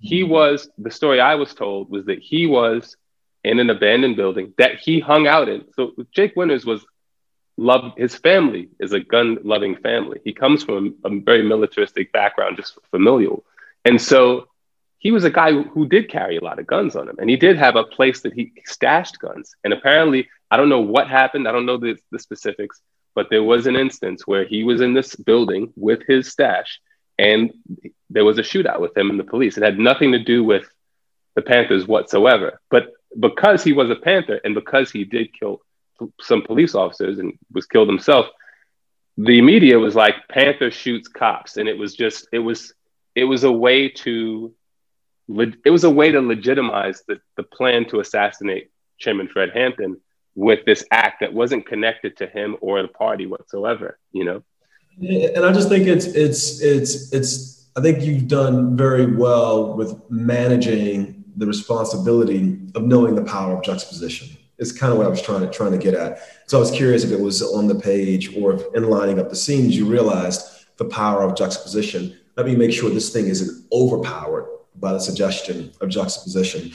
He 0.01 0.23
was 0.23 0.69
the 0.79 0.91
story 0.91 1.21
I 1.21 1.35
was 1.35 1.55
told 1.55 1.91
was 1.91 2.07
that 2.07 2.19
he 2.21 2.47
was 2.47 2.97
in 3.45 3.59
an 3.59 3.71
abandoned 3.71 4.17
building 4.17 4.55
that 4.59 4.79
he 4.79 5.01
hung 5.01 5.27
out 5.27 5.49
in. 5.49 5.65
So 5.75 5.93
Jake 6.13 6.35
Winters 6.37 6.65
was 6.65 6.85
love 7.57 7.93
his 7.97 8.15
family 8.17 8.71
is 8.81 8.93
a 8.93 9.01
gun 9.01 9.39
loving 9.45 9.77
family. 9.77 10.21
He 10.25 10.33
comes 10.33 10.65
from 10.65 10.97
a, 11.05 11.11
very 11.21 11.43
militaristic 11.43 12.13
background, 12.13 12.57
just 12.57 12.79
familial. 12.91 13.45
And 13.85 14.01
so 14.01 14.49
he 14.99 15.13
was 15.13 15.25
a 15.25 15.31
guy 15.31 15.53
who 15.53 15.87
did 15.87 16.11
carry 16.11 16.39
a 16.39 16.45
lot 16.45 16.59
of 16.59 16.67
guns 16.67 16.97
on 16.97 17.09
him. 17.09 17.17
And 17.19 17.29
he 17.29 17.37
did 17.37 17.57
have 17.59 17.77
a 17.77 17.85
place 17.85 18.23
that 18.23 18.33
he 18.33 18.53
stashed 18.65 19.19
guns. 19.19 19.55
And 19.65 19.73
apparently, 19.73 20.29
I 20.51 20.57
don't 20.57 20.69
know 20.71 20.81
what 20.81 21.09
happened. 21.09 21.47
I 21.47 21.53
don't 21.53 21.67
know 21.67 21.79
the, 21.79 21.99
the 22.11 22.19
specifics, 22.19 22.81
but 23.15 23.29
there 23.31 23.43
was 23.43 23.67
an 23.67 23.77
instance 23.77 24.27
where 24.27 24.45
he 24.45 24.65
was 24.65 24.81
in 24.81 24.95
this 24.95 25.15
building 25.15 25.73
with 25.77 26.01
his 26.07 26.29
stash 26.29 26.81
and 27.19 27.53
there 28.11 28.25
was 28.25 28.39
a 28.39 28.43
shootout 28.43 28.81
with 28.81 28.97
him 28.97 29.11
and 29.11 29.19
the 29.19 29.25
police. 29.25 29.57
It 29.57 29.63
had 29.63 29.79
nothing 29.79 30.13
to 30.13 30.19
do 30.19 30.45
with 30.45 30.69
the 31.37 31.43
Panthers 31.43 31.87
whatsoever. 31.87 32.61
But 32.71 32.93
because 33.19 33.65
he 33.65 33.73
was 33.73 33.91
a 33.91 33.97
Panther 33.97 34.41
and 34.45 34.55
because 34.55 34.91
he 34.91 35.05
did 35.05 35.33
kill 35.33 35.63
some 36.21 36.43
police 36.43 36.75
officers 36.75 37.19
and 37.19 37.39
was 37.53 37.67
killed 37.67 37.89
himself, 37.89 38.27
the 39.17 39.41
media 39.43 39.79
was 39.79 39.95
like 39.95 40.29
Panther 40.29 40.71
shoots 40.71 41.09
cops, 41.09 41.57
and 41.57 41.69
it 41.69 41.77
was 41.77 41.95
just 41.95 42.27
it 42.33 42.39
was 42.39 42.73
it 43.15 43.25
was 43.25 43.45
a 43.45 43.53
way 43.53 43.89
to 43.89 44.55
it 45.65 45.71
was 45.71 45.85
a 45.85 45.91
way 45.91 46.11
to 46.11 46.21
legitimize 46.21 47.03
the, 47.07 47.21
the 47.37 47.43
plan 47.43 47.89
to 47.89 48.01
assassinate 48.01 48.71
Chairman 48.99 49.29
Fred 49.29 49.51
Hampton 49.55 50.01
with 50.35 50.65
this 50.65 50.85
act 50.91 51.21
that 51.21 51.33
wasn't 51.33 51.67
connected 51.67 52.17
to 52.17 52.27
him 52.27 52.57
or 52.61 52.83
the 52.83 52.89
party 52.89 53.27
whatsoever, 53.27 53.99
you 54.13 54.25
know? 54.25 54.43
And 54.99 55.45
I 55.45 55.53
just 55.53 55.69
think 55.69 55.87
it's, 55.87 56.07
it's, 56.07 56.61
it's, 56.61 57.13
it's, 57.13 57.60
I 57.81 57.83
think 57.83 58.03
you've 58.03 58.29
done 58.29 58.77
very 58.77 59.07
well 59.07 59.75
with 59.75 59.99
managing 60.11 61.25
the 61.35 61.47
responsibility 61.47 62.59
of 62.75 62.83
knowing 62.83 63.15
the 63.15 63.25
power 63.25 63.57
of 63.57 63.65
juxtaposition. 63.65 64.37
It's 64.59 64.71
kind 64.71 64.93
of 64.93 64.99
what 64.99 65.07
I 65.07 65.09
was 65.09 65.23
trying 65.23 65.41
to, 65.41 65.51
trying 65.51 65.73
to 65.73 65.79
get 65.79 65.95
at. 65.95 66.19
So 66.47 66.59
I 66.59 66.61
was 66.61 66.71
curious 66.71 67.05
if 67.05 67.11
it 67.11 67.19
was 67.19 67.41
on 67.41 67.69
the 67.69 67.75
page 67.75 68.37
or 68.37 68.53
if 68.53 68.63
in 68.75 68.91
lining 68.91 69.19
up 69.19 69.31
the 69.31 69.37
scenes, 69.37 69.79
you 69.79 69.87
realized 69.87 70.67
the 70.77 70.85
power 70.85 71.23
of 71.23 71.35
juxtaposition. 71.35 72.19
Let 72.37 72.45
me 72.45 72.55
make 72.55 72.71
sure 72.71 72.91
this 72.91 73.15
thing 73.15 73.29
isn't 73.29 73.67
overpowered 73.73 74.47
by 74.75 74.93
the 74.93 75.01
suggestion 75.01 75.73
of 75.81 75.89
juxtaposition. 75.89 76.73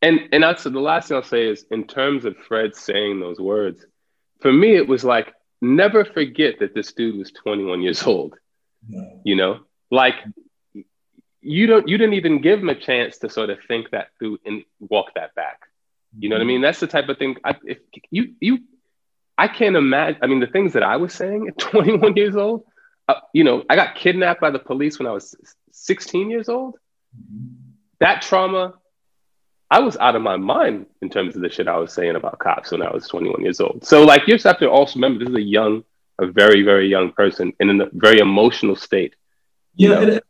And 0.00 0.20
and 0.32 0.42
that's 0.42 0.64
the 0.64 0.70
last 0.70 1.08
thing 1.08 1.18
I'll 1.18 1.22
say 1.22 1.46
is 1.46 1.66
in 1.70 1.86
terms 1.86 2.24
of 2.24 2.38
Fred 2.38 2.74
saying 2.74 3.20
those 3.20 3.38
words, 3.38 3.84
for 4.40 4.50
me 4.50 4.76
it 4.76 4.88
was 4.88 5.04
like 5.04 5.34
never 5.60 6.06
forget 6.06 6.58
that 6.60 6.74
this 6.74 6.94
dude 6.94 7.18
was 7.18 7.32
21 7.32 7.82
years 7.82 8.02
old. 8.04 8.34
Yeah. 8.88 9.10
You 9.22 9.36
know, 9.36 9.65
like 9.90 10.14
you 11.40 11.66
don't 11.66 11.88
you 11.88 11.98
didn't 11.98 12.14
even 12.14 12.40
give 12.40 12.60
him 12.60 12.68
a 12.68 12.74
chance 12.74 13.18
to 13.18 13.28
sort 13.28 13.50
of 13.50 13.58
think 13.68 13.90
that 13.90 14.08
through 14.18 14.38
and 14.44 14.64
walk 14.80 15.14
that 15.14 15.34
back. 15.34 15.60
You 16.18 16.28
know 16.28 16.36
what 16.36 16.42
I 16.42 16.46
mean? 16.46 16.62
That's 16.62 16.80
the 16.80 16.86
type 16.86 17.08
of 17.08 17.18
thing. 17.18 17.36
I, 17.44 17.56
if 17.64 17.78
you 18.10 18.34
you, 18.40 18.58
I 19.36 19.48
can't 19.48 19.76
imagine. 19.76 20.20
I 20.22 20.26
mean, 20.26 20.40
the 20.40 20.46
things 20.46 20.72
that 20.72 20.82
I 20.82 20.96
was 20.96 21.12
saying 21.12 21.48
at 21.48 21.58
21 21.72 22.16
years 22.16 22.36
old. 22.36 22.64
Uh, 23.08 23.20
you 23.32 23.44
know, 23.44 23.62
I 23.70 23.76
got 23.76 23.94
kidnapped 23.94 24.40
by 24.40 24.50
the 24.50 24.58
police 24.58 24.98
when 24.98 25.06
I 25.06 25.12
was 25.12 25.36
16 25.70 26.28
years 26.28 26.48
old 26.48 26.76
that 28.00 28.22
trauma, 28.22 28.74
I 29.70 29.80
was 29.80 29.96
out 29.96 30.16
of 30.16 30.22
my 30.22 30.36
mind 30.36 30.86
in 31.02 31.10
terms 31.10 31.34
of 31.34 31.42
the 31.42 31.50
shit 31.50 31.68
I 31.68 31.78
was 31.78 31.92
saying 31.92 32.14
about 32.14 32.38
cops 32.38 32.70
when 32.70 32.82
I 32.82 32.92
was 32.92 33.08
21 33.08 33.42
years 33.42 33.60
old. 33.60 33.84
So 33.84 34.04
like 34.04 34.22
you 34.26 34.34
just 34.34 34.44
have 34.44 34.58
to 34.60 34.70
also 34.70 34.94
remember 34.96 35.20
this 35.20 35.30
is 35.30 35.34
a 35.34 35.42
young, 35.42 35.84
a 36.18 36.26
very, 36.26 36.62
very 36.62 36.88
young 36.88 37.12
person 37.12 37.52
and 37.58 37.70
in 37.70 37.80
a 37.80 37.88
very 37.92 38.18
emotional 38.18 38.76
state. 38.76 39.14
Yeah, 39.76 40.00
and 40.00 40.20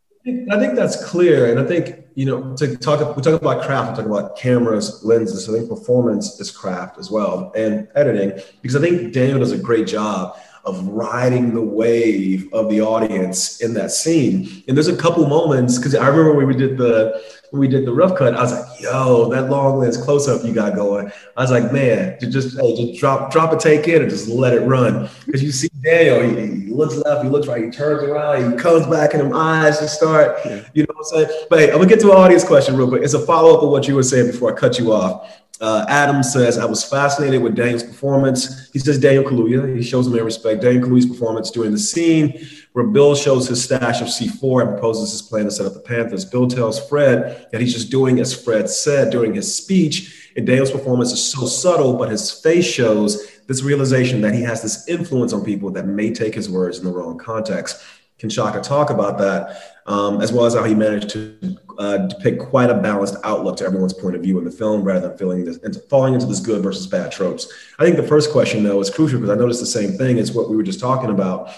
I 0.51 0.59
think 0.59 0.75
that's 0.75 1.05
clear. 1.05 1.51
And 1.51 1.61
I 1.61 1.65
think, 1.65 2.05
you 2.15 2.27
know, 2.27 2.57
to 2.57 2.77
talk 2.77 3.17
we 3.17 3.23
talk 3.23 3.41
about 3.41 3.63
craft, 3.63 3.93
we 3.93 3.97
talk 3.97 4.07
about 4.07 4.37
cameras, 4.37 5.05
lenses. 5.05 5.49
I 5.49 5.53
think 5.53 5.69
performance 5.69 6.41
is 6.41 6.51
craft 6.51 6.99
as 6.99 7.11
well 7.11 7.53
and 7.55 7.89
editing, 7.95 8.43
because 8.63 8.77
I 8.77 8.81
think 8.81 9.13
Daniel 9.13 9.39
does 9.39 9.53
a 9.53 9.59
great 9.59 9.87
job 9.87 10.37
of 10.65 10.85
riding 10.89 11.55
the 11.55 11.63
wave 11.63 12.53
of 12.53 12.69
the 12.69 12.81
audience 12.81 13.61
in 13.61 13.73
that 13.75 13.93
scene. 13.93 14.65
And 14.67 14.77
there's 14.77 14.89
a 14.89 14.97
couple 14.97 15.25
moments 15.29 15.79
because 15.79 15.95
I 15.95 16.09
remember 16.09 16.35
when 16.35 16.49
we 16.49 16.57
did 16.57 16.77
the 16.77 17.23
we 17.59 17.69
did 17.69 17.87
the 17.87 17.93
rough 17.93 18.17
cut, 18.17 18.35
I 18.35 18.43
was 18.43 18.53
like, 18.53 18.81
"Yo, 18.81 19.31
that 19.31 19.51
long 19.51 19.79
lens 19.79 19.97
close 19.97 20.29
up 20.29 20.45
you 20.45 20.53
got 20.53 20.75
going." 20.75 21.11
I 21.37 21.43
was 21.43 21.51
like, 21.51 21.73
"Man, 21.73 22.17
just 22.21 22.59
hey, 22.59 22.77
just 22.77 23.01
drop 23.01 23.31
drop 23.31 23.53
a 23.53 23.57
take 23.57 23.89
in 23.89 24.03
and 24.03 24.11
just 24.11 24.29
let 24.29 24.53
it 24.53 24.61
run." 24.61 25.09
Because 25.25 25.43
you 25.43 25.53
see 25.53 25.69
Daniel, 25.83 26.23
he, 26.23 26.65
he, 26.65 26.71
looks 26.73 26.95
left, 26.97 27.25
he 27.25 27.29
looks 27.29 27.47
right, 27.47 27.65
he 27.65 27.71
turns 27.71 28.03
around, 28.03 28.53
he 28.53 28.59
comes 28.59 28.87
back, 28.87 29.15
and 29.15 29.23
them 29.23 29.33
eyes 29.35 29.81
just 29.81 29.97
start. 29.97 30.39
Yeah. 30.45 30.63
You 30.75 30.83
know 30.83 30.95
what 30.95 31.07
I'm 31.21 31.27
saying? 31.27 31.47
But 31.51 31.59
hey, 31.61 31.71
I'm 31.71 31.79
gonna 31.79 31.89
get 31.89 32.01
to 32.01 32.11
an 32.11 32.17
audience 32.17 32.45
question 32.45 32.77
real 32.77 32.89
quick. 32.89 33.03
It's 33.03 33.15
a 33.15 33.25
follow 33.25 33.57
up 33.57 33.63
of 33.63 33.71
what 33.71 33.89
you 33.89 33.95
were 33.95 34.03
saying 34.03 34.31
before 34.31 34.53
I 34.53 34.59
cut 34.59 34.79
you 34.79 34.93
off. 34.93 35.31
Uh, 35.61 35.87
Adam 35.89 36.23
says, 36.23 36.59
I 36.59 36.67
was 36.67 36.85
fascinated 36.85 37.43
with 37.43 37.55
Daniel's 37.55 37.83
performance. 37.83 38.71
He 38.73 38.79
says 38.79 38.99
Daniel 38.99 39.25
Kaluuya. 39.25 39.75
He 39.75 39.83
shows 39.83 40.07
him 40.07 40.17
in 40.17 40.25
respect. 40.25 40.61
Daniel 40.61 40.87
Kaluuya's 40.87 41.07
performance 41.07 41.51
during 41.51 41.73
the 41.73 41.79
scene 41.79 42.47
where 42.75 42.87
Bill 42.87 43.15
shows 43.15 43.49
his 43.49 43.65
stash 43.65 44.03
of 44.03 44.09
C4 44.09 44.61
and 44.63 44.71
proposes 44.73 45.13
his 45.13 45.23
plan 45.23 45.45
to 45.45 45.51
set 45.51 45.65
up 45.65 45.73
the 45.73 45.81
Panthers. 45.81 46.27
Bill 46.27 46.47
tells 46.47 46.87
Fred 46.89 47.49
that 47.51 47.61
he's 47.63 47.73
just 47.73 47.91
doing 47.91 48.21
as 48.21 48.35
Fred 48.39 48.69
said 48.69 49.11
during 49.11 49.33
his 49.35 49.55
speech. 49.55 50.33
And 50.37 50.47
Daniel's 50.47 50.71
performance 50.71 51.11
is 51.13 51.25
so 51.25 51.47
subtle, 51.47 51.97
but 51.97 52.11
his 52.11 52.31
face 52.31 52.67
shows 52.67 53.27
this 53.47 53.63
realization 53.63 54.21
that 54.21 54.35
he 54.35 54.43
has 54.43 54.61
this 54.61 54.87
influence 54.89 55.33
on 55.33 55.43
people 55.43 55.71
that 55.71 55.87
may 55.87 56.13
take 56.13 56.35
his 56.35 56.51
words 56.51 56.79
in 56.79 56.85
the 56.85 56.93
wrong 56.93 57.17
context. 57.17 57.83
Can 58.19 58.29
Shaka 58.29 58.61
talk 58.61 58.91
about 58.91 59.17
that, 59.19 59.79
um, 59.87 60.21
as 60.21 60.33
well 60.33 60.45
as 60.45 60.55
how 60.55 60.65
he 60.65 60.75
managed 60.75 61.09
to 61.11 61.57
uh, 61.79 61.99
depict 61.99 62.41
quite 62.41 62.71
a 62.71 62.75
balanced 62.75 63.17
outlook 63.25 63.57
to 63.59 63.65
everyone's 63.65 63.93
point 63.93 64.17
of 64.17 64.23
view 64.23 64.39
in 64.39 64.45
the 64.45 64.51
film, 64.51 64.83
rather 64.83 65.09
than 65.09 65.19
feeling 65.19 65.45
this, 65.45 65.59
into, 65.59 65.79
falling 65.81 66.15
into 66.15 66.27
this 66.27 66.41
good 66.41 66.63
versus 66.63 66.87
bad 66.87 67.13
tropes. 67.13 67.53
I 67.79 67.85
think 67.85 67.97
the 67.97 68.03
first 68.03 68.31
question, 68.31 68.63
though, 68.63 68.81
is 68.81 68.91
crucial 68.91 69.19
because 69.19 69.37
I 69.37 69.39
noticed 69.39 69.61
the 69.61 69.67
same 69.67 69.93
thing. 69.93 70.19
It's 70.19 70.33
what 70.33 70.49
we 70.51 70.57
were 70.57 70.63
just 70.63 70.81
talking 70.81 71.11
about. 71.11 71.51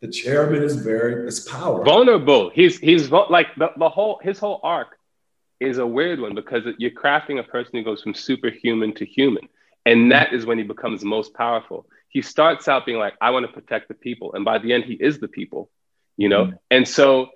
The 0.00 0.08
chairman 0.08 0.62
is 0.62 0.76
very 0.76 1.26
is 1.26 1.40
powerful, 1.40 1.84
vulnerable. 1.84 2.50
He's 2.50 2.78
he's 2.78 3.10
like 3.10 3.54
the, 3.56 3.70
the 3.78 3.88
whole 3.88 4.20
his 4.22 4.38
whole 4.38 4.60
arc 4.62 4.98
is 5.60 5.78
a 5.78 5.86
weird 5.86 6.20
one 6.20 6.34
because 6.34 6.64
you're 6.78 6.90
crafting 6.90 7.38
a 7.38 7.42
person 7.42 7.72
who 7.72 7.84
goes 7.84 8.02
from 8.02 8.12
superhuman 8.12 8.92
to 8.96 9.06
human, 9.06 9.48
and 9.86 10.12
that 10.12 10.34
is 10.34 10.44
when 10.44 10.58
he 10.58 10.64
becomes 10.64 11.02
most 11.04 11.32
powerful. 11.32 11.86
He 12.08 12.20
starts 12.20 12.68
out 12.68 12.84
being 12.84 12.98
like, 12.98 13.14
"I 13.20 13.30
want 13.30 13.46
to 13.46 13.52
protect 13.52 13.88
the 13.88 13.94
people," 13.94 14.34
and 14.34 14.44
by 14.44 14.58
the 14.58 14.74
end, 14.74 14.84
he 14.84 14.92
is 14.92 15.20
the 15.20 15.28
people. 15.28 15.70
You 16.18 16.28
know, 16.28 16.44
mm-hmm. 16.44 16.56
and 16.70 16.86
so 16.86 17.30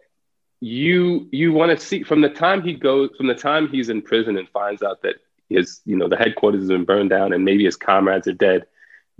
you 0.60 1.28
you 1.30 1.52
want 1.52 1.76
to 1.76 1.84
see 1.84 2.02
from 2.02 2.20
the 2.20 2.28
time 2.28 2.62
he 2.62 2.74
goes 2.74 3.10
from 3.16 3.26
the 3.26 3.34
time 3.34 3.68
he's 3.68 3.88
in 3.88 4.02
prison 4.02 4.36
and 4.36 4.48
finds 4.48 4.82
out 4.82 5.02
that 5.02 5.16
his 5.48 5.80
you 5.84 5.96
know 5.96 6.08
the 6.08 6.16
headquarters 6.16 6.60
has 6.62 6.68
been 6.68 6.84
burned 6.84 7.10
down 7.10 7.32
and 7.32 7.44
maybe 7.44 7.64
his 7.64 7.76
comrades 7.76 8.26
are 8.26 8.32
dead 8.32 8.66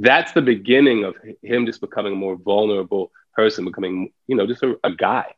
that's 0.00 0.32
the 0.32 0.42
beginning 0.42 1.04
of 1.04 1.16
him 1.42 1.64
just 1.64 1.80
becoming 1.80 2.12
a 2.12 2.16
more 2.16 2.36
vulnerable 2.36 3.12
person 3.34 3.64
becoming 3.64 4.12
you 4.26 4.34
know 4.36 4.46
just 4.46 4.62
a, 4.62 4.76
a 4.82 4.90
guy 4.90 5.34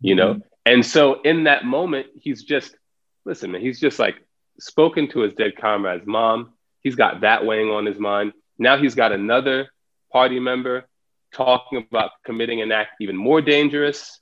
you 0.00 0.14
know? 0.14 0.34
Mm-hmm. 0.34 0.40
and 0.66 0.84
so 0.84 1.20
in 1.22 1.44
that 1.44 1.64
moment 1.64 2.06
he's 2.20 2.42
just 2.42 2.76
listen 3.24 3.52
man 3.52 3.60
he's 3.60 3.78
just 3.78 3.98
like 3.98 4.16
spoken 4.58 5.08
to 5.08 5.20
his 5.20 5.34
dead 5.34 5.56
comrade's 5.56 6.06
mom. 6.06 6.52
He's 6.82 6.94
got 6.94 7.22
that 7.22 7.44
weighing 7.44 7.70
on 7.70 7.86
his 7.86 7.98
mind. 7.98 8.32
Now 8.58 8.78
he's 8.78 8.94
got 8.94 9.12
another 9.12 9.68
party 10.12 10.40
member 10.40 10.86
talking 11.32 11.78
about 11.78 12.10
committing 12.24 12.62
an 12.62 12.72
act 12.72 12.92
even 13.00 13.16
more 13.16 13.40
dangerous. 13.40 14.18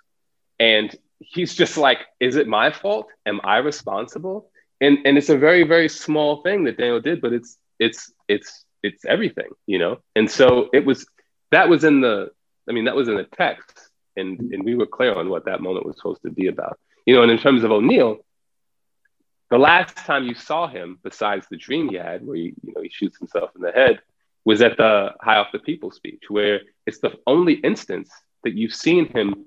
And 0.59 0.95
he's 1.19 1.55
just 1.55 1.77
like, 1.77 1.99
is 2.21 2.37
it 2.37 2.47
my 2.47 2.71
fault? 2.71 3.09
Am 3.27 3.41
I 3.45 3.59
responsible? 3.59 4.51
And 4.81 4.99
and 5.05 5.17
it's 5.17 5.29
a 5.29 5.39
very 5.39 5.65
very 5.65 5.89
small 5.89 6.43
thing 6.43 6.65
that 6.65 6.77
Daniel 6.77 7.01
did, 7.01 7.21
but 7.21 7.33
it's 7.33 7.57
it's 7.79 8.13
it's 8.29 8.65
it's 8.83 9.05
everything, 9.05 9.51
you 9.67 9.79
know. 9.79 9.99
And 10.17 10.31
so 10.31 10.69
it 10.73 10.85
was 10.85 11.07
that 11.51 11.69
was 11.69 11.85
in 11.85 12.01
the 12.01 12.31
I 12.69 12.73
mean 12.73 12.85
that 12.85 12.97
was 12.97 13.09
in 13.09 13.17
the 13.17 13.25
text, 13.25 13.91
and 14.17 14.53
and 14.53 14.65
we 14.65 14.75
were 14.75 14.87
clear 14.87 15.15
on 15.15 15.29
what 15.29 15.47
that 15.47 15.61
moment 15.61 15.87
was 15.87 15.97
supposed 15.97 16.23
to 16.23 16.31
be 16.31 16.49
about, 16.49 16.79
you 17.07 17.15
know. 17.15 17.23
And 17.23 17.31
in 17.31 17.39
terms 17.39 17.65
of 17.65 17.71
O'Neal, 17.71 18.19
the 19.51 19.59
last 19.59 19.97
time 19.97 20.25
you 20.25 20.35
saw 20.35 20.67
him, 20.67 20.99
besides 21.03 21.47
the 21.51 21.57
dream 21.57 21.89
he 21.89 21.97
had, 21.97 22.27
where 22.27 22.37
he, 22.37 22.55
you 22.63 22.75
know 22.75 22.83
he 22.83 22.91
shoots 22.91 23.19
himself 23.19 23.51
in 23.55 23.63
the 23.63 23.73
head, 23.73 24.01
was 24.45 24.61
at 24.61 24.77
the 24.77 25.13
High 25.21 25.37
Off 25.37 25.53
the 25.53 25.59
People 25.61 25.91
speech, 25.91 26.25
where 26.29 26.63
it's 26.87 26.99
the 26.99 27.13
only 27.27 27.55
instance 27.55 28.11
that 28.43 28.55
you've 28.55 28.75
seen 28.75 29.07
him 29.07 29.47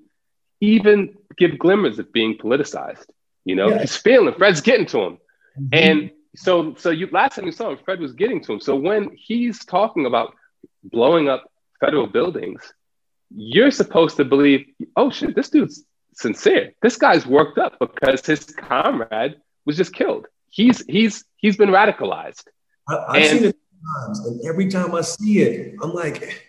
even 0.59 1.15
give 1.37 1.57
glimmers 1.59 1.99
of 1.99 2.11
being 2.11 2.37
politicized. 2.37 3.05
You 3.45 3.55
know, 3.55 3.69
yeah. 3.69 3.79
he's 3.79 3.95
feeling 3.95 4.33
Fred's 4.33 4.61
getting 4.61 4.85
to 4.87 4.99
him. 4.99 5.17
Mm-hmm. 5.57 5.67
And 5.71 6.11
so 6.35 6.75
so 6.75 6.89
you 6.89 7.07
last 7.11 7.35
time 7.35 7.45
you 7.45 7.51
saw 7.51 7.71
him, 7.71 7.77
Fred 7.83 7.99
was 7.99 8.13
getting 8.13 8.41
to 8.43 8.53
him. 8.53 8.59
So 8.59 8.75
when 8.75 9.11
he's 9.15 9.65
talking 9.65 10.05
about 10.05 10.35
blowing 10.83 11.29
up 11.29 11.49
federal 11.79 12.07
buildings, 12.07 12.61
you're 13.35 13.71
supposed 13.71 14.17
to 14.17 14.25
believe, 14.25 14.65
oh 14.95 15.09
shit, 15.09 15.35
this 15.35 15.49
dude's 15.49 15.83
sincere. 16.13 16.73
This 16.81 16.97
guy's 16.97 17.25
worked 17.25 17.57
up 17.57 17.77
because 17.79 18.25
his 18.25 18.43
comrade 18.45 19.37
was 19.65 19.77
just 19.77 19.93
killed. 19.93 20.27
He's 20.49 20.83
he's 20.87 21.23
he's 21.37 21.57
been 21.57 21.69
radicalized. 21.69 22.43
I, 22.89 23.19
have 23.19 23.29
seen 23.29 23.43
it 23.45 23.57
times, 23.95 24.25
and 24.25 24.41
every 24.45 24.69
time 24.69 24.95
I 24.95 25.01
see 25.01 25.39
it, 25.39 25.75
I'm 25.83 25.93
like, 25.93 26.43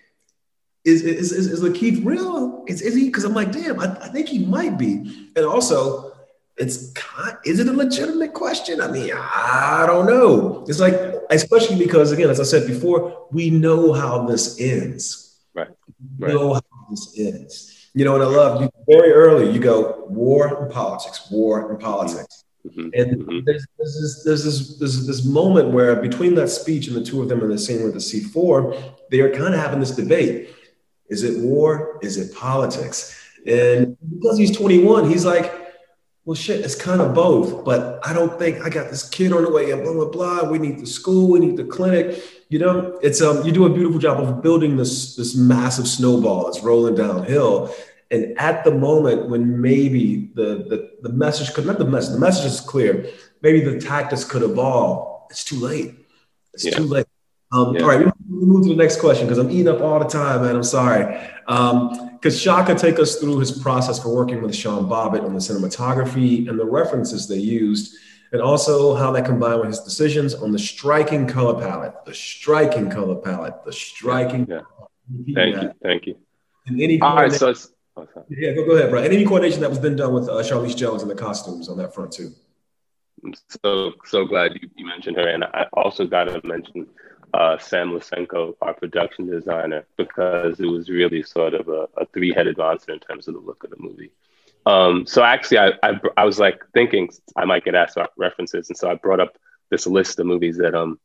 is 0.88 1.02
is 1.02 1.32
is, 1.32 1.46
is 1.54 1.60
Lakeith 1.62 2.04
real? 2.04 2.64
Is, 2.66 2.82
is 2.82 2.94
he? 2.94 3.04
Because 3.06 3.24
I'm 3.24 3.34
like, 3.34 3.52
damn, 3.52 3.78
I, 3.78 3.86
I 4.06 4.08
think 4.08 4.28
he 4.28 4.40
might 4.44 4.76
be. 4.78 5.30
And 5.36 5.44
also, 5.44 6.12
it's 6.56 6.92
is 7.44 7.60
it 7.60 7.68
a 7.68 7.72
legitimate 7.72 8.32
question? 8.34 8.80
I 8.80 8.88
mean, 8.90 9.12
I 9.14 9.84
don't 9.86 10.06
know. 10.06 10.64
It's 10.68 10.80
like, 10.80 10.96
especially 11.30 11.78
because 11.78 12.10
again, 12.12 12.30
as 12.30 12.40
I 12.40 12.44
said 12.44 12.66
before, 12.66 13.28
we 13.30 13.50
know 13.50 13.92
how 13.92 14.26
this 14.26 14.60
ends. 14.60 15.36
Right. 15.54 15.68
right. 16.18 16.28
We 16.28 16.34
know 16.34 16.54
how 16.54 16.62
this 16.90 17.14
ends. 17.18 17.74
You 17.94 18.04
know, 18.04 18.14
and 18.14 18.22
I 18.22 18.26
love 18.26 18.60
you 18.62 18.70
very 18.86 19.12
early. 19.12 19.50
You 19.50 19.58
go 19.58 20.04
war 20.08 20.62
and 20.62 20.70
politics, 20.70 21.28
war 21.30 21.70
and 21.70 21.80
politics, 21.80 22.44
mm-hmm. 22.66 22.90
and 22.94 23.08
mm-hmm. 23.22 23.38
There's, 23.44 23.66
there's, 23.76 23.94
this, 24.00 24.24
there's 24.24 24.44
this 24.44 24.78
there's 24.78 25.06
this 25.06 25.24
moment 25.24 25.70
where 25.70 25.96
between 25.96 26.34
that 26.36 26.48
speech 26.48 26.86
and 26.86 26.96
the 26.96 27.02
two 27.02 27.22
of 27.22 27.28
them 27.28 27.40
in 27.40 27.48
the 27.48 27.58
scene 27.58 27.82
with 27.82 27.94
the 27.94 28.00
C 28.00 28.20
four, 28.20 28.76
they 29.10 29.20
are 29.20 29.32
kind 29.40 29.52
of 29.54 29.60
having 29.60 29.80
this 29.80 29.96
debate: 29.96 30.50
is 31.08 31.22
it 31.22 31.42
war? 31.42 31.98
Is 32.02 32.16
it 32.16 32.34
politics? 32.34 33.14
And 33.46 33.96
because 34.14 34.38
he's 34.38 34.56
21, 34.56 35.08
he's 35.08 35.24
like 35.24 35.68
well, 36.28 36.34
shit, 36.34 36.60
it's 36.60 36.74
kind 36.74 37.00
of 37.00 37.14
both, 37.14 37.64
but 37.64 38.06
I 38.06 38.12
don't 38.12 38.38
think 38.38 38.60
I 38.60 38.68
got 38.68 38.90
this 38.90 39.08
kid 39.08 39.32
on 39.32 39.44
the 39.44 39.50
way 39.50 39.70
and 39.70 39.82
blah, 39.82 39.94
blah, 39.94 40.10
blah. 40.10 40.50
We 40.50 40.58
need 40.58 40.78
the 40.78 40.86
school, 40.86 41.30
we 41.30 41.38
need 41.38 41.56
the 41.56 41.64
clinic. 41.64 42.22
You 42.50 42.58
know, 42.58 42.98
it's 43.00 43.22
um, 43.22 43.46
you 43.46 43.50
do 43.50 43.64
a 43.64 43.70
beautiful 43.70 43.98
job 43.98 44.22
of 44.22 44.42
building 44.42 44.76
this 44.76 45.16
this 45.16 45.34
massive 45.34 45.88
snowball 45.88 46.44
that's 46.44 46.62
rolling 46.62 46.96
downhill. 46.96 47.74
And 48.10 48.38
at 48.38 48.62
the 48.62 48.72
moment 48.72 49.30
when 49.30 49.58
maybe 49.62 50.30
the 50.34 50.66
the, 50.68 51.08
the 51.08 51.14
message 51.14 51.54
could 51.54 51.64
not 51.64 51.78
the 51.78 51.86
message, 51.86 52.12
the 52.12 52.20
message 52.20 52.44
is 52.44 52.60
clear, 52.60 53.08
maybe 53.40 53.62
the 53.62 53.80
tactics 53.80 54.22
could 54.22 54.42
evolve. 54.42 55.22
It's 55.30 55.44
too 55.44 55.56
late. 55.56 55.94
It's 56.52 56.66
yeah. 56.66 56.72
too 56.72 56.84
late. 56.84 57.06
Um, 57.50 57.74
yeah. 57.74 57.82
All 57.82 57.88
right, 57.88 58.06
we 58.28 58.46
move 58.46 58.64
to 58.64 58.68
the 58.68 58.76
next 58.76 59.00
question 59.00 59.26
because 59.26 59.38
I'm 59.38 59.50
eating 59.50 59.68
up 59.68 59.80
all 59.80 59.98
the 59.98 60.04
time, 60.04 60.42
man. 60.42 60.54
I'm 60.54 60.62
sorry. 60.62 61.18
Um, 61.46 62.18
could 62.20 62.34
Shaka 62.34 62.74
take 62.74 62.98
us 62.98 63.16
through 63.16 63.38
his 63.38 63.52
process 63.52 64.02
for 64.02 64.14
working 64.14 64.42
with 64.42 64.54
Sean 64.54 64.86
Bobbitt 64.86 65.24
on 65.24 65.32
the 65.32 65.40
cinematography 65.40 66.48
and 66.48 66.58
the 66.58 66.66
references 66.66 67.26
they 67.26 67.38
used, 67.38 67.96
and 68.32 68.42
also 68.42 68.94
how 68.94 69.12
that 69.12 69.24
combined 69.24 69.60
with 69.60 69.68
his 69.68 69.80
decisions 69.80 70.34
on 70.34 70.52
the 70.52 70.58
striking 70.58 71.26
color 71.26 71.58
palette, 71.58 71.94
the 72.04 72.14
striking 72.14 72.90
color 72.90 73.14
palette, 73.14 73.64
the 73.64 73.72
striking. 73.72 74.46
Yeah. 74.48 74.60
Thank 75.34 75.62
you. 75.62 75.72
Thank 75.82 76.06
you. 76.06 76.16
And 76.66 76.80
any 76.82 77.00
all 77.00 77.16
right, 77.16 77.32
so 77.32 77.54
oh, 77.96 78.06
yeah, 78.28 78.52
go, 78.52 78.66
go 78.66 78.72
ahead, 78.72 78.90
bro. 78.90 79.02
And 79.02 79.12
any 79.12 79.24
coordination 79.24 79.62
that 79.62 79.70
was 79.70 79.78
been 79.78 79.96
done 79.96 80.12
with 80.12 80.28
uh, 80.28 80.42
Charlese 80.42 80.74
Jones 80.74 81.00
and 81.00 81.10
the 81.10 81.14
costumes 81.14 81.70
on 81.70 81.78
that 81.78 81.94
front 81.94 82.12
too. 82.12 82.32
I'm 83.24 83.32
so 83.64 83.92
so 84.04 84.26
glad 84.26 84.52
you, 84.54 84.68
you 84.76 84.86
mentioned 84.86 85.16
her, 85.16 85.28
and 85.28 85.44
I 85.44 85.66
also 85.72 86.06
got 86.06 86.24
to 86.24 86.46
mention 86.46 86.86
uh, 87.34 87.58
Sam 87.58 87.90
Lisenco, 87.90 88.54
our 88.60 88.74
production 88.74 89.26
designer, 89.26 89.84
because 89.96 90.60
it 90.60 90.66
was 90.66 90.88
really 90.88 91.22
sort 91.22 91.54
of 91.54 91.68
a, 91.68 91.88
a 91.96 92.06
three 92.06 92.32
headed 92.32 92.56
monster 92.56 92.92
in 92.92 93.00
terms 93.00 93.28
of 93.28 93.34
the 93.34 93.40
look 93.40 93.64
of 93.64 93.70
the 93.70 93.76
movie. 93.78 94.10
Um, 94.66 95.06
so 95.06 95.22
actually, 95.22 95.58
I, 95.58 95.72
I, 95.82 96.00
I, 96.16 96.24
was 96.24 96.38
like 96.38 96.62
thinking 96.74 97.10
I 97.36 97.44
might 97.44 97.64
get 97.64 97.74
asked 97.74 97.96
about 97.96 98.12
references. 98.16 98.68
And 98.68 98.76
so 98.76 98.90
I 98.90 98.94
brought 98.94 99.20
up 99.20 99.38
this 99.70 99.86
list 99.86 100.18
of 100.18 100.26
movies 100.26 100.58
that 100.58 100.74
um, 100.74 100.98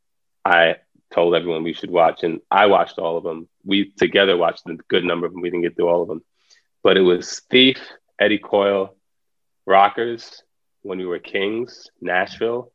I 0.44 0.76
told 1.12 1.34
everyone 1.34 1.62
we 1.62 1.72
should 1.72 1.90
watch. 1.90 2.24
And 2.24 2.40
I 2.50 2.66
watched 2.66 2.98
all 2.98 3.16
of 3.16 3.24
them. 3.24 3.48
We 3.64 3.90
together 3.90 4.36
watched 4.36 4.68
a 4.68 4.74
good 4.88 5.04
number 5.04 5.26
of 5.26 5.32
them. 5.32 5.40
We 5.40 5.48
didn't 5.48 5.62
get 5.62 5.76
through 5.76 5.88
all 5.88 6.02
of 6.02 6.08
them. 6.08 6.22
But 6.82 6.98
it 6.98 7.02
was 7.02 7.40
Thief, 7.50 7.78
Eddie 8.18 8.38
Coyle, 8.38 8.94
Rockers, 9.66 10.42
When 10.82 10.98
We 10.98 11.06
Were 11.06 11.18
Kings, 11.18 11.88
Nashville, 12.02 12.70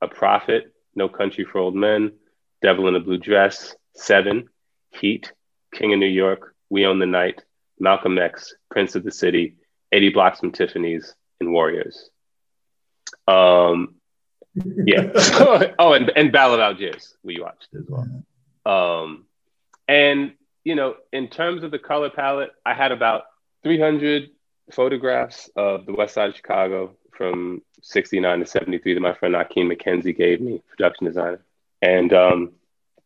A 0.00 0.06
Prophet, 0.06 0.72
No 0.94 1.08
Country 1.08 1.44
for 1.44 1.58
Old 1.58 1.74
Men, 1.74 2.12
Devil 2.62 2.88
in 2.88 2.94
a 2.94 3.00
Blue 3.00 3.18
Dress, 3.18 3.76
Seven, 3.94 4.48
Heat, 4.90 5.32
King 5.72 5.92
of 5.92 5.98
New 5.98 6.06
York, 6.06 6.54
We 6.70 6.86
Own 6.86 6.98
the 6.98 7.06
Night, 7.06 7.42
Malcolm 7.78 8.18
X, 8.18 8.54
Prince 8.70 8.94
of 8.94 9.04
the 9.04 9.12
City, 9.12 9.56
80 9.92 10.10
Blocks 10.10 10.40
from 10.40 10.52
Tiffany's, 10.52 11.14
and 11.40 11.52
Warriors. 11.52 12.10
Um, 13.26 13.94
yeah. 14.54 15.10
oh, 15.78 15.92
and, 15.92 16.10
and 16.16 16.32
Battle 16.32 16.54
of 16.54 16.60
Algiers, 16.60 17.14
we 17.22 17.40
watched 17.40 17.68
as 17.74 17.84
well. 17.88 18.06
Um, 18.66 19.26
and, 19.86 20.32
you 20.64 20.74
know, 20.74 20.96
in 21.12 21.28
terms 21.28 21.62
of 21.62 21.70
the 21.70 21.78
color 21.78 22.10
palette, 22.10 22.50
I 22.66 22.74
had 22.74 22.92
about 22.92 23.24
300 23.62 24.30
photographs 24.72 25.48
of 25.56 25.86
the 25.86 25.92
west 25.92 26.14
side 26.14 26.30
of 26.30 26.36
Chicago 26.36 26.96
from 27.12 27.62
69 27.82 28.40
to 28.40 28.46
73 28.46 28.94
that 28.94 29.00
my 29.00 29.14
friend 29.14 29.34
Akeem 29.34 29.72
McKenzie 29.72 30.16
gave 30.16 30.40
me, 30.40 30.62
production 30.68 31.06
designer 31.06 31.40
and 31.82 32.12
um, 32.12 32.52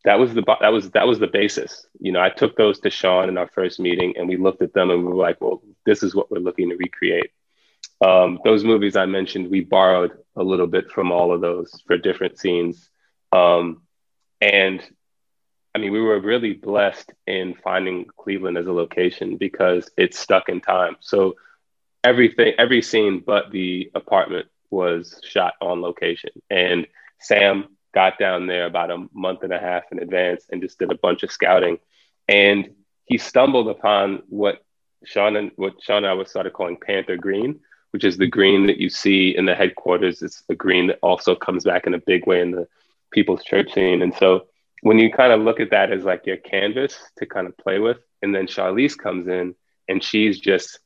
that 0.05 0.19
was 0.19 0.35
the 0.35 0.43
that 0.61 0.73
was 0.73 0.91
that 0.91 1.07
was 1.07 1.19
the 1.19 1.27
basis. 1.27 1.87
You 2.01 2.13
know, 2.13 2.21
I 2.21 2.31
took 2.31 2.57
those 2.57 2.81
to 2.81 2.91
Sean 2.91 3.29
in 3.29 3.39
our 3.39 3.49
first 3.49 3.79
meeting, 3.79 4.15
and 4.17 4.29
we 4.29 4.37
looked 4.37 4.63
at 4.63 4.73
them 4.73 4.91
and 4.91 5.05
we 5.05 5.13
were 5.13 5.23
like, 5.23 5.41
"Well, 5.41 5.63
this 5.87 6.03
is 6.03 6.15
what 6.15 6.31
we're 6.31 6.39
looking 6.39 6.71
to 6.71 6.77
recreate." 6.77 7.31
Um, 8.05 8.41
those 8.45 8.65
movies 8.65 8.97
I 8.97 9.07
mentioned, 9.07 9.51
we 9.51 9.61
borrowed 9.61 10.13
a 10.35 10.43
little 10.43 10.67
bit 10.67 10.91
from 10.91 11.13
all 11.13 11.33
of 11.33 11.41
those 11.41 11.83
for 11.87 11.97
different 11.97 12.39
scenes, 12.39 12.89
um, 13.33 13.83
and 14.41 14.83
I 15.75 15.79
mean, 15.79 15.93
we 15.93 16.01
were 16.01 16.21
really 16.21 16.53
blessed 16.53 17.13
in 17.27 17.55
finding 17.55 18.07
Cleveland 18.17 18.59
as 18.59 18.67
a 18.67 18.73
location 18.73 19.37
because 19.37 19.91
it's 19.97 20.19
stuck 20.19 20.49
in 20.49 20.61
time. 20.61 20.97
So 21.01 21.37
everything, 22.05 22.55
every 22.59 22.83
scene 22.83 23.23
but 23.25 23.51
the 23.51 23.91
apartment 23.95 24.49
was 24.71 25.21
shot 25.23 25.55
on 25.61 25.81
location, 25.81 26.31
and 26.51 26.87
Sam 27.21 27.69
got 27.93 28.19
down 28.19 28.47
there 28.47 28.67
about 28.67 28.91
a 28.91 29.07
month 29.13 29.43
and 29.43 29.53
a 29.53 29.59
half 29.59 29.85
in 29.93 29.99
advance 29.99 30.45
and 30.51 30.63
just 30.63 30.79
did 30.79 30.91
a 30.91 30.99
bunch 30.99 31.23
of 31.23 31.31
scouting. 31.31 31.79
And 32.29 32.71
he 33.07 33.19
stumbled 33.19 33.69
upon 33.69 34.23
what 34.29 34.65
Sean 35.05 35.37
and 35.37 35.51
what 35.57 35.83
Sean 35.83 35.99
and 35.99 36.07
I 36.07 36.13
was 36.15 36.31
started 36.31 36.53
calling 36.53 36.79
Panther 36.79 37.17
Green, 37.17 37.61
which 37.91 38.05
is 38.05 38.17
the 38.17 38.27
green 38.27 38.67
that 38.67 38.79
you 38.79 38.89
see 38.89 39.37
in 39.37 39.45
the 39.45 39.55
headquarters. 39.55 40.23
It's 40.23 40.43
a 40.49 40.55
green 40.55 40.87
that 40.89 40.99
also 41.03 41.35
comes 41.35 41.65
back 41.65 41.87
in 41.87 41.95
a 41.95 41.99
big 41.99 42.27
way 42.27 42.41
in 42.41 42.53
the 42.53 42.69
people's 43.11 43.45
church 43.45 43.73
scene. 43.75 44.03
And 44.03 44.15
so 44.15 44.47
when 44.83 44.99
you 44.99 45.13
kind 45.13 45.33
of 45.33 45.41
look 45.41 45.61
at 45.61 45.71
that 45.71 45.93
as 45.93 46.05
like 46.05 46.27
your 46.27 46.39
canvas 46.39 46.99
to 47.19 47.27
kind 47.27 47.47
of 47.47 47.57
play 47.57 47.79
with, 47.79 47.99
and 48.23 48.35
then 48.35 48.47
Charlese 48.47 48.95
comes 48.95 49.27
in 49.29 49.55
and 49.89 50.03
she's 50.03 50.39
just 50.39 50.79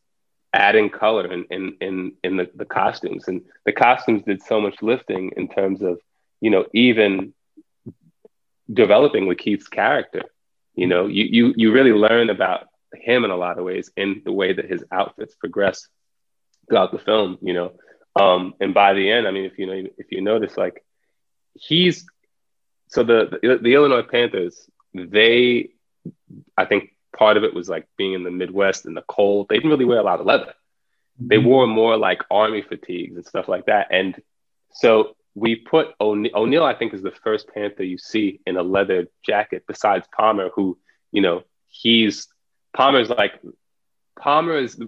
adding 0.53 0.89
color 0.89 1.31
in 1.31 1.45
in 1.51 1.77
in, 1.81 2.13
in 2.25 2.37
the, 2.37 2.51
the 2.55 2.65
costumes. 2.65 3.29
And 3.29 3.43
the 3.65 3.73
costumes 3.73 4.23
did 4.23 4.43
so 4.43 4.61
much 4.61 4.81
lifting 4.83 5.33
in 5.37 5.49
terms 5.49 5.83
of 5.83 6.01
you 6.41 6.51
know, 6.51 6.67
even 6.73 7.35
developing 8.73 9.27
with 9.27 9.39
Keith's 9.39 9.69
character. 9.69 10.23
You 10.75 10.87
know, 10.87 11.07
you 11.07 11.25
you 11.25 11.55
you 11.57 11.73
really 11.73 11.93
learn 11.93 12.31
about 12.31 12.67
him 12.95 13.25
in 13.25 13.31
a 13.31 13.37
lot 13.37 13.59
of 13.59 13.65
ways 13.65 13.91
in 13.97 14.23
the 14.25 14.33
way 14.33 14.53
that 14.53 14.71
his 14.71 14.85
outfits 14.93 15.35
progress 15.35 15.89
throughout 16.69 16.93
the 16.93 16.99
film. 16.99 17.39
You 17.41 17.55
know, 17.55 17.73
um, 18.15 18.55
and 18.61 18.75
by 18.75 18.95
the 18.95 19.11
end, 19.11 19.27
I 19.27 19.31
mean, 19.31 19.45
if 19.45 19.59
you 19.59 19.67
know, 19.67 19.89
if 19.97 20.11
you 20.11 20.21
notice, 20.21 20.57
like 20.57 20.85
he's 21.55 22.07
so 22.89 23.03
the, 23.03 23.39
the 23.43 23.59
the 23.63 23.75
Illinois 23.75 24.03
Panthers, 24.03 24.69
they, 24.95 25.71
I 26.57 26.65
think 26.67 26.95
part 27.17 27.37
of 27.37 27.45
it 27.45 27.55
was 27.55 27.69
like 27.69 27.87
being 27.97 28.13
in 28.13 28.25
the 28.25 28.31
Midwest 28.31 28.87
in 28.87 28.95
the 28.95 29.03
cold. 29.03 29.49
They 29.49 29.57
didn't 29.57 29.71
really 29.71 29.85
wear 29.85 29.99
a 29.99 30.05
lot 30.05 30.21
of 30.21 30.27
leather. 30.27 30.55
They 31.19 31.37
mm-hmm. 31.37 31.47
wore 31.47 31.67
more 31.67 31.97
like 31.97 32.23
army 32.31 32.63
fatigues 32.63 33.17
and 33.17 33.25
stuff 33.25 33.49
like 33.49 33.67
that. 33.67 33.89
And 33.91 34.21
so 34.73 35.17
we 35.37 35.55
put 35.55 35.89
O'Neal, 36.01 36.33
O'Neal, 36.35 36.65
I 36.65 36.75
think, 36.75 36.95
is 36.95 37.03
the 37.03 37.13
first 37.23 37.47
Panther 37.49 37.85
you 37.85 37.99
see 37.99 38.41
in 38.47 38.57
a 38.57 38.63
leather 38.63 39.07
jacket 39.25 39.65
besides 39.69 40.09
Palmer, 40.17 40.49
who, 40.49 40.79
you 41.13 41.21
know, 41.21 41.43
he's 41.69 42.27
Palmer's 42.75 43.11
like, 43.11 43.35
Palmer 44.19 44.57
is 44.57 44.81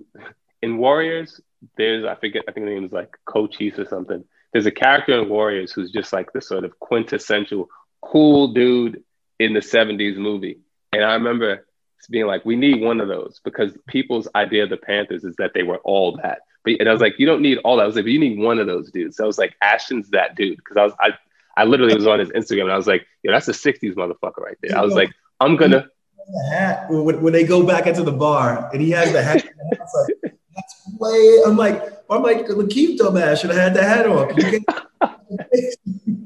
in 0.62 0.78
Warriors. 0.78 1.38
There's, 1.76 2.06
I 2.06 2.14
forget, 2.14 2.44
I 2.48 2.52
think 2.52 2.64
the 2.64 2.72
name 2.72 2.86
is 2.86 2.92
like 2.92 3.14
Cochise 3.26 3.78
or 3.78 3.84
something. 3.84 4.24
There's 4.52 4.64
a 4.64 4.70
character 4.70 5.20
in 5.20 5.28
Warriors 5.28 5.70
who's 5.70 5.92
just 5.92 6.14
like 6.14 6.32
the 6.32 6.40
sort 6.40 6.64
of 6.64 6.80
quintessential 6.80 7.68
cool 8.00 8.54
dude 8.54 9.04
in 9.38 9.52
the 9.52 9.60
70s 9.60 10.16
movie. 10.16 10.60
And 10.92 11.04
I 11.04 11.12
remember 11.12 11.66
being 12.06 12.26
like, 12.26 12.44
we 12.44 12.56
need 12.56 12.80
one 12.80 13.00
of 13.00 13.08
those 13.08 13.40
because 13.44 13.72
people's 13.86 14.28
idea 14.34 14.64
of 14.64 14.70
the 14.70 14.76
Panthers 14.76 15.24
is 15.24 15.36
that 15.36 15.52
they 15.54 15.62
were 15.62 15.78
all 15.78 16.16
that. 16.22 16.40
But 16.64 16.74
and 16.80 16.88
I 16.88 16.92
was 16.92 17.00
like, 17.00 17.18
you 17.18 17.26
don't 17.26 17.42
need 17.42 17.58
all 17.58 17.76
that. 17.76 17.84
I 17.84 17.86
was 17.86 17.96
like, 17.96 18.06
you 18.06 18.20
need 18.20 18.38
one 18.38 18.58
of 18.58 18.66
those 18.66 18.90
dudes. 18.90 19.16
So 19.16 19.24
I 19.24 19.26
was 19.26 19.38
like, 19.38 19.54
Ashton's 19.62 20.10
that 20.10 20.36
dude 20.36 20.58
because 20.58 20.76
I 20.76 20.84
was 20.84 20.92
I 21.00 21.10
I 21.56 21.64
literally 21.64 21.94
was 21.94 22.06
on 22.06 22.20
his 22.20 22.30
Instagram 22.30 22.62
and 22.62 22.72
I 22.72 22.76
was 22.76 22.86
like, 22.86 23.06
yeah, 23.22 23.32
that's 23.32 23.48
a 23.48 23.52
'60s 23.52 23.94
motherfucker 23.94 24.38
right 24.38 24.56
there. 24.62 24.78
I 24.78 24.82
was 24.82 24.94
like, 24.94 25.10
I'm 25.40 25.56
gonna. 25.56 25.88
The 26.30 26.54
hat 26.54 26.90
when, 26.90 27.22
when 27.22 27.32
they 27.32 27.44
go 27.44 27.66
back 27.66 27.86
into 27.86 28.02
the 28.02 28.12
bar 28.12 28.70
and 28.72 28.82
he 28.82 28.90
has 28.90 29.12
the 29.12 29.22
hat. 29.22 29.44
like, 29.70 30.34
that's 30.54 30.90
way. 30.98 31.40
I'm 31.46 31.56
like, 31.56 31.82
I'm 32.10 32.22
like, 32.22 32.46
Lakeith 32.46 32.98
dumbass 32.98 33.40
should 33.40 33.50
have 33.50 33.58
had 33.58 33.74
the 33.74 33.82
hat 33.82 34.06
on. 34.06 34.34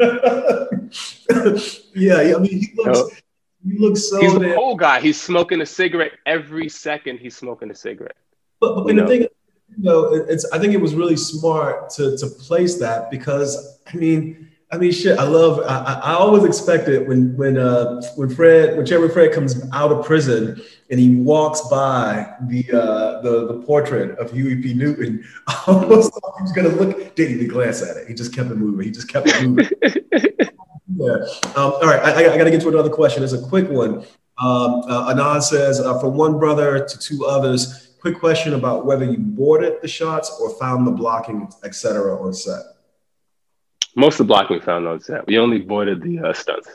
yeah, 1.95 2.35
I 2.35 2.39
mean, 2.39 2.61
he 2.61 2.73
looks. 2.77 3.23
No. 3.65 3.73
He 3.73 3.79
looks 3.79 4.11
so. 4.11 4.21
He's 4.21 4.35
the 4.35 4.55
old 4.55 4.79
guy. 4.79 5.01
He's 5.01 5.21
smoking 5.21 5.61
a 5.61 5.67
cigarette 5.67 6.13
every 6.27 6.69
second. 6.69 7.19
He's 7.19 7.37
smoking 7.37 7.71
a 7.71 7.75
cigarette. 7.75 8.17
But, 8.61 8.75
but 8.75 8.87
the 8.87 8.95
know? 8.95 9.07
thing 9.07 9.27
you 9.77 9.85
know, 9.85 10.13
it's 10.15 10.45
I 10.53 10.59
think 10.59 10.75
it 10.75 10.81
was 10.81 10.95
really 10.95 11.17
smart 11.17 11.91
to 11.91 12.17
to 12.19 12.27
place 12.27 12.79
that 12.79 13.11
because 13.11 13.81
I 13.93 13.97
mean, 13.97 14.51
I 14.71 14.79
mean, 14.79 14.93
shit. 14.93 15.19
I 15.19 15.25
love. 15.25 15.61
I, 15.61 16.01
I 16.03 16.13
always 16.15 16.45
expect 16.45 16.89
it 16.89 17.07
when 17.07 17.37
when 17.37 17.59
uh, 17.59 18.03
when 18.17 18.35
Fred, 18.35 18.77
when 18.77 18.87
Chairman 18.87 19.11
Fred 19.11 19.33
comes 19.33 19.63
out 19.73 19.93
of 19.93 20.05
prison 20.05 20.61
and 20.91 21.01
he 21.01 21.17
walks 21.17 21.61
by 21.69 22.35
the 22.49 22.65
uh, 22.73 23.23
the 23.23 23.47
the 23.49 23.63
portrait 23.65 24.19
of 24.19 24.33
Huey 24.33 24.63
P. 24.63 24.75
Newton. 24.75 25.25
I 25.47 25.63
almost 25.67 26.13
thought 26.13 26.35
he 26.39 26.43
was 26.43 26.53
gonna 26.53 26.69
look. 26.69 27.15
Didn't 27.15 27.37
even 27.37 27.49
glance 27.49 27.83
at 27.83 27.97
it. 27.97 28.09
He 28.09 28.15
just 28.15 28.35
kept 28.35 28.51
it 28.51 28.57
moving. 28.57 28.85
He 28.85 28.91
just 28.91 29.09
kept 29.09 29.29
it 29.29 29.43
moving. 29.43 29.69
yeah. 30.97 31.15
Um, 31.57 31.73
all 31.73 31.83
right. 31.83 32.03
I, 32.03 32.33
I 32.33 32.37
got 32.37 32.45
to 32.45 32.51
get 32.51 32.61
to 32.63 32.69
another 32.69 32.91
question. 32.91 33.23
It's 33.23 33.33
a 33.33 33.43
quick 33.43 33.69
one. 33.69 34.05
Um, 34.39 34.83
uh, 34.89 35.15
Anand 35.15 35.43
says, 35.43 35.81
uh, 35.81 35.99
from 36.01 36.17
one 36.17 36.39
brother 36.39 36.87
to 36.87 36.99
two 36.99 37.25
others. 37.27 37.89
Quick 38.01 38.19
question 38.19 38.55
about 38.55 38.85
whether 38.85 39.05
you 39.05 39.17
boarded 39.19 39.81
the 39.81 39.87
shots 39.87 40.37
or 40.41 40.51
found 40.59 40.87
the 40.87 40.91
blocking, 40.91 41.49
etc., 41.63 42.21
on 42.21 42.35
set. 42.35 42.61
Most 43.95 44.15
of 44.15 44.27
the 44.27 44.33
blocking 44.33 44.57
we 44.57 44.61
found 44.61 44.89
on 44.89 45.01
set. 45.01 45.25
We 45.27 45.39
only 45.39 45.61
boarded 45.61 46.03
the 46.03 46.19
uh, 46.19 46.33
stunts. 46.33 46.69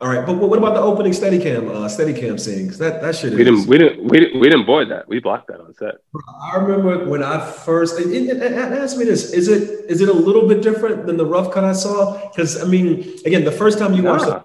All 0.00 0.08
right, 0.08 0.24
but 0.24 0.34
what 0.34 0.58
about 0.60 0.74
the 0.74 0.80
opening 0.80 1.10
Steadicam, 1.10 1.70
uh, 1.70 1.88
Steadicam 1.88 2.38
scenes? 2.38 2.78
That 2.78 3.02
that 3.02 3.16
shit. 3.16 3.32
We 3.32 3.42
didn't, 3.42 3.66
we 3.66 3.78
didn't, 3.78 4.04
we 4.04 4.20
didn't, 4.20 4.40
we 4.40 4.48
didn't 4.48 4.64
void 4.64 4.88
that. 4.92 5.08
We 5.08 5.18
blocked 5.18 5.48
that 5.48 5.60
on 5.60 5.74
set. 5.74 5.96
I 6.40 6.56
remember 6.56 7.04
when 7.10 7.24
I 7.24 7.44
first. 7.44 7.98
And, 7.98 8.14
and, 8.14 8.40
and 8.40 8.74
ask 8.74 8.96
me 8.96 9.04
this: 9.04 9.32
Is 9.32 9.48
it 9.48 9.90
is 9.90 10.00
it 10.00 10.08
a 10.08 10.12
little 10.12 10.46
bit 10.46 10.62
different 10.62 11.06
than 11.06 11.16
the 11.16 11.26
rough 11.26 11.50
cut 11.52 11.64
I 11.64 11.72
saw? 11.72 12.28
Because 12.28 12.62
I 12.62 12.66
mean, 12.66 13.18
again, 13.26 13.42
the 13.42 13.50
first 13.50 13.80
time 13.80 13.92
you 13.92 14.02
nah. 14.02 14.12
watched 14.12 14.28
it, 14.28 14.42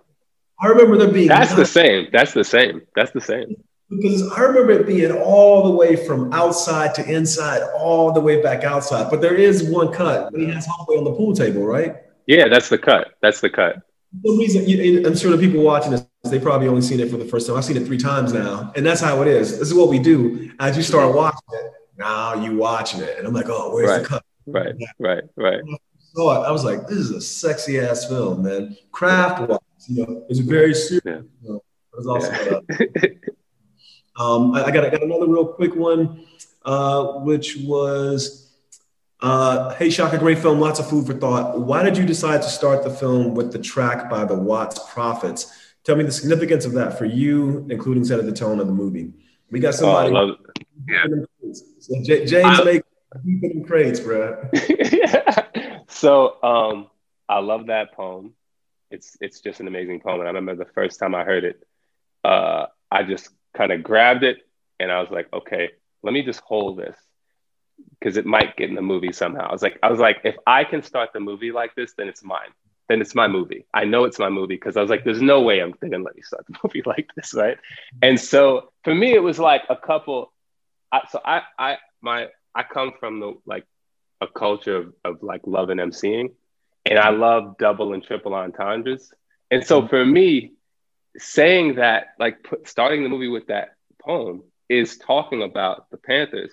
I 0.59 0.67
remember 0.69 0.97
there 0.97 1.13
being. 1.13 1.27
That's 1.27 1.53
the 1.53 1.67
same. 1.67 2.07
That's 2.11 2.33
the 2.33 2.43
same. 2.43 2.81
That's 2.95 3.11
the 3.11 3.21
same. 3.21 3.55
Because 3.91 4.31
I 4.31 4.41
remember 4.41 4.71
it 4.71 4.87
being 4.87 5.11
all 5.11 5.65
the 5.65 5.75
way 5.75 5.95
from 6.07 6.33
outside 6.33 6.95
to 6.95 7.07
inside, 7.07 7.61
all 7.77 8.11
the 8.11 8.21
way 8.21 8.41
back 8.41 8.63
outside. 8.63 9.11
But 9.11 9.21
there 9.21 9.35
is 9.35 9.63
one 9.63 9.93
cut 9.93 10.31
when 10.31 10.41
he 10.41 10.47
has 10.47 10.65
Homeboy 10.65 10.97
on 10.97 11.03
the 11.03 11.13
pool 11.13 11.35
table, 11.35 11.63
right? 11.63 11.97
Yeah, 12.25 12.47
that's 12.47 12.69
the 12.69 12.79
cut. 12.79 13.09
That's 13.21 13.39
the 13.39 13.51
cut. 13.51 13.83
Some 14.25 14.37
reason, 14.37 14.67
you, 14.67 15.05
I'm 15.05 15.15
sure 15.15 15.31
the 15.35 15.37
people 15.37 15.63
watching 15.63 15.91
this, 15.91 16.05
they 16.25 16.39
probably 16.39 16.67
only 16.67 16.81
seen 16.81 16.99
it 16.99 17.09
for 17.09 17.17
the 17.17 17.25
first 17.25 17.47
time. 17.47 17.57
I've 17.57 17.65
seen 17.65 17.77
it 17.77 17.85
three 17.85 17.97
times 17.97 18.31
now, 18.31 18.71
and 18.75 18.85
that's 18.85 19.01
how 19.01 19.21
it 19.21 19.27
is. 19.27 19.59
This 19.59 19.69
is 19.69 19.73
what 19.73 19.89
we 19.89 19.99
do. 19.99 20.51
As 20.59 20.77
you 20.77 20.83
start 20.83 21.15
watching 21.15 21.39
it, 21.53 21.71
now 21.97 22.35
you 22.35 22.57
watching 22.57 23.01
it, 23.01 23.17
and 23.17 23.27
I'm 23.27 23.33
like, 23.33 23.49
oh, 23.49 23.73
where's 23.73 23.89
right. 23.89 24.01
the 24.01 24.07
cut? 24.07 24.25
Right, 24.45 24.75
right, 24.99 25.23
right. 25.35 25.61
So 26.13 26.27
I 26.29 26.51
was 26.51 26.63
like, 26.63 26.87
this 26.87 26.97
is 26.97 27.09
a 27.09 27.21
sexy 27.21 27.79
ass 27.79 28.07
film, 28.07 28.43
man. 28.43 28.77
Craft 28.91 29.49
wise, 29.49 29.59
you 29.87 30.05
know, 30.05 30.25
it's 30.29 30.39
very 30.39 30.75
serious. 30.75 31.01
Yeah. 31.05 31.21
You 31.41 31.49
know, 31.49 31.63
it's 31.97 32.07
also. 32.07 32.61
Yeah. 32.69 33.09
Um, 34.15 34.53
I, 34.53 34.65
I, 34.65 34.71
got, 34.71 34.85
I 34.85 34.89
got 34.89 35.01
another 35.01 35.27
real 35.27 35.47
quick 35.47 35.75
one, 35.75 36.25
uh, 36.65 37.03
which 37.21 37.57
was, 37.63 38.42
uh, 39.23 39.73
hey 39.75 39.89
Shaka, 39.89 40.17
great 40.17 40.37
film, 40.37 40.59
lots 40.59 40.79
of 40.79 40.89
food 40.89 41.07
for 41.07 41.13
thought. 41.13 41.57
Why 41.57 41.81
did 41.81 41.97
you 41.97 42.05
decide 42.05 42.41
to 42.41 42.49
start 42.49 42.83
the 42.83 42.89
film 42.89 43.35
with 43.35 43.53
the 43.53 43.57
track 43.57 44.09
by 44.09 44.25
the 44.25 44.35
Watts 44.35 44.79
Prophets? 44.91 45.75
Tell 45.85 45.95
me 45.95 46.03
the 46.03 46.11
significance 46.11 46.65
of 46.65 46.73
that 46.73 46.97
for 46.97 47.05
you, 47.05 47.65
including 47.69 48.03
setting 48.03 48.25
the 48.25 48.33
tone 48.33 48.59
of 48.59 48.67
the 48.67 48.73
movie. 48.73 49.13
We 49.49 49.61
got 49.61 49.75
somebody. 49.75 50.13
Oh, 50.13 50.35
yeah. 50.89 51.05
So 51.79 52.01
J- 52.03 52.25
James 52.25 52.59
I, 52.59 52.63
make 52.65 52.83
deep 53.25 53.43
in 53.45 53.63
crates, 53.63 54.01
bro. 54.01 54.49
yeah. 54.91 55.45
so 55.87 56.43
um, 56.43 56.87
I 57.29 57.39
love 57.39 57.67
that 57.67 57.93
poem. 57.93 58.33
It's 58.91 59.17
it's 59.21 59.39
just 59.39 59.61
an 59.61 59.67
amazing 59.69 60.01
poem. 60.01 60.19
And 60.19 60.27
I 60.27 60.31
remember 60.31 60.65
the 60.65 60.71
first 60.71 60.99
time 60.99 61.15
I 61.15 61.23
heard 61.23 61.45
it, 61.45 61.65
uh, 62.25 62.65
I 62.91 63.03
just 63.03 63.29
kind 63.55 63.71
of 63.71 63.83
grabbed 63.83 64.23
it 64.23 64.39
and 64.81 64.91
I 64.91 64.99
was 64.99 65.11
like, 65.11 65.31
okay, 65.31 65.69
let 66.01 66.13
me 66.13 66.23
just 66.23 66.41
hold 66.41 66.77
this 66.77 66.97
because 67.99 68.17
it 68.17 68.25
might 68.25 68.57
get 68.57 68.69
in 68.69 68.75
the 68.75 68.81
movie 68.81 69.13
somehow. 69.13 69.47
I 69.47 69.51
was 69.51 69.61
like, 69.61 69.79
I 69.81 69.89
was 69.89 69.99
like, 69.99 70.21
if 70.23 70.35
I 70.45 70.63
can 70.63 70.83
start 70.83 71.11
the 71.13 71.19
movie 71.19 71.51
like 71.51 71.75
this, 71.75 71.93
then 71.97 72.07
it's 72.07 72.23
mine. 72.23 72.49
Then 72.89 72.99
it's 72.99 73.15
my 73.15 73.27
movie. 73.27 73.65
I 73.73 73.85
know 73.85 74.03
it's 74.03 74.19
my 74.19 74.29
movie 74.29 74.55
because 74.55 74.75
I 74.75 74.81
was 74.81 74.89
like, 74.89 75.05
there's 75.05 75.21
no 75.21 75.41
way 75.41 75.61
I'm 75.61 75.73
gonna 75.81 75.99
let 75.99 76.17
you 76.17 76.23
start 76.23 76.45
the 76.47 76.57
movie 76.63 76.83
like 76.85 77.09
this, 77.15 77.33
right? 77.33 77.57
And 78.01 78.19
so 78.19 78.71
for 78.83 78.93
me, 78.93 79.13
it 79.13 79.23
was 79.23 79.39
like 79.39 79.63
a 79.69 79.75
couple. 79.75 80.33
I, 80.91 81.01
so 81.09 81.19
I, 81.23 81.41
I, 81.57 81.77
my, 82.01 82.27
I 82.53 82.63
come 82.63 82.93
from 82.99 83.19
the 83.19 83.33
like 83.45 83.65
a 84.21 84.27
culture 84.27 84.77
of, 84.77 84.93
of 85.05 85.23
like 85.23 85.41
loving 85.45 85.77
emceeing, 85.77 86.33
and 86.85 86.99
I 86.99 87.09
love 87.09 87.57
double 87.57 87.93
and 87.93 88.03
triple 88.03 88.33
entendres. 88.33 89.11
And 89.49 89.65
so 89.65 89.79
mm-hmm. 89.79 89.89
for 89.89 90.05
me, 90.05 90.53
saying 91.17 91.75
that, 91.75 92.07
like 92.19 92.43
put, 92.43 92.67
starting 92.67 93.03
the 93.03 93.09
movie 93.09 93.27
with 93.27 93.47
that 93.47 93.75
poem 94.01 94.43
is 94.69 94.97
talking 94.97 95.43
about 95.43 95.89
the 95.91 95.97
Panthers, 95.97 96.51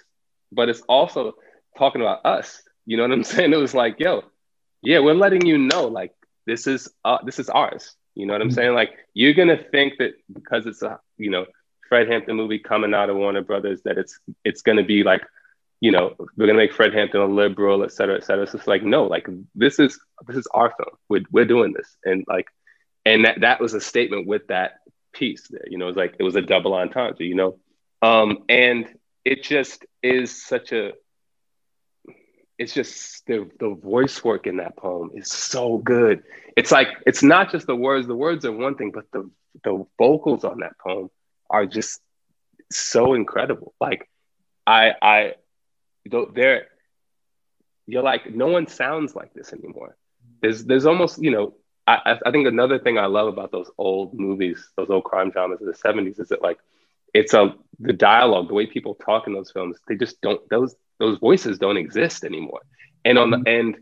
but 0.52 0.68
it's 0.68 0.82
also 0.82 1.34
talking 1.78 2.00
about 2.00 2.24
us. 2.24 2.62
You 2.86 2.96
know 2.96 3.04
what 3.04 3.12
I'm 3.12 3.24
saying? 3.24 3.52
It 3.52 3.56
was 3.56 3.74
like, 3.74 4.00
yo, 4.00 4.24
yeah, 4.82 5.00
we're 5.00 5.14
letting 5.14 5.46
you 5.46 5.58
know, 5.58 5.86
like 5.86 6.14
this 6.46 6.66
is 6.66 6.88
uh, 7.04 7.18
this 7.24 7.38
is 7.38 7.48
ours. 7.48 7.94
You 8.14 8.26
know 8.26 8.34
what 8.34 8.42
I'm 8.42 8.48
mm-hmm. 8.48 8.54
saying? 8.54 8.74
Like 8.74 8.90
you're 9.14 9.34
gonna 9.34 9.56
think 9.56 9.94
that 9.98 10.12
because 10.32 10.66
it's 10.66 10.82
a 10.82 11.00
you 11.16 11.30
know 11.30 11.46
Fred 11.88 12.08
Hampton 12.08 12.36
movie 12.36 12.58
coming 12.58 12.94
out 12.94 13.10
of 13.10 13.16
Warner 13.16 13.42
Brothers 13.42 13.82
that 13.84 13.98
it's 13.98 14.18
it's 14.44 14.62
gonna 14.62 14.84
be 14.84 15.02
like 15.02 15.22
you 15.80 15.90
know 15.90 16.14
we're 16.36 16.46
gonna 16.46 16.58
make 16.58 16.72
Fred 16.72 16.94
Hampton 16.94 17.20
a 17.20 17.26
liberal, 17.26 17.84
et 17.84 17.92
cetera, 17.92 18.16
et 18.16 18.24
cetera. 18.24 18.46
So 18.46 18.58
it's 18.58 18.66
like 18.66 18.82
no, 18.82 19.04
like 19.04 19.26
this 19.54 19.78
is 19.78 19.98
this 20.26 20.36
is 20.36 20.48
our 20.52 20.74
film. 20.76 20.96
We're 21.08 21.24
we're 21.30 21.44
doing 21.44 21.72
this, 21.72 21.96
and 22.04 22.24
like 22.28 22.46
and 23.04 23.24
that 23.24 23.40
that 23.40 23.60
was 23.60 23.74
a 23.74 23.80
statement 23.80 24.26
with 24.26 24.48
that 24.48 24.80
piece 25.12 25.48
there. 25.48 25.64
You 25.68 25.78
know, 25.78 25.86
it 25.86 25.88
was 25.88 25.96
like 25.96 26.16
it 26.18 26.22
was 26.22 26.36
a 26.36 26.42
double 26.42 26.74
entendre. 26.74 27.26
You 27.26 27.34
know, 27.34 27.58
um, 28.02 28.44
and 28.48 28.86
it 29.24 29.42
just 29.42 29.84
is 30.02 30.44
such 30.44 30.72
a. 30.72 30.92
It's 32.58 32.74
just 32.74 33.26
the 33.26 33.50
the 33.58 33.74
voice 33.74 34.22
work 34.22 34.46
in 34.46 34.56
that 34.58 34.76
poem 34.76 35.10
is 35.14 35.30
so 35.30 35.78
good. 35.78 36.22
It's 36.56 36.70
like 36.70 36.88
it's 37.06 37.22
not 37.22 37.50
just 37.50 37.66
the 37.66 37.76
words. 37.76 38.06
The 38.06 38.14
words 38.16 38.44
are 38.44 38.52
one 38.52 38.74
thing, 38.76 38.90
but 38.92 39.04
the 39.12 39.30
the 39.64 39.84
vocals 39.98 40.44
on 40.44 40.60
that 40.60 40.78
poem 40.78 41.10
are 41.48 41.66
just 41.66 42.00
so 42.70 43.14
incredible. 43.14 43.74
Like 43.80 44.08
I 44.66 44.92
I 45.00 45.34
they're 46.34 46.66
you're 47.86 48.02
like 48.02 48.34
no 48.34 48.48
one 48.48 48.66
sounds 48.66 49.14
like 49.14 49.32
this 49.34 49.52
anymore. 49.52 49.96
There's 50.42 50.64
there's 50.64 50.86
almost 50.86 51.22
you 51.22 51.30
know 51.30 51.54
I, 51.86 52.18
I 52.24 52.30
think 52.30 52.46
another 52.46 52.78
thing 52.78 52.98
I 52.98 53.06
love 53.06 53.28
about 53.28 53.50
those 53.50 53.70
old 53.76 54.14
movies, 54.14 54.70
those 54.76 54.90
old 54.90 55.04
crime 55.04 55.30
dramas 55.30 55.60
of 55.60 55.66
the 55.66 55.72
70s, 55.74 56.20
is 56.20 56.28
that 56.28 56.42
like 56.42 56.58
it's 57.14 57.34
a 57.34 57.54
the 57.78 57.92
dialogue, 57.92 58.48
the 58.48 58.54
way 58.54 58.66
people 58.66 58.94
talk 58.94 59.26
in 59.26 59.32
those 59.32 59.50
films, 59.50 59.78
they 59.88 59.96
just 59.96 60.20
don't 60.20 60.40
those 60.50 60.74
those 60.98 61.18
voices 61.18 61.58
don't 61.58 61.76
exist 61.76 62.24
anymore. 62.24 62.60
And 63.04 63.18
on 63.18 63.30
the 63.30 63.38
mm-hmm. 63.38 63.48
end, 63.48 63.76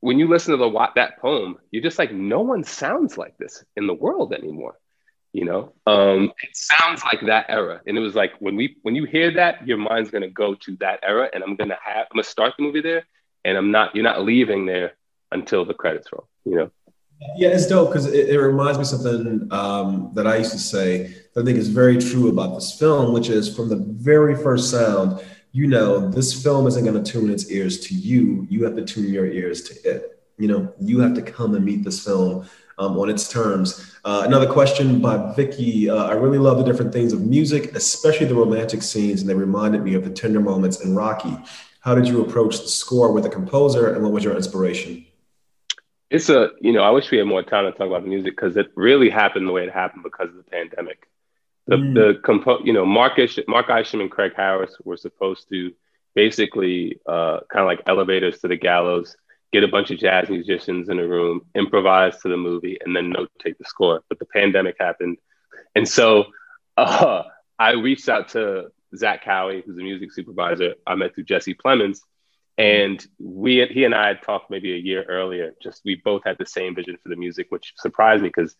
when 0.00 0.18
you 0.18 0.28
listen 0.28 0.52
to 0.52 0.56
the 0.56 0.88
that 0.96 1.18
poem, 1.18 1.58
you're 1.70 1.82
just 1.82 1.98
like, 1.98 2.12
no 2.12 2.40
one 2.40 2.64
sounds 2.64 3.18
like 3.18 3.36
this 3.38 3.64
in 3.76 3.86
the 3.86 3.94
world 3.94 4.32
anymore. 4.32 4.78
You 5.32 5.44
know, 5.44 5.72
um, 5.86 6.32
it 6.42 6.50
sounds 6.54 7.02
like 7.02 7.20
that 7.26 7.46
era, 7.48 7.80
and 7.86 7.98
it 7.98 8.00
was 8.00 8.14
like 8.14 8.34
when 8.38 8.54
we 8.54 8.76
when 8.82 8.94
you 8.94 9.04
hear 9.04 9.32
that, 9.34 9.66
your 9.66 9.78
mind's 9.78 10.10
gonna 10.10 10.30
go 10.30 10.54
to 10.54 10.76
that 10.76 11.00
era, 11.02 11.28
and 11.32 11.42
I'm 11.42 11.56
gonna 11.56 11.76
have 11.82 12.06
I'm 12.10 12.16
gonna 12.16 12.22
start 12.22 12.54
the 12.56 12.62
movie 12.62 12.80
there, 12.80 13.04
and 13.44 13.58
I'm 13.58 13.72
not 13.72 13.96
you're 13.96 14.04
not 14.04 14.22
leaving 14.22 14.64
there 14.64 14.92
until 15.32 15.64
the 15.64 15.74
credits 15.74 16.12
roll. 16.12 16.28
You 16.44 16.54
know. 16.56 16.70
Yeah, 17.36 17.48
it's 17.48 17.66
dope 17.66 17.88
because 17.88 18.06
it, 18.06 18.28
it, 18.28 18.38
reminds 18.38 18.78
me 18.78 18.84
something 18.84 19.48
um, 19.50 20.10
that 20.14 20.26
I 20.26 20.36
used 20.36 20.52
to 20.52 20.58
say 20.58 21.14
that 21.34 21.42
I 21.42 21.44
think 21.44 21.58
is 21.58 21.68
very 21.68 21.98
true 21.98 22.28
about 22.28 22.54
this 22.54 22.78
film, 22.78 23.12
which 23.12 23.28
is 23.28 23.54
from 23.54 23.68
the 23.68 23.76
very 23.76 24.36
first 24.36 24.70
sound, 24.70 25.22
you 25.52 25.66
know, 25.66 26.08
this 26.10 26.42
film 26.42 26.66
isn't 26.66 26.84
going 26.84 27.02
to 27.02 27.12
tune 27.12 27.30
its 27.30 27.50
ears 27.50 27.80
to 27.80 27.94
you. 27.94 28.46
You 28.48 28.64
have 28.64 28.76
to 28.76 28.84
tune 28.84 29.12
your 29.12 29.26
ears 29.26 29.62
to 29.64 29.88
it. 29.88 30.20
You 30.38 30.48
know, 30.48 30.72
you 30.80 31.00
have 31.00 31.14
to 31.14 31.22
come 31.22 31.54
and 31.54 31.64
meet 31.64 31.84
this 31.84 32.04
film 32.04 32.48
um, 32.78 32.98
on 32.98 33.08
its 33.08 33.28
terms. 33.28 33.96
Uh, 34.04 34.24
another 34.26 34.50
question 34.52 35.00
by 35.00 35.32
Vicky. 35.34 35.88
Uh, 35.88 36.06
I 36.06 36.12
really 36.12 36.38
love 36.38 36.58
the 36.58 36.64
different 36.64 36.92
things 36.92 37.12
of 37.12 37.20
music, 37.20 37.74
especially 37.76 38.26
the 38.26 38.34
romantic 38.34 38.82
scenes, 38.82 39.20
and 39.20 39.30
they 39.30 39.34
reminded 39.34 39.82
me 39.82 39.94
of 39.94 40.04
the 40.04 40.10
tender 40.10 40.40
moments 40.40 40.80
in 40.84 40.94
Rocky. 40.94 41.36
How 41.80 41.94
did 41.94 42.08
you 42.08 42.22
approach 42.24 42.60
the 42.60 42.68
score 42.68 43.12
with 43.12 43.22
the 43.24 43.30
composer, 43.30 43.94
and 43.94 44.02
what 44.02 44.12
was 44.12 44.24
your 44.24 44.34
inspiration? 44.34 45.06
it's 46.10 46.28
a 46.28 46.50
you 46.60 46.72
know 46.72 46.82
i 46.82 46.90
wish 46.90 47.10
we 47.10 47.18
had 47.18 47.26
more 47.26 47.42
time 47.42 47.64
to 47.64 47.76
talk 47.76 47.86
about 47.88 48.02
the 48.02 48.08
music 48.08 48.36
because 48.36 48.56
it 48.56 48.70
really 48.76 49.10
happened 49.10 49.48
the 49.48 49.52
way 49.52 49.64
it 49.64 49.72
happened 49.72 50.02
because 50.02 50.28
of 50.28 50.36
the 50.36 50.42
pandemic 50.44 51.08
the 51.66 51.76
mm. 51.76 51.94
the 51.94 52.20
compo 52.22 52.62
you 52.62 52.72
know 52.72 52.84
mark 52.84 53.18
Ish- 53.18 53.46
mark 53.48 53.70
isham 53.70 54.00
and 54.00 54.10
craig 54.10 54.32
harris 54.36 54.76
were 54.84 54.96
supposed 54.96 55.48
to 55.50 55.72
basically 56.14 57.00
uh, 57.06 57.40
kind 57.52 57.62
of 57.62 57.66
like 57.66 57.82
elevators 57.86 58.38
to 58.40 58.48
the 58.48 58.56
gallows 58.56 59.16
get 59.52 59.64
a 59.64 59.68
bunch 59.68 59.90
of 59.90 59.98
jazz 59.98 60.28
musicians 60.28 60.88
in 60.88 60.98
a 60.98 61.06
room 61.06 61.42
improvise 61.54 62.18
to 62.18 62.28
the 62.28 62.36
movie 62.36 62.78
and 62.84 62.94
then 62.94 63.10
note 63.10 63.30
take 63.42 63.58
the 63.58 63.64
score 63.64 64.02
but 64.08 64.18
the 64.18 64.26
pandemic 64.26 64.76
happened 64.78 65.18
and 65.74 65.88
so 65.88 66.24
uh, 66.76 67.22
i 67.58 67.72
reached 67.72 68.08
out 68.08 68.28
to 68.28 68.68
zach 68.96 69.24
cowie 69.24 69.62
who's 69.64 69.78
a 69.78 69.82
music 69.82 70.12
supervisor 70.12 70.74
i 70.86 70.94
met 70.94 71.14
through 71.14 71.24
jesse 71.24 71.54
plemons 71.54 72.00
and 72.56 73.04
we, 73.18 73.66
he 73.66 73.84
and 73.84 73.94
I 73.94 74.08
had 74.08 74.22
talked 74.22 74.50
maybe 74.50 74.72
a 74.72 74.78
year 74.78 75.02
earlier. 75.08 75.54
Just 75.60 75.82
we 75.84 75.96
both 75.96 76.22
had 76.24 76.38
the 76.38 76.46
same 76.46 76.74
vision 76.74 76.96
for 77.02 77.08
the 77.08 77.16
music, 77.16 77.48
which 77.48 77.72
surprised 77.76 78.22
me 78.22 78.28
because 78.28 78.54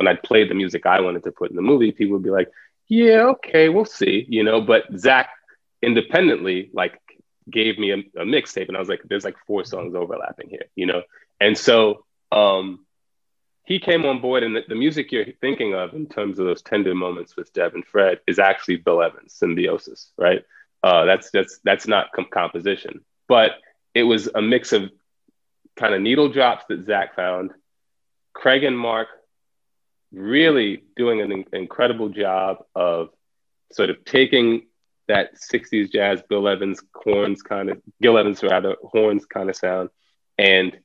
when 0.00 0.08
I'd 0.08 0.22
played 0.22 0.48
the 0.48 0.54
music 0.54 0.86
I 0.86 1.02
wanted 1.02 1.24
to 1.24 1.30
put 1.30 1.50
in 1.50 1.56
the 1.56 1.62
movie, 1.62 1.92
people 1.92 2.14
would 2.14 2.22
be 2.22 2.30
like, 2.30 2.50
"Yeah, 2.88 3.24
okay, 3.34 3.68
we'll 3.68 3.84
see," 3.84 4.24
you 4.30 4.42
know. 4.42 4.62
But 4.62 4.84
Zach 4.96 5.28
independently 5.82 6.70
like 6.72 6.98
gave 7.50 7.78
me 7.78 7.90
a, 7.90 7.98
a 7.98 8.24
mixtape, 8.24 8.68
and 8.68 8.76
I 8.78 8.80
was 8.80 8.88
like, 8.88 9.02
"There's 9.04 9.24
like 9.24 9.36
four 9.46 9.62
songs 9.64 9.94
overlapping 9.94 10.48
here," 10.48 10.64
you 10.74 10.86
know. 10.86 11.02
And 11.38 11.56
so 11.56 12.06
um, 12.32 12.86
he 13.64 13.78
came 13.78 14.06
on 14.06 14.22
board, 14.22 14.42
and 14.42 14.56
the, 14.56 14.62
the, 14.66 14.74
music 14.74 15.12
you're 15.12 15.26
thinking 15.42 15.74
of 15.74 15.92
in 15.92 16.06
terms 16.06 16.38
of 16.38 16.46
those 16.46 16.62
tender 16.62 16.94
moments 16.94 17.36
with 17.36 17.52
Deb 17.52 17.74
and 17.74 17.84
Fred 17.84 18.20
is 18.26 18.38
actually 18.38 18.76
Bill 18.76 19.02
Evans' 19.02 19.34
Symbiosis, 19.34 20.12
right? 20.16 20.42
Uh, 20.82 21.04
that's 21.04 21.30
that's 21.30 21.60
that's 21.62 21.86
not 21.86 22.10
com- 22.12 22.32
composition, 22.32 23.04
but 23.28 23.50
it 23.94 24.04
was 24.04 24.28
a 24.34 24.40
mix 24.40 24.72
of 24.72 24.90
kind 25.76 25.94
of 25.94 26.00
needle 26.00 26.30
drops 26.30 26.64
that 26.70 26.86
Zach 26.86 27.14
found, 27.14 27.50
Craig 28.32 28.64
and 28.64 28.78
Mark 28.78 29.08
really 30.12 30.84
doing 30.96 31.20
an 31.20 31.44
incredible 31.52 32.08
job 32.08 32.58
of 32.74 33.10
sort 33.72 33.90
of 33.90 34.04
taking 34.04 34.66
that 35.08 35.30
60s 35.34 35.90
jazz 35.92 36.22
Bill 36.28 36.48
Evans 36.48 36.82
horns 36.94 37.42
kind 37.42 37.70
of 37.70 37.80
Gil 38.00 38.18
Evans 38.18 38.42
rather 38.42 38.76
horns 38.82 39.26
kind 39.26 39.48
of 39.48 39.56
sound 39.56 39.90
and 40.38 40.78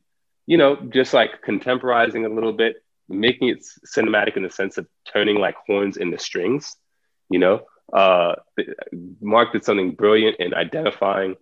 you 0.45 0.57
know 0.57 0.75
just 0.75 1.13
like 1.13 1.41
contemporizing 1.43 2.25
a 2.25 2.33
little 2.33 2.53
bit 2.53 2.77
making 3.07 3.49
it 3.49 3.63
cinematic 3.95 4.35
in 4.35 4.43
the 4.43 4.49
sense 4.49 4.77
of 4.77 4.87
turning 5.11 5.37
like 5.37 5.55
horns 5.67 5.97
into 5.97 6.17
strings 6.17 6.75
you 7.29 7.39
know? 7.39 7.65
Uh, 7.91 8.35
Mark 9.21 9.53
did 9.53 9.63
something 9.63 9.91
brilliant 9.91 10.37
in 10.39 10.53
identifying 10.53 11.35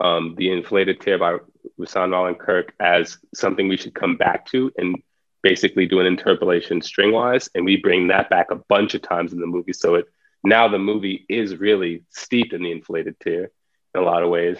um, 0.00 0.34
the 0.36 0.50
inflated 0.50 1.00
tear 1.00 1.18
by 1.18 1.38
Rahsaan 1.78 2.12
Roland 2.12 2.38
Kirk 2.38 2.74
as 2.80 3.18
something 3.34 3.68
we 3.68 3.76
should 3.76 3.94
come 3.94 4.16
back 4.16 4.46
to 4.46 4.72
and 4.76 4.96
basically 5.44 5.86
do 5.86 6.00
an 6.00 6.06
interpolation 6.06 6.80
string 6.80 7.12
wise. 7.12 7.48
And 7.54 7.64
we 7.64 7.76
bring 7.76 8.08
that 8.08 8.30
back 8.30 8.50
a 8.50 8.56
bunch 8.56 8.94
of 8.94 9.02
times 9.02 9.32
in 9.32 9.38
the 9.38 9.46
movie. 9.46 9.74
So 9.74 9.94
it 9.96 10.06
now 10.42 10.66
the 10.68 10.78
movie 10.78 11.24
is 11.28 11.56
really 11.56 12.02
steeped 12.10 12.52
in 12.52 12.62
the 12.62 12.72
inflated 12.72 13.20
tear 13.20 13.50
in 13.94 14.00
a 14.00 14.04
lot 14.04 14.22
of 14.22 14.30
ways. 14.30 14.58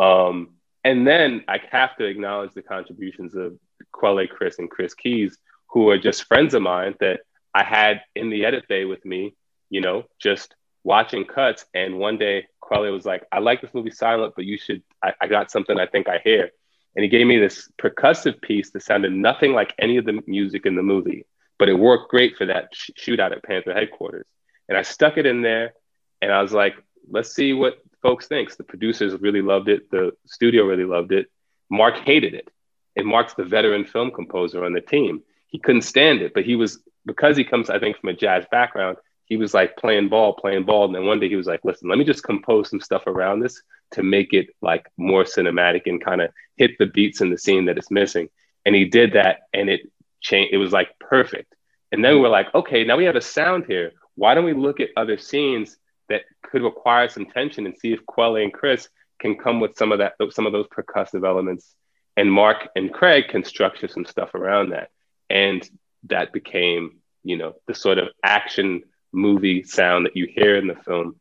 Um, 0.00 0.54
and 0.84 1.06
then 1.06 1.44
I 1.46 1.60
have 1.70 1.96
to 1.98 2.04
acknowledge 2.04 2.54
the 2.54 2.62
contributions 2.62 3.36
of 3.36 3.58
Quelle 3.92 4.26
Chris 4.26 4.58
and 4.58 4.70
Chris 4.70 4.94
Keys, 4.94 5.38
who 5.68 5.88
are 5.90 5.98
just 5.98 6.24
friends 6.24 6.54
of 6.54 6.62
mine 6.62 6.96
that 7.00 7.20
I 7.54 7.62
had 7.62 8.02
in 8.16 8.30
the 8.30 8.44
edit 8.44 8.66
bay 8.68 8.84
with 8.84 9.04
me, 9.04 9.34
you 9.70 9.80
know, 9.80 10.04
just 10.18 10.54
watching 10.82 11.24
cuts. 11.24 11.64
And 11.72 11.98
one 11.98 12.18
day 12.18 12.46
Quelle 12.60 12.90
was 12.90 13.06
like, 13.06 13.24
I 13.30 13.38
like 13.38 13.60
this 13.60 13.74
movie 13.74 13.90
silent, 13.90 14.34
but 14.34 14.44
you 14.44 14.58
should, 14.58 14.82
I, 15.02 15.14
I 15.20 15.26
got 15.28 15.50
something 15.50 15.78
I 15.78 15.86
think 15.86 16.08
I 16.08 16.18
hear. 16.18 16.50
And 16.94 17.02
he 17.02 17.08
gave 17.08 17.26
me 17.26 17.38
this 17.38 17.68
percussive 17.80 18.40
piece 18.40 18.70
that 18.70 18.82
sounded 18.82 19.12
nothing 19.12 19.52
like 19.52 19.74
any 19.78 19.96
of 19.96 20.04
the 20.04 20.20
music 20.26 20.66
in 20.66 20.76
the 20.76 20.82
movie, 20.82 21.26
but 21.58 21.68
it 21.68 21.74
worked 21.74 22.10
great 22.10 22.36
for 22.36 22.46
that 22.46 22.68
sh- 22.72 22.90
shootout 22.98 23.32
at 23.32 23.42
Panther 23.42 23.72
headquarters. 23.72 24.26
And 24.68 24.76
I 24.76 24.82
stuck 24.82 25.16
it 25.16 25.26
in 25.26 25.42
there 25.42 25.72
and 26.20 26.30
I 26.32 26.42
was 26.42 26.52
like, 26.52 26.74
let's 27.10 27.34
see 27.34 27.52
what 27.52 27.78
folks 28.02 28.26
thinks. 28.26 28.56
The 28.56 28.64
producers 28.64 29.20
really 29.20 29.42
loved 29.42 29.68
it. 29.68 29.90
The 29.90 30.12
studio 30.26 30.64
really 30.64 30.84
loved 30.84 31.12
it. 31.12 31.30
Mark 31.70 31.96
hated 31.96 32.34
it. 32.34 32.48
And 32.94 33.06
Mark's 33.06 33.34
the 33.34 33.44
veteran 33.44 33.84
film 33.84 34.10
composer 34.10 34.64
on 34.64 34.72
the 34.72 34.80
team. 34.80 35.22
He 35.48 35.58
couldn't 35.58 35.82
stand 35.82 36.20
it, 36.20 36.34
but 36.34 36.44
he 36.44 36.56
was, 36.56 36.80
because 37.06 37.36
he 37.36 37.44
comes, 37.44 37.70
I 37.70 37.78
think, 37.78 37.98
from 37.98 38.10
a 38.10 38.14
jazz 38.14 38.44
background, 38.50 38.98
he 39.24 39.36
was 39.36 39.54
like 39.54 39.76
playing 39.76 40.08
ball, 40.08 40.34
playing 40.34 40.64
ball. 40.64 40.84
And 40.84 40.94
then 40.94 41.06
one 41.06 41.20
day 41.20 41.28
he 41.28 41.36
was 41.36 41.46
like, 41.46 41.64
listen, 41.64 41.88
let 41.88 41.98
me 41.98 42.04
just 42.04 42.22
compose 42.22 42.70
some 42.70 42.80
stuff 42.80 43.06
around 43.06 43.40
this 43.40 43.62
to 43.92 44.02
make 44.02 44.32
it 44.32 44.48
like 44.60 44.86
more 44.96 45.24
cinematic 45.24 45.82
and 45.86 46.04
kind 46.04 46.20
of 46.20 46.30
hit 46.56 46.72
the 46.78 46.86
beats 46.86 47.20
in 47.20 47.30
the 47.30 47.38
scene 47.38 47.66
that 47.66 47.78
it's 47.78 47.90
missing. 47.90 48.28
And 48.64 48.74
he 48.74 48.84
did 48.84 49.14
that 49.14 49.40
and 49.52 49.68
it 49.68 49.82
changed. 50.20 50.52
It 50.52 50.58
was 50.58 50.72
like 50.72 50.98
perfect. 50.98 51.54
And 51.90 52.04
then 52.04 52.20
we're 52.20 52.28
like, 52.28 52.54
okay, 52.54 52.84
now 52.84 52.96
we 52.96 53.04
have 53.04 53.16
a 53.16 53.20
sound 53.20 53.66
here. 53.66 53.92
Why 54.14 54.34
don't 54.34 54.44
we 54.44 54.54
look 54.54 54.80
at 54.80 54.90
other 54.96 55.18
scenes 55.18 55.76
that 56.08 56.22
could 56.42 56.62
require 56.62 57.08
some 57.08 57.26
tension 57.26 57.66
and 57.66 57.76
see 57.76 57.92
if 57.92 58.04
Quelle 58.06 58.36
and 58.36 58.52
Chris 58.52 58.88
can 59.18 59.36
come 59.36 59.60
with 59.60 59.76
some 59.76 59.92
of 59.92 59.98
that, 59.98 60.14
some 60.30 60.46
of 60.46 60.52
those 60.52 60.66
percussive 60.68 61.26
elements. 61.26 61.74
And 62.16 62.30
Mark 62.30 62.68
and 62.76 62.92
Craig 62.92 63.28
can 63.28 63.44
structure 63.44 63.88
some 63.88 64.04
stuff 64.04 64.34
around 64.34 64.70
that. 64.70 64.90
And 65.30 65.68
that 66.04 66.32
became, 66.32 66.98
you 67.22 67.36
know, 67.36 67.54
the 67.66 67.74
sort 67.74 67.98
of 67.98 68.08
action 68.22 68.82
movie 69.12 69.62
sound 69.62 70.06
that 70.06 70.16
you 70.16 70.26
hear 70.26 70.56
in 70.56 70.66
the 70.66 70.74
film. 70.74 71.16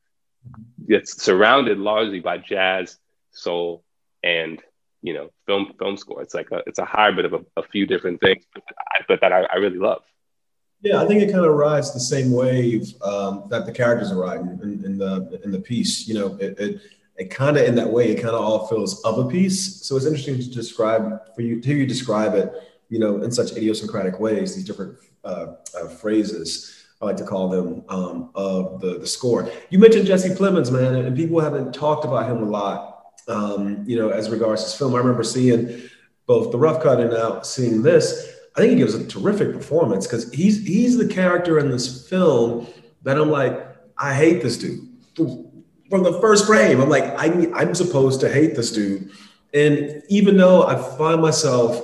It's 0.87 1.21
surrounded 1.21 1.77
largely 1.77 2.19
by 2.19 2.37
jazz, 2.37 2.97
soul, 3.31 3.83
and 4.23 4.61
you 5.01 5.13
know 5.13 5.29
film 5.45 5.73
film 5.77 5.97
score. 5.97 6.21
It's 6.21 6.33
like 6.33 6.51
a 6.51 6.63
it's 6.65 6.79
a 6.79 6.85
hybrid 6.85 7.25
of 7.25 7.33
a, 7.33 7.45
a 7.57 7.63
few 7.63 7.85
different 7.85 8.19
things, 8.21 8.43
but, 8.53 8.63
I, 8.79 9.01
but 9.07 9.21
that 9.21 9.31
I, 9.31 9.43
I, 9.43 9.55
really 9.57 9.77
love. 9.77 10.03
Yeah, 10.81 11.01
I 11.01 11.07
think 11.07 11.21
it 11.21 11.31
kind 11.31 11.45
of 11.45 11.53
rides 11.53 11.93
the 11.93 11.99
same 11.99 12.31
wave 12.31 12.93
um, 13.03 13.45
that 13.49 13.65
the 13.65 13.71
characters 13.71 14.11
are 14.11 14.19
riding 14.19 14.47
in, 14.63 14.83
in, 14.83 14.97
the 14.97 15.39
in 15.43 15.51
the 15.51 15.59
piece. 15.59 16.07
You 16.07 16.15
know, 16.15 16.37
it, 16.37 16.59
it, 16.59 16.81
it 17.17 17.29
kind 17.29 17.57
of 17.57 17.65
in 17.65 17.75
that 17.75 17.89
way, 17.89 18.09
it 18.09 18.15
kind 18.15 18.33
of 18.33 18.41
all 18.41 18.67
feels 18.67 19.03
of 19.03 19.19
a 19.19 19.29
piece. 19.29 19.85
So 19.85 19.95
it's 19.95 20.05
interesting 20.05 20.37
to 20.37 20.49
describe 20.49 21.35
for 21.35 21.41
you 21.41 21.61
to 21.61 21.75
you 21.75 21.85
describe 21.85 22.33
it. 22.33 22.51
You 22.89 22.99
know, 22.99 23.21
in 23.21 23.31
such 23.31 23.51
idiosyncratic 23.53 24.19
ways, 24.19 24.55
these 24.55 24.65
different 24.65 24.97
uh, 25.23 25.53
uh, 25.79 25.87
phrases. 25.87 26.80
I 27.01 27.05
like 27.05 27.17
to 27.17 27.25
call 27.25 27.49
them, 27.49 27.83
um, 27.89 28.29
of 28.35 28.79
the, 28.79 28.99
the 28.99 29.07
score. 29.07 29.49
You 29.69 29.79
mentioned 29.79 30.05
Jesse 30.05 30.29
Plemons, 30.29 30.71
man, 30.71 30.95
and 30.95 31.15
people 31.15 31.39
haven't 31.39 31.73
talked 31.73 32.05
about 32.05 32.29
him 32.29 32.43
a 32.43 32.45
lot, 32.45 33.05
um, 33.27 33.83
you 33.87 33.97
know, 33.97 34.09
as 34.09 34.29
regards 34.29 34.63
his 34.63 34.75
film. 34.75 34.93
I 34.93 34.99
remember 34.99 35.23
seeing 35.23 35.81
both 36.27 36.51
the 36.51 36.57
rough 36.57 36.81
cut 36.81 36.99
and 36.99 37.11
now 37.11 37.41
seeing 37.41 37.81
this. 37.81 38.35
I 38.55 38.59
think 38.59 38.71
he 38.71 38.77
gives 38.77 38.93
a 38.93 39.05
terrific 39.07 39.53
performance 39.53 40.05
because 40.05 40.31
he's 40.31 40.65
he's 40.65 40.97
the 40.97 41.07
character 41.07 41.57
in 41.57 41.71
this 41.71 42.07
film 42.07 42.67
that 43.03 43.17
I'm 43.17 43.31
like, 43.31 43.67
I 43.97 44.13
hate 44.13 44.43
this 44.43 44.57
dude. 44.57 44.87
From 45.89 46.03
the 46.03 46.19
first 46.21 46.45
frame, 46.45 46.79
I'm 46.79 46.89
like, 46.89 47.03
I, 47.03 47.49
I'm 47.53 47.73
supposed 47.73 48.21
to 48.21 48.31
hate 48.31 48.55
this 48.55 48.71
dude. 48.71 49.11
And 49.53 50.01
even 50.09 50.37
though 50.37 50.63
I 50.63 50.75
find 50.97 51.21
myself 51.21 51.83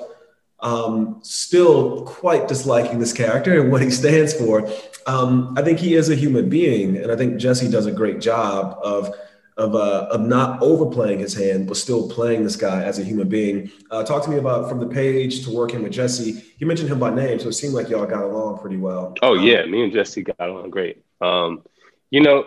um, 0.60 1.20
still 1.24 2.04
quite 2.06 2.48
disliking 2.48 3.00
this 3.00 3.14
character 3.14 3.62
and 3.62 3.72
what 3.72 3.82
he 3.82 3.90
stands 3.90 4.34
for. 4.34 4.68
Um, 5.06 5.54
I 5.58 5.62
think 5.62 5.80
he 5.80 5.94
is 5.96 6.10
a 6.10 6.16
human 6.16 6.50
being, 6.50 6.98
and 6.98 7.12
I 7.12 7.16
think 7.16 7.38
Jesse 7.38 7.70
does 7.70 7.86
a 7.86 7.92
great 7.92 8.20
job 8.20 8.78
of 8.82 9.14
of, 9.58 9.74
uh, 9.74 10.08
of 10.12 10.22
not 10.22 10.62
overplaying 10.62 11.20
his 11.20 11.34
hand, 11.34 11.68
but 11.68 11.78
still 11.78 12.08
playing 12.08 12.44
this 12.44 12.56
guy 12.56 12.84
as 12.84 13.00
a 13.00 13.04
human 13.04 13.28
being. 13.28 13.72
Uh, 13.90 14.04
talk 14.04 14.24
to 14.24 14.30
me 14.30 14.38
about 14.38 14.70
from 14.70 14.80
the 14.80 14.86
page 14.86 15.44
to 15.46 15.52
working 15.52 15.82
with 15.82 15.92
Jesse. 15.92 16.44
You 16.60 16.68
mentioned 16.68 16.90
him 16.90 17.00
by 17.00 17.10
name, 17.10 17.40
so 17.40 17.50
it 17.50 17.54
seemed 17.54 17.74
like 17.74 17.90
y'all 17.90 18.06
got 18.06 18.24
along 18.24 18.60
pretty 18.60 18.78
well. 18.78 19.16
Oh 19.24 19.34
yeah, 19.34 19.66
me 19.66 19.84
and 19.84 19.92
Jesse 19.92 20.22
got 20.22 20.40
along 20.40 20.70
great. 20.70 21.04
Um, 21.22 21.64
you 22.12 22.22
know, 22.22 22.46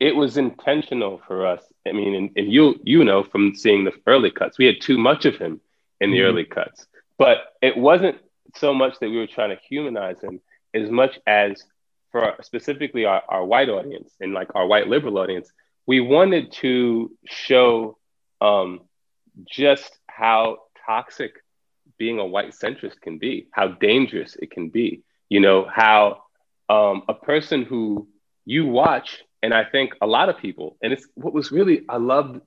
it 0.00 0.16
was 0.16 0.36
intentional 0.36 1.22
for 1.26 1.46
us. 1.46 1.62
I 1.86 1.92
mean, 1.92 2.14
and, 2.14 2.30
and, 2.36 2.52
you 2.52 2.80
you 2.82 3.04
know 3.04 3.22
from 3.22 3.54
seeing 3.54 3.84
the 3.84 3.92
early 4.06 4.32
cuts, 4.32 4.58
we 4.58 4.66
had 4.66 4.80
too 4.80 4.98
much 4.98 5.26
of 5.26 5.36
him 5.36 5.60
in 6.00 6.10
the 6.10 6.18
mm-hmm. 6.18 6.26
early 6.26 6.44
cuts. 6.44 6.88
But 7.18 7.38
it 7.62 7.76
wasn't 7.76 8.18
so 8.54 8.74
much 8.74 8.98
that 9.00 9.10
we 9.10 9.16
were 9.16 9.26
trying 9.26 9.50
to 9.50 9.62
humanize 9.68 10.20
him 10.20 10.40
as 10.74 10.90
much 10.90 11.18
as 11.26 11.62
for 12.12 12.34
specifically 12.42 13.04
our, 13.04 13.22
our 13.28 13.44
white 13.44 13.68
audience 13.68 14.12
and 14.20 14.32
like 14.32 14.48
our 14.54 14.66
white 14.66 14.88
liberal 14.88 15.18
audience, 15.18 15.50
we 15.86 16.00
wanted 16.00 16.52
to 16.52 17.10
show 17.26 17.98
um, 18.40 18.80
just 19.48 19.98
how 20.06 20.58
toxic 20.86 21.42
being 21.98 22.18
a 22.18 22.26
white 22.26 22.52
centrist 22.52 23.00
can 23.00 23.18
be, 23.18 23.48
how 23.50 23.68
dangerous 23.68 24.36
it 24.36 24.50
can 24.50 24.68
be. 24.68 25.02
You 25.28 25.40
know, 25.40 25.66
how 25.72 26.22
um, 26.68 27.02
a 27.08 27.14
person 27.14 27.64
who 27.64 28.08
you 28.44 28.66
watch, 28.66 29.22
and 29.42 29.52
I 29.52 29.64
think 29.64 29.94
a 30.00 30.06
lot 30.06 30.28
of 30.28 30.38
people, 30.38 30.76
and 30.82 30.92
it's 30.92 31.06
what 31.14 31.34
was 31.34 31.50
really, 31.50 31.84
I 31.88 31.96
loved 31.96 32.40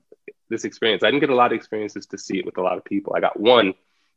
this 0.48 0.64
experience. 0.64 1.02
I 1.02 1.08
didn't 1.08 1.20
get 1.20 1.30
a 1.30 1.34
lot 1.34 1.52
of 1.52 1.56
experiences 1.56 2.06
to 2.06 2.18
see 2.18 2.38
it 2.38 2.46
with 2.46 2.58
a 2.58 2.62
lot 2.62 2.76
of 2.76 2.84
people. 2.84 3.14
I 3.14 3.20
got 3.20 3.38
one 3.38 3.74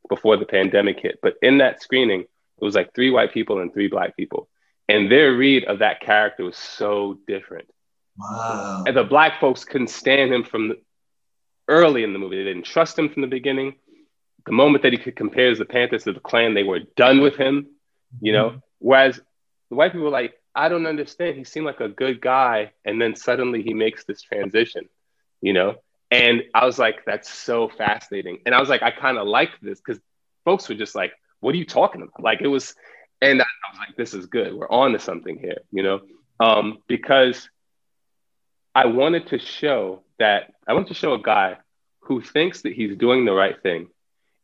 before 0.09 0.37
the 0.37 0.45
pandemic 0.45 0.99
hit. 0.99 1.19
But 1.21 1.35
in 1.41 1.59
that 1.59 1.81
screening, 1.81 2.21
it 2.21 2.63
was 2.63 2.75
like 2.75 2.93
three 2.93 3.09
white 3.09 3.33
people 3.33 3.59
and 3.59 3.73
three 3.73 3.87
black 3.87 4.15
people. 4.15 4.49
And 4.87 5.11
their 5.11 5.33
read 5.33 5.65
of 5.65 5.79
that 5.79 6.01
character 6.01 6.43
was 6.43 6.57
so 6.57 7.17
different. 7.27 7.67
Wow. 8.17 8.83
And 8.85 8.95
the 8.95 9.03
black 9.03 9.39
folks 9.39 9.63
couldn't 9.63 9.89
stand 9.89 10.33
him 10.33 10.43
from 10.43 10.69
the, 10.69 10.81
early 11.67 12.03
in 12.03 12.13
the 12.13 12.19
movie. 12.19 12.37
They 12.37 12.43
didn't 12.43 12.65
trust 12.65 12.99
him 12.99 13.09
from 13.09 13.21
the 13.21 13.27
beginning. 13.27 13.75
The 14.45 14.51
moment 14.51 14.83
that 14.83 14.91
he 14.91 14.99
could 14.99 15.15
compare 15.15 15.55
the 15.55 15.65
Panthers 15.65 16.03
to 16.03 16.13
the 16.13 16.19
Klan, 16.19 16.53
they 16.53 16.63
were 16.63 16.81
done 16.97 17.21
with 17.21 17.37
him, 17.37 17.67
you 18.19 18.33
know? 18.33 18.49
Mm-hmm. 18.49 18.57
Whereas 18.79 19.21
the 19.69 19.75
white 19.75 19.93
people 19.93 20.05
were 20.05 20.11
like, 20.11 20.33
I 20.53 20.69
don't 20.69 20.85
understand. 20.85 21.37
He 21.37 21.45
seemed 21.45 21.65
like 21.65 21.79
a 21.79 21.87
good 21.87 22.21
guy. 22.21 22.73
And 22.83 23.01
then 23.01 23.15
suddenly 23.15 23.63
he 23.63 23.73
makes 23.73 24.03
this 24.03 24.21
transition, 24.21 24.89
you 25.41 25.53
know? 25.53 25.75
And 26.13 26.43
I 26.53 26.63
was 26.63 26.77
like, 26.77 27.05
that's 27.05 27.27
so 27.27 27.69
fascinating. 27.69 28.37
And 28.45 28.53
I 28.53 28.59
was 28.59 28.69
like, 28.69 28.83
I 28.83 28.91
kind 28.91 29.17
of 29.17 29.27
like 29.27 29.49
this 29.63 29.79
because 29.79 29.99
folks 30.45 30.69
were 30.69 30.75
just 30.75 30.93
like, 30.93 31.11
what 31.39 31.55
are 31.55 31.57
you 31.57 31.65
talking 31.65 32.03
about? 32.03 32.21
Like 32.23 32.41
it 32.41 32.47
was, 32.47 32.75
and 33.19 33.41
I 33.41 33.45
was 33.71 33.79
like, 33.79 33.95
this 33.97 34.13
is 34.13 34.27
good. 34.27 34.53
We're 34.53 34.69
on 34.69 34.91
to 34.91 34.99
something 34.99 35.39
here, 35.39 35.57
you 35.71 35.81
know? 35.81 36.01
Um, 36.39 36.77
because 36.87 37.49
I 38.75 38.85
wanted 38.85 39.27
to 39.29 39.39
show 39.39 40.03
that 40.19 40.53
I 40.67 40.73
wanted 40.73 40.89
to 40.89 40.93
show 40.93 41.15
a 41.15 41.21
guy 41.21 41.57
who 42.01 42.21
thinks 42.21 42.61
that 42.61 42.73
he's 42.73 42.95
doing 42.95 43.25
the 43.25 43.33
right 43.33 43.59
thing. 43.63 43.87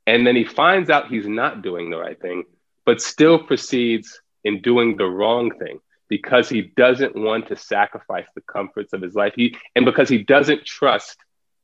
And 0.07 0.26
then 0.26 0.36
he 0.36 0.45
finds 0.45 0.89
out 0.89 1.09
he's 1.09 1.28
not 1.28 1.61
doing 1.61 1.91
the 1.91 1.97
right 1.97 2.20
thing, 2.20 2.45
but 2.84 2.99
still 2.99 3.38
proceeds 3.38 4.22
in 4.43 4.61
doing 4.63 4.97
the 4.97 5.05
wrong 5.05 5.51
thing 5.51 5.82
because 6.07 6.49
he 6.49 6.63
doesn't 6.63 7.15
want 7.15 7.49
to 7.49 7.55
sacrifice 7.55 8.26
the 8.34 8.41
comforts 8.41 8.93
of 8.93 9.03
his 9.03 9.13
life. 9.13 9.34
He 9.36 9.55
and 9.76 9.86
because 9.86 10.09
he 10.09 10.24
doesn't 10.24 10.65
trust 10.65 11.17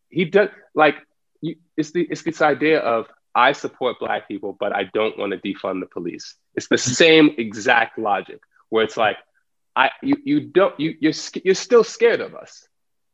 he 0.09 0.25
does 0.25 0.49
like 0.73 0.95
you, 1.41 1.55
it's 1.77 1.91
the 1.91 2.07
it's 2.09 2.23
this 2.23 2.41
idea 2.41 2.79
of 2.79 3.07
I 3.33 3.51
support 3.51 3.99
black 3.99 4.29
people, 4.29 4.55
but 4.57 4.73
I 4.73 4.85
don't 4.93 5.17
want 5.19 5.33
to 5.33 5.37
defund 5.37 5.81
the 5.81 5.87
police. 5.87 6.35
It's 6.55 6.67
the 6.69 6.77
same 7.01 7.35
exact 7.37 7.99
logic 7.99 8.39
where 8.69 8.83
it's 8.83 8.97
like, 8.97 9.17
I 9.75 9.91
you 10.01 10.15
you 10.23 10.39
don't 10.41 10.79
you 10.79 10.95
you're 10.99 11.13
you're 11.43 11.55
still 11.55 11.83
scared 11.83 12.21
of 12.21 12.33
us. 12.33 12.67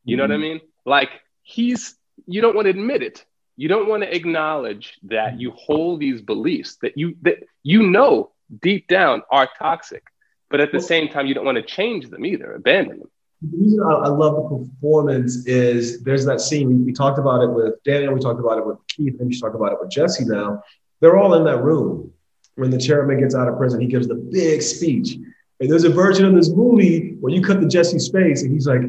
You 0.04 0.18
know 0.18 0.24
mm-hmm. 0.24 0.32
what 0.32 0.36
I 0.36 0.44
mm-hmm. 0.44 0.54
mean? 0.54 0.62
Like 0.86 1.10
he's 1.42 1.96
you 2.28 2.42
don't 2.42 2.56
want 2.56 2.66
to 2.66 2.70
admit 2.70 3.02
it. 3.02 3.26
You 3.58 3.68
don't 3.68 3.88
want 3.88 4.04
to 4.04 4.16
acknowledge 4.16 4.98
that 5.04 5.40
you 5.40 5.52
hold 5.52 6.00
these 6.00 6.22
beliefs 6.22 6.78
that 6.82 6.98
you 6.98 7.16
that 7.24 7.44
you 7.64 7.84
know 7.90 8.32
deep 8.62 8.88
down 8.88 9.24
are 9.32 9.50
toxic, 9.60 10.04
but 10.50 10.62
at 10.62 10.72
the 10.72 10.82
same 10.82 11.10
time 11.10 11.26
you 11.26 11.34
don't 11.34 11.46
want 11.46 11.58
to 11.58 11.64
change 11.64 12.10
them 12.10 12.26
either, 12.26 12.54
abandon 12.54 13.00
them. 13.00 13.11
The 13.42 13.58
reason 13.58 13.82
I, 13.82 14.08
love 14.08 14.36
the 14.36 14.58
performance 14.58 15.48
is 15.48 16.04
there's 16.04 16.26
that 16.26 16.42
scene 16.42 16.86
we 16.86 16.94
talked 16.94 17.18
about 17.18 17.42
it 17.42 17.50
with 17.50 17.82
Daniel, 17.84 18.14
we 18.14 18.20
talked 18.20 18.40
about 18.40 18.60
it 18.60 18.66
with 18.66 18.78
Keith, 18.88 19.20
and 19.20 19.30
we 19.30 19.40
talk 19.40 19.56
about 19.56 19.72
it 19.72 19.80
with 19.82 19.90
Jesse 19.90 20.26
now. 20.26 20.64
They're 21.00 21.18
all 21.18 21.34
in 21.34 21.44
that 21.46 21.64
room 21.64 22.14
when 22.56 22.70
the 22.70 22.78
chairman 22.78 23.20
gets 23.20 23.34
out 23.34 23.48
of 23.48 23.58
prison. 23.58 23.82
He 23.82 23.88
gives 23.88 24.08
the 24.08 24.16
big 24.16 24.62
speech, 24.62 25.16
and 25.60 25.72
there's 25.72 25.86
a 25.86 25.90
version 25.90 26.26
of 26.26 26.36
this 26.36 26.50
movie 26.50 27.16
where 27.20 27.34
you 27.34 27.42
cut 27.42 27.62
the 27.62 27.68
Jesse's 27.68 28.10
face 28.10 28.44
and 28.44 28.52
he's 28.52 28.68
like, 28.68 28.82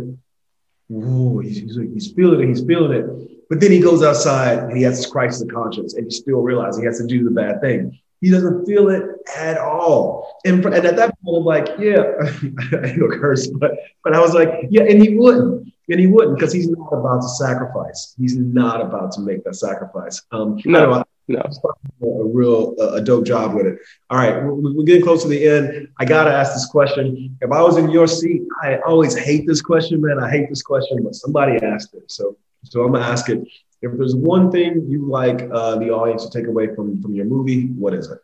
Ooh, 0.90 1.38
he's, 1.38 1.58
he's, 1.58 1.76
he's 1.76 2.12
feeling 2.12 2.42
it, 2.42 2.48
he's 2.48 2.64
feeling 2.64 2.92
it. 2.92 3.48
But 3.48 3.60
then 3.60 3.70
he 3.70 3.80
goes 3.80 4.02
outside 4.02 4.58
and 4.58 4.76
he 4.76 4.82
has 4.82 4.98
this 4.98 5.10
crisis 5.10 5.42
of 5.42 5.48
conscience 5.48 5.94
and 5.94 6.04
he 6.04 6.10
still 6.10 6.40
realizes 6.40 6.80
he 6.80 6.86
has 6.86 6.98
to 6.98 7.06
do 7.06 7.24
the 7.24 7.30
bad 7.30 7.60
thing. 7.60 7.98
He 8.22 8.30
doesn't 8.30 8.64
feel 8.64 8.88
it 8.88 9.02
at 9.36 9.58
all. 9.58 10.40
And, 10.46 10.64
and 10.64 10.86
at 10.86 10.96
that 10.96 11.14
point, 11.22 11.36
I'm 11.36 11.44
like, 11.44 11.68
yeah, 11.78 12.04
I 12.22 12.94
feel 12.94 13.10
cursed, 13.10 13.50
but, 13.58 13.72
but 14.02 14.14
I 14.14 14.20
was 14.20 14.32
like, 14.32 14.48
yeah, 14.70 14.84
and 14.84 15.02
he 15.02 15.16
wouldn't. 15.16 15.68
And 15.90 16.00
he 16.00 16.06
wouldn't 16.06 16.38
because 16.38 16.52
he's 16.54 16.68
not 16.68 16.88
about 16.92 17.20
to 17.20 17.28
sacrifice. 17.28 18.14
He's 18.18 18.36
not 18.36 18.80
about 18.80 19.12
to 19.12 19.20
make 19.20 19.44
that 19.44 19.56
sacrifice. 19.56 20.22
Um, 20.30 20.58
no. 20.64 21.04
No. 21.28 21.40
A 21.40 22.24
real 22.24 22.74
a 22.80 23.00
dope 23.00 23.24
job 23.24 23.54
with 23.54 23.66
it. 23.66 23.78
All 24.10 24.18
right, 24.18 24.42
we're 24.44 24.84
getting 24.84 25.02
close 25.02 25.22
to 25.22 25.28
the 25.28 25.46
end. 25.48 25.88
I 25.98 26.04
gotta 26.04 26.32
ask 26.32 26.52
this 26.52 26.66
question. 26.66 27.36
If 27.40 27.50
I 27.52 27.62
was 27.62 27.76
in 27.76 27.90
your 27.90 28.08
seat, 28.08 28.42
I 28.62 28.78
always 28.78 29.16
hate 29.16 29.46
this 29.46 29.62
question, 29.62 30.00
man. 30.00 30.18
I 30.18 30.28
hate 30.28 30.48
this 30.48 30.62
question, 30.62 31.02
but 31.02 31.14
somebody 31.14 31.56
asked 31.64 31.94
it, 31.94 32.10
so 32.10 32.36
so 32.64 32.82
I'm 32.82 32.92
gonna 32.92 33.04
ask 33.04 33.28
it. 33.28 33.46
If 33.82 33.92
there's 33.98 34.14
one 34.14 34.50
thing 34.50 34.86
you 34.88 35.06
like 35.06 35.42
uh, 35.52 35.76
the 35.76 35.90
audience 35.90 36.24
to 36.26 36.38
take 36.38 36.48
away 36.48 36.74
from 36.74 37.02
from 37.02 37.14
your 37.14 37.26
movie, 37.26 37.66
what 37.66 37.94
is 37.94 38.10
it? 38.10 38.18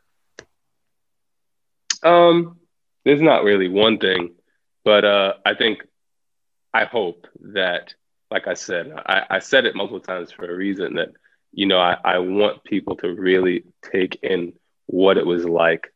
Um, 2.03 2.59
there's 3.05 3.21
not 3.21 3.45
really 3.45 3.69
one 3.69 3.99
thing, 3.99 4.35
but 4.85 5.05
uh, 5.05 5.35
I 5.45 5.55
think 5.55 5.81
I 6.73 6.85
hope 6.85 7.27
that, 7.55 7.95
like 8.31 8.47
I 8.47 8.55
said, 8.55 8.93
I, 8.95 9.25
I 9.31 9.39
said 9.41 9.67
it 9.67 9.75
multiple 9.75 10.01
times 10.01 10.31
for 10.31 10.49
a 10.49 10.55
reason 10.55 10.95
that 10.95 11.09
you 11.53 11.67
know, 11.67 11.79
I, 11.79 11.97
I 12.05 12.19
want 12.19 12.65
people 12.65 12.97
to 12.97 13.13
really 13.13 13.65
take 13.83 14.19
in 14.23 14.53
what 14.87 15.17
it 15.17 15.27
was 15.27 15.45
like 15.45 15.93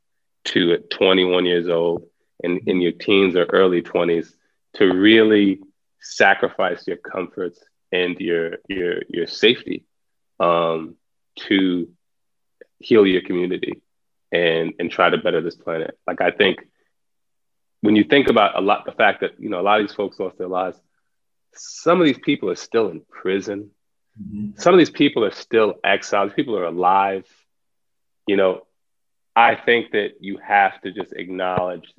to 0.47 0.73
at 0.73 0.91
21 0.91 1.47
years 1.47 1.69
old 1.69 2.05
and 2.43 2.61
in 2.67 2.81
your 2.81 2.93
teens 2.93 3.37
or 3.37 3.45
early 3.45 3.83
20s 3.83 4.35
to 4.75 4.87
really 4.87 5.61
sacrifice 6.01 6.87
your 6.87 6.97
comforts 6.97 7.61
and 7.93 8.19
your 8.19 8.57
your 8.69 9.03
your 9.09 9.27
safety 9.27 9.85
um, 10.41 10.97
to 11.37 11.89
heal 12.79 13.07
your 13.07 13.23
community 13.23 13.81
and 14.33 14.75
and 14.79 14.91
try 14.91 15.11
to 15.11 15.19
better 15.19 15.41
this 15.41 15.57
planet. 15.57 15.99
Like 16.07 16.21
I 16.21 16.31
think 16.31 16.59
when 17.81 17.97
you 17.97 18.05
think 18.05 18.29
about 18.29 18.57
a 18.57 18.61
lot 18.61 18.85
the 18.87 18.93
fact 18.93 19.21
that 19.21 19.39
you 19.39 19.49
know 19.49 19.61
a 19.61 19.63
lot 19.63 19.81
of 19.81 19.87
these 19.87 19.95
folks 19.95 20.19
lost 20.19 20.39
their 20.39 20.49
lives, 20.49 20.79
some 21.55 22.01
of 22.01 22.07
these 22.07 22.19
people 22.19 22.51
are 22.51 22.57
still 22.57 22.89
in 22.89 23.03
prison 23.09 23.71
Mm-hmm. 24.21 24.61
Some 24.61 24.75
of 24.75 24.79
these 24.79 24.91
people 24.91 25.25
are 25.25 25.33
still 25.33 25.75
exiled. 25.85 26.35
People 26.35 26.57
are 26.59 26.65
alive. 26.65 27.27
You 28.27 28.37
know, 28.37 28.67
I 29.35 29.57
think 29.57 29.93
that 29.93 30.15
you 30.21 30.39
have 30.39 30.81
to 30.83 30.93
just 30.93 31.13
acknowledge 31.13 31.93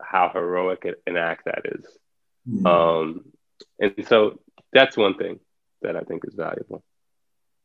how 0.00 0.30
heroic 0.32 0.86
an 1.06 1.16
act 1.16 1.46
that 1.46 1.62
is. 1.64 1.84
Mm-hmm. 2.48 2.66
Um, 2.66 3.24
and 3.78 4.06
so 4.06 4.40
that's 4.76 4.96
one 4.96 5.16
thing 5.16 5.40
that 5.82 5.96
I 5.96 6.00
think 6.00 6.22
is 6.26 6.34
valuable. 6.34 6.84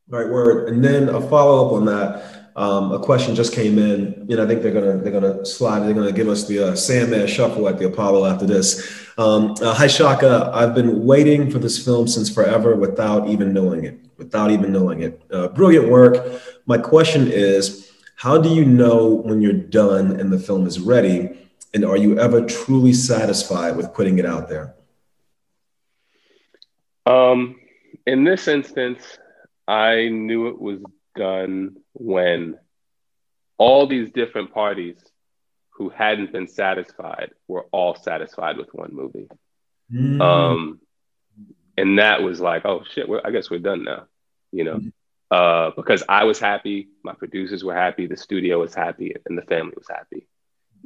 Right 0.07 0.27
word. 0.27 0.69
And 0.69 0.83
then 0.83 1.09
a 1.09 1.21
follow 1.21 1.65
up 1.65 1.73
on 1.73 1.85
that. 1.85 2.51
Um, 2.55 2.91
a 2.91 2.99
question 2.99 3.33
just 3.33 3.53
came 3.53 3.77
in, 3.77 4.27
and 4.29 4.41
I 4.41 4.45
think 4.45 4.61
they're 4.61 4.73
gonna 4.73 4.97
they're 4.97 5.11
gonna 5.19 5.45
slide. 5.45 5.81
They're 5.81 5.93
gonna 5.93 6.11
give 6.11 6.27
us 6.27 6.47
the 6.47 6.71
uh, 6.71 6.75
Sandman 6.75 7.27
shuffle 7.27 7.69
at 7.69 7.79
the 7.79 7.85
Apollo 7.87 8.25
after 8.25 8.45
this. 8.45 9.07
Um, 9.17 9.55
uh, 9.61 9.73
hi 9.73 9.87
Shaka, 9.87 10.51
I've 10.53 10.75
been 10.75 11.05
waiting 11.05 11.49
for 11.49 11.59
this 11.59 11.83
film 11.83 12.07
since 12.07 12.29
forever 12.29 12.75
without 12.75 13.29
even 13.29 13.53
knowing 13.53 13.85
it. 13.85 13.97
Without 14.17 14.51
even 14.51 14.73
knowing 14.73 15.01
it. 15.01 15.21
Uh, 15.31 15.47
brilliant 15.49 15.89
work. 15.89 16.41
My 16.65 16.77
question 16.77 17.29
is, 17.31 17.89
how 18.15 18.37
do 18.37 18.49
you 18.49 18.65
know 18.65 19.07
when 19.07 19.41
you're 19.41 19.53
done 19.53 20.19
and 20.19 20.31
the 20.31 20.39
film 20.39 20.67
is 20.67 20.79
ready? 20.79 21.37
And 21.73 21.85
are 21.85 21.97
you 21.97 22.19
ever 22.19 22.45
truly 22.45 22.91
satisfied 22.91 23.77
with 23.77 23.93
putting 23.93 24.19
it 24.19 24.25
out 24.25 24.49
there? 24.49 24.75
Um, 27.05 27.59
in 28.05 28.23
this 28.23 28.47
instance, 28.47 29.17
I 29.67 30.09
knew 30.09 30.47
it 30.47 30.59
was 30.59 30.79
done 31.15 31.77
when 31.93 32.57
all 33.57 33.87
these 33.87 34.09
different 34.11 34.53
parties 34.53 34.97
who 35.71 35.89
hadn't 35.89 36.31
been 36.31 36.47
satisfied 36.47 37.31
were 37.47 37.65
all 37.71 37.95
satisfied 37.95 38.57
with 38.57 38.73
one 38.73 38.93
movie. 38.93 39.29
Mm. 39.91 40.21
Um, 40.21 40.79
and 41.77 41.99
that 41.99 42.21
was 42.21 42.39
like, 42.39 42.65
oh 42.65 42.83
shit, 42.91 43.07
I 43.23 43.31
guess 43.31 43.49
we're 43.49 43.59
done 43.59 43.83
now, 43.83 44.05
you 44.51 44.63
know, 44.63 44.77
mm. 44.77 44.91
uh, 45.31 45.71
because 45.75 46.03
I 46.07 46.25
was 46.25 46.39
happy, 46.39 46.89
my 47.03 47.13
producers 47.13 47.63
were 47.63 47.75
happy, 47.75 48.07
the 48.07 48.17
studio 48.17 48.59
was 48.59 48.75
happy, 48.75 49.15
and 49.25 49.37
the 49.37 49.43
family 49.43 49.73
was 49.75 49.87
happy, 49.89 50.27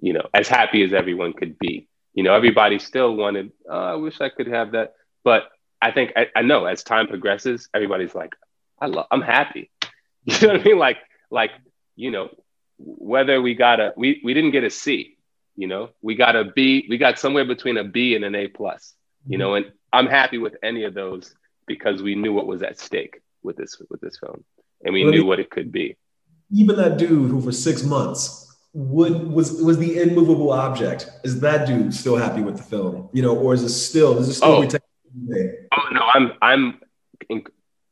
you 0.02 0.14
know, 0.14 0.28
as 0.34 0.48
happy 0.48 0.84
as 0.84 0.94
everyone 0.94 1.34
could 1.34 1.58
be. 1.58 1.88
You 2.14 2.24
know, 2.24 2.34
everybody 2.34 2.80
still 2.80 3.16
wanted, 3.16 3.52
oh, 3.70 3.78
I 3.78 3.96
wish 3.96 4.22
I 4.22 4.30
could 4.30 4.48
have 4.48 4.72
that. 4.72 4.94
But 5.26 5.50
I 5.82 5.92
think, 5.92 6.14
I, 6.16 6.28
I 6.36 6.42
know 6.42 6.66
as 6.66 6.84
time 6.84 7.08
progresses, 7.08 7.70
everybody's 7.74 8.16
like, 8.16 8.34
I 8.80 8.88
love, 8.88 9.08
I'm 9.12 9.22
happy. 9.22 9.72
You 10.28 10.48
know 10.48 10.54
what 10.54 10.62
I 10.62 10.64
mean? 10.64 10.80
Like, 10.80 10.98
like, 11.30 11.52
you 11.96 12.10
know, 12.10 12.30
whether 12.80 13.40
we 13.40 13.54
got 13.54 13.80
a, 13.80 13.94
we, 13.96 14.22
we 14.24 14.34
didn't 14.34 14.52
get 14.52 14.64
a 14.64 14.72
C, 14.72 15.18
you 15.56 15.68
know, 15.68 15.92
we 16.02 16.16
got 16.16 16.36
a 16.36 16.46
B, 16.46 16.88
we 16.90 16.98
got 16.98 17.20
somewhere 17.20 17.46
between 17.46 17.78
a 17.78 17.84
B 17.84 18.16
and 18.16 18.26
an 18.26 18.34
A 18.34 18.48
plus, 18.48 18.96
you 19.28 19.38
know, 19.38 19.52
mm-hmm. 19.52 19.68
and 19.68 19.74
I'm 19.94 20.08
happy 20.08 20.40
with 20.40 20.56
any 20.64 20.84
of 20.86 20.96
those 20.96 21.36
because 21.68 22.02
we 22.02 22.16
knew 22.16 22.34
what 22.34 22.48
was 22.48 22.64
at 22.64 22.80
stake 22.80 23.22
with 23.44 23.56
this, 23.56 23.80
with 23.92 24.02
this 24.02 24.18
film 24.18 24.44
and 24.84 24.96
we 24.96 25.04
knew 25.04 25.26
what 25.26 25.40
it 25.40 25.50
could 25.50 25.72
be. 25.72 25.96
Even 26.52 26.76
that 26.78 26.98
dude 26.98 27.32
who 27.32 27.40
for 27.40 27.52
six 27.52 27.84
months 27.84 28.46
would 28.74 29.32
was 29.32 29.62
was 29.62 29.78
the 29.78 30.02
immovable 30.02 30.52
object. 30.52 31.10
Is 31.24 31.40
that 31.40 31.66
dude 31.66 31.94
still 31.94 32.18
happy 32.18 32.42
with 32.42 32.58
the 32.58 32.64
film? 32.64 33.10
You 33.14 33.24
know, 33.24 33.36
or 33.36 33.54
is 33.54 33.64
it 33.64 33.70
still 33.70 34.18
is 34.20 34.30
it 34.30 34.34
still 34.36 34.64
oh. 34.64 34.70
I'm 36.16 36.34
I'm 36.42 36.80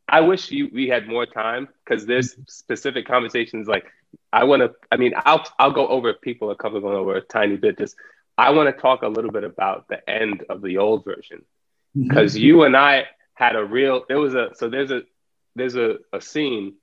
I 0.07 0.21
wish 0.21 0.51
you 0.51 0.69
we 0.71 0.87
had 0.87 1.07
more 1.07 1.25
time 1.25 1.67
because 1.83 2.05
there's 2.05 2.35
specific 2.47 3.05
conversations 3.05 3.67
like 3.67 3.85
I 4.31 4.43
want 4.45 4.61
to. 4.61 4.73
I 4.91 4.97
mean, 4.97 5.13
I'll 5.15 5.43
I'll 5.59 5.71
go 5.71 5.87
over 5.87 6.13
people 6.13 6.51
a 6.51 6.55
couple 6.55 6.79
going 6.81 6.95
over 6.95 7.15
a 7.15 7.21
tiny 7.21 7.57
bit. 7.57 7.77
Just 7.77 7.95
I 8.37 8.51
want 8.51 8.73
to 8.73 8.81
talk 8.81 9.01
a 9.03 9.07
little 9.07 9.31
bit 9.31 9.43
about 9.43 9.87
the 9.87 10.07
end 10.09 10.45
of 10.49 10.61
the 10.61 10.77
old 10.77 11.03
version 11.03 11.43
because 11.97 12.35
mm-hmm. 12.35 12.43
you 12.43 12.63
and 12.63 12.77
I 12.77 13.05
had 13.33 13.55
a 13.55 13.63
real. 13.63 14.05
There 14.07 14.19
was 14.19 14.35
a 14.35 14.51
so 14.55 14.69
there's 14.69 14.91
a 14.91 15.01
there's 15.55 15.75
a, 15.75 15.97
a 16.11 16.21
scene 16.21 16.75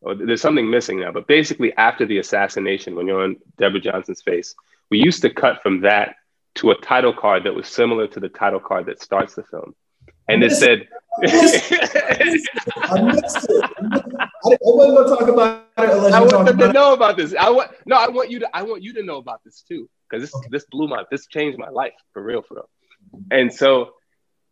or 0.00 0.14
there's 0.14 0.42
something 0.42 0.70
missing 0.70 1.00
now. 1.00 1.12
But 1.12 1.26
basically, 1.26 1.76
after 1.76 2.06
the 2.06 2.18
assassination, 2.18 2.94
when 2.94 3.06
you're 3.06 3.24
on 3.24 3.36
Deborah 3.58 3.80
Johnson's 3.80 4.22
face, 4.22 4.54
we 4.90 4.98
used 4.98 5.22
to 5.22 5.30
cut 5.30 5.62
from 5.62 5.80
that 5.82 6.16
to 6.56 6.70
a 6.70 6.80
title 6.80 7.12
card 7.12 7.44
that 7.44 7.54
was 7.54 7.68
similar 7.68 8.06
to 8.08 8.20
the 8.20 8.28
title 8.28 8.60
card 8.60 8.86
that 8.86 9.02
starts 9.02 9.34
the 9.34 9.42
film 9.42 9.74
and 10.28 10.42
it 10.42 10.52
said, 10.52 10.88
I 11.22 13.00
missed 13.02 13.46
it. 13.48 13.64
I, 14.44 14.56
wasn't 14.60 14.96
going 14.96 15.04
to 15.04 15.16
talk 15.16 15.28
about 15.28 15.66
it 15.78 15.90
unless 15.90 16.12
I 16.12 16.20
want 16.20 16.46
them 16.46 16.58
to 16.58 16.72
know 16.72 16.92
about 16.92 17.16
this. 17.16 17.34
I 17.34 17.48
want 17.48 17.70
no, 17.86 17.96
I 17.96 18.08
want 18.08 18.30
you 18.30 18.40
to. 18.40 18.56
I 18.56 18.62
want 18.62 18.82
you 18.82 18.92
to 18.94 19.02
know 19.02 19.16
about 19.16 19.42
this 19.44 19.62
too, 19.62 19.88
because 20.08 20.22
this 20.22 20.34
okay. 20.34 20.48
this 20.50 20.66
blew 20.66 20.88
my, 20.88 21.04
this 21.10 21.26
changed 21.26 21.58
my 21.58 21.70
life 21.70 21.94
for 22.12 22.22
real, 22.22 22.42
for 22.42 22.54
real. 22.56 22.68
And 23.30 23.52
so, 23.52 23.94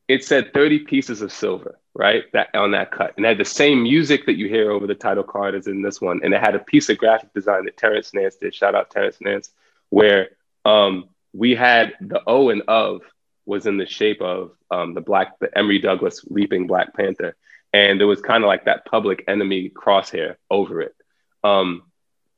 it 0.08 0.24
said 0.24 0.54
30 0.54 0.80
pieces 0.80 1.20
of 1.20 1.32
silver, 1.32 1.78
right? 1.94 2.24
That 2.32 2.54
on 2.54 2.70
that 2.70 2.92
cut, 2.92 3.14
and 3.16 3.26
had 3.26 3.38
the 3.38 3.44
same 3.44 3.82
music 3.82 4.26
that 4.26 4.36
you 4.36 4.48
hear 4.48 4.70
over 4.70 4.86
the 4.86 4.94
title 4.94 5.24
card 5.24 5.54
as 5.54 5.66
in 5.66 5.82
this 5.82 6.00
one, 6.00 6.20
and 6.24 6.32
it 6.32 6.40
had 6.40 6.54
a 6.54 6.60
piece 6.60 6.88
of 6.88 6.96
graphic 6.96 7.34
design 7.34 7.66
that 7.66 7.76
Terrence 7.76 8.14
Nance 8.14 8.36
did. 8.36 8.54
Shout 8.54 8.74
out 8.74 8.90
Terrence 8.90 9.18
Nance, 9.20 9.50
where 9.90 10.30
um, 10.64 11.10
we 11.34 11.54
had 11.54 11.92
the 12.00 12.22
O 12.26 12.48
and 12.48 12.62
of 12.68 13.02
was 13.47 13.66
in 13.66 13.76
the 13.76 13.86
shape 13.86 14.22
of 14.22 14.53
um, 14.70 14.95
the 14.95 15.01
black, 15.01 15.38
the 15.38 15.57
Emory 15.57 15.78
Douglas 15.78 16.24
leaping 16.28 16.66
Black 16.66 16.95
Panther, 16.95 17.36
and 17.72 17.99
there 17.99 18.07
was 18.07 18.20
kind 18.20 18.45
of 18.45 18.49
like 18.49 18.64
that 18.64 18.84
public 18.84 19.24
enemy 19.28 19.70
crosshair 19.70 20.36
over 20.51 20.80
it. 20.80 20.95
Um, 21.42 21.82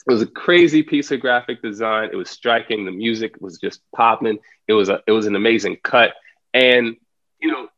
it 0.09 0.13
was 0.13 0.23
a 0.23 0.27
crazy 0.27 0.83
piece 0.83 1.11
of 1.11 1.21
graphic 1.21 1.63
design. 1.63 2.11
It 2.13 2.17
was 2.17 2.31
striking. 2.31 2.85
The 2.85 2.93
music 2.93 3.35
was 3.41 3.59
just 3.59 3.81
popping. 3.95 4.39
It 4.69 4.73
was 4.73 4.89
a, 4.89 5.03
it 5.07 5.13
was 5.13 5.27
an 5.27 5.37
amazing 5.37 5.79
cut, 5.83 6.15
and 6.55 6.97
you 7.41 7.53
know, 7.53 7.69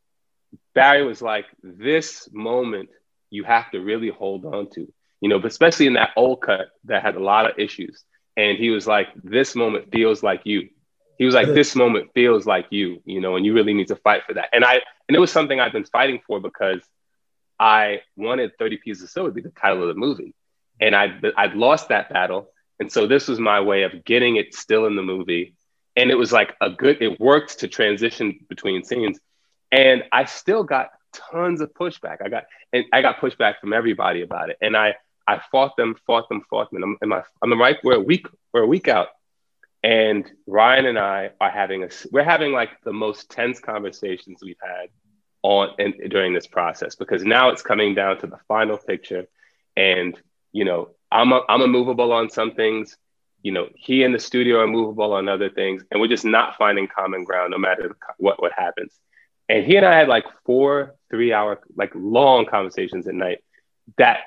Barry 0.74 1.05
was 1.05 1.22
like, 1.22 1.47
"This 1.62 2.29
moment 2.33 2.91
you 3.31 3.45
have 3.45 3.70
to 3.72 3.81
really 3.81 4.09
hold 4.09 4.45
on 4.47 4.70
to 4.70 4.93
you 5.20 5.29
know, 5.29 5.39
but 5.39 5.51
especially 5.51 5.87
in 5.87 5.95
that 5.95 6.11
old 6.16 6.43
cut 6.43 6.68
that 6.85 7.03
had 7.03 7.16
a 7.16 7.22
lot 7.22 7.51
of 7.51 7.59
issues. 7.59 8.05
And 8.37 8.57
he 8.57 8.70
was 8.70 8.87
like, 8.87 9.09
this 9.16 9.57
moment 9.57 9.91
feels 9.91 10.22
like 10.22 10.43
you. 10.45 10.68
He 11.19 11.25
was 11.25 11.35
like, 11.35 11.49
this 11.49 11.75
moment 11.75 12.11
feels 12.14 12.47
like 12.47 12.66
you, 12.71 13.03
you 13.05 13.21
know, 13.21 13.37
and 13.37 13.45
you 13.45 13.53
really 13.53 13.75
need 13.75 13.89
to 13.89 13.97
fight 13.97 14.23
for 14.27 14.35
that. 14.35 14.51
And 14.53 14.64
I, 14.64 14.75
and 15.09 15.16
it 15.16 15.19
was 15.19 15.33
something 15.33 15.59
I've 15.59 15.73
been 15.73 15.85
fighting 15.85 16.21
for 16.25 16.41
because 16.41 16.81
I 17.59 18.03
wanted 18.16 18.53
30 18.57 18.77
Pieces 18.79 19.03
of 19.03 19.11
Silver 19.11 19.31
to 19.31 19.35
be 19.35 19.41
the 19.41 19.51
title 19.51 19.83
of 19.83 19.89
the 19.89 19.95
movie. 19.95 20.35
And 20.81 20.95
I, 20.95 21.19
I'd 21.37 21.55
lost 21.55 21.89
that 21.89 22.09
battle. 22.09 22.51
And 22.79 22.91
so 22.91 23.09
this 23.09 23.27
was 23.27 23.41
my 23.41 23.61
way 23.61 23.83
of 23.83 24.05
getting 24.05 24.37
it 24.37 24.55
still 24.55 24.87
in 24.87 24.95
the 24.95 25.03
movie. 25.03 25.57
And 25.97 26.12
it 26.12 26.14
was 26.14 26.33
like 26.33 26.55
a 26.61 26.71
good, 26.71 27.03
it 27.03 27.19
worked 27.19 27.59
to 27.61 27.69
transition 27.69 28.39
between 28.49 28.85
scenes. 28.85 29.19
And 29.73 30.05
I 30.12 30.25
still 30.27 30.62
got 30.62 30.91
tons 31.12 31.61
of 31.61 31.75
pushback. 31.75 32.19
I 32.25 32.29
got, 32.29 32.45
and 32.73 32.85
I 32.93 33.03
got 33.03 33.19
pushback 33.19 33.59
from 33.61 33.73
everybody 33.73 34.23
about 34.23 34.51
it. 34.51 34.59
And 34.62 34.77
I, 34.77 34.95
I 35.27 35.41
fought 35.51 35.77
them, 35.77 35.97
fought 36.07 36.29
them, 36.29 36.43
fought 36.49 36.71
them. 36.71 36.85
And 36.85 36.97
I'm, 37.03 37.09
my, 37.09 37.23
I'm 37.43 37.61
right. 37.61 37.77
We're 37.83 37.97
a 37.97 38.01
week, 38.01 38.29
we're 38.53 38.62
a 38.62 38.66
week 38.66 38.87
out, 38.87 39.09
and 39.83 40.31
Ryan 40.47 40.87
and 40.87 40.99
I 40.99 41.31
are 41.41 41.51
having 41.51 41.85
a, 41.85 41.89
we're 42.11 42.24
having 42.24 42.53
like 42.53 42.70
the 42.85 42.93
most 42.93 43.31
tense 43.31 43.61
conversations 43.61 44.41
we've 44.43 44.57
had 44.61 44.89
on 45.43 45.70
and 45.79 45.95
during 46.11 46.35
this 46.35 46.47
process 46.47 46.97
because 46.97 47.24
now 47.24 47.51
it's 47.51 47.62
coming 47.62 47.95
down 47.95 48.18
to 48.18 48.26
the 48.26 48.39
final 48.49 48.76
picture, 48.76 49.26
and 49.76 50.20
you 50.53 50.64
know 50.64 50.91
I'm 51.11 51.33
a, 51.33 51.43
I'm 51.49 51.62
immovable 51.62 52.12
on 52.12 52.29
some 52.29 52.53
things, 52.53 52.97
you 53.43 53.53
know 53.53 53.68
he 53.76 54.03
and 54.03 54.14
the 54.14 54.18
studio 54.18 54.61
are 54.61 54.66
movable 54.66 55.12
on 55.12 55.29
other 55.29 55.49
things, 55.49 55.85
and 55.91 56.01
we're 56.01 56.09
just 56.09 56.24
not 56.24 56.57
finding 56.57 56.89
common 56.89 57.24
ground 57.24 57.53
no 57.53 57.59
matter 57.59 57.97
what 58.18 58.43
what 58.43 58.53
happens. 58.53 58.99
And 59.49 59.64
he 59.64 59.76
and 59.76 59.87
I 59.87 59.97
had 59.97 60.09
like 60.09 60.24
four 60.45 60.97
three 61.11 61.33
hour 61.33 61.61
like 61.76 61.93
long 61.95 62.47
conversations 62.47 63.07
at 63.07 63.14
night 63.14 63.45
that 63.97 64.20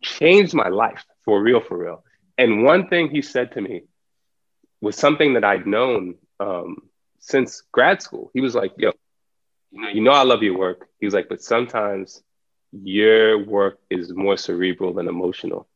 changed 0.00 0.54
my 0.54 0.68
life 0.68 1.04
for 1.24 1.42
real, 1.42 1.60
for 1.60 1.76
real. 1.76 2.04
And 2.36 2.62
one 2.62 2.88
thing 2.88 3.10
he 3.10 3.22
said 3.22 3.52
to 3.52 3.60
me 3.60 3.82
was 4.80 4.96
something 4.96 5.34
that 5.34 5.44
I'd 5.44 5.66
known 5.66 6.14
um, 6.40 6.82
since 7.18 7.62
grad 7.72 8.02
school. 8.02 8.30
He 8.34 8.40
was 8.40 8.54
like, 8.54 8.72
yo, 8.76 8.92
you 9.70 9.82
know, 9.82 9.88
you 9.88 10.00
know, 10.02 10.12
I 10.12 10.22
love 10.22 10.42
your 10.42 10.56
work. 10.56 10.88
He 11.00 11.06
was 11.06 11.14
like, 11.14 11.28
but 11.28 11.42
sometimes 11.42 12.22
your 12.72 13.44
work 13.44 13.78
is 13.90 14.12
more 14.12 14.36
cerebral 14.36 14.94
than 14.94 15.08
emotional. 15.08 15.68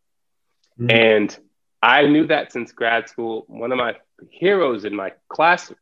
Mm-hmm. 0.78 0.90
And 0.90 1.38
I 1.82 2.07
knew 2.07 2.26
that 2.28 2.53
since 2.53 2.72
grad 2.72 3.09
school. 3.09 3.44
One 3.48 3.72
of 3.72 3.78
my 3.78 3.96
heroes 4.30 4.84
in 4.84 4.94
my 4.94 5.12
class 5.28 5.72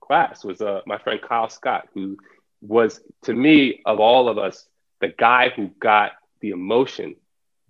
class 0.00 0.44
was 0.44 0.60
uh, 0.60 0.80
my 0.86 0.98
friend 0.98 1.20
Kyle 1.22 1.48
Scott, 1.48 1.88
who 1.94 2.16
was 2.60 3.00
to 3.22 3.32
me 3.32 3.80
of 3.84 4.00
all 4.00 4.28
of 4.28 4.38
us 4.38 4.66
the 5.00 5.08
guy 5.08 5.50
who 5.54 5.68
got 5.80 6.12
the 6.40 6.50
emotion 6.50 7.16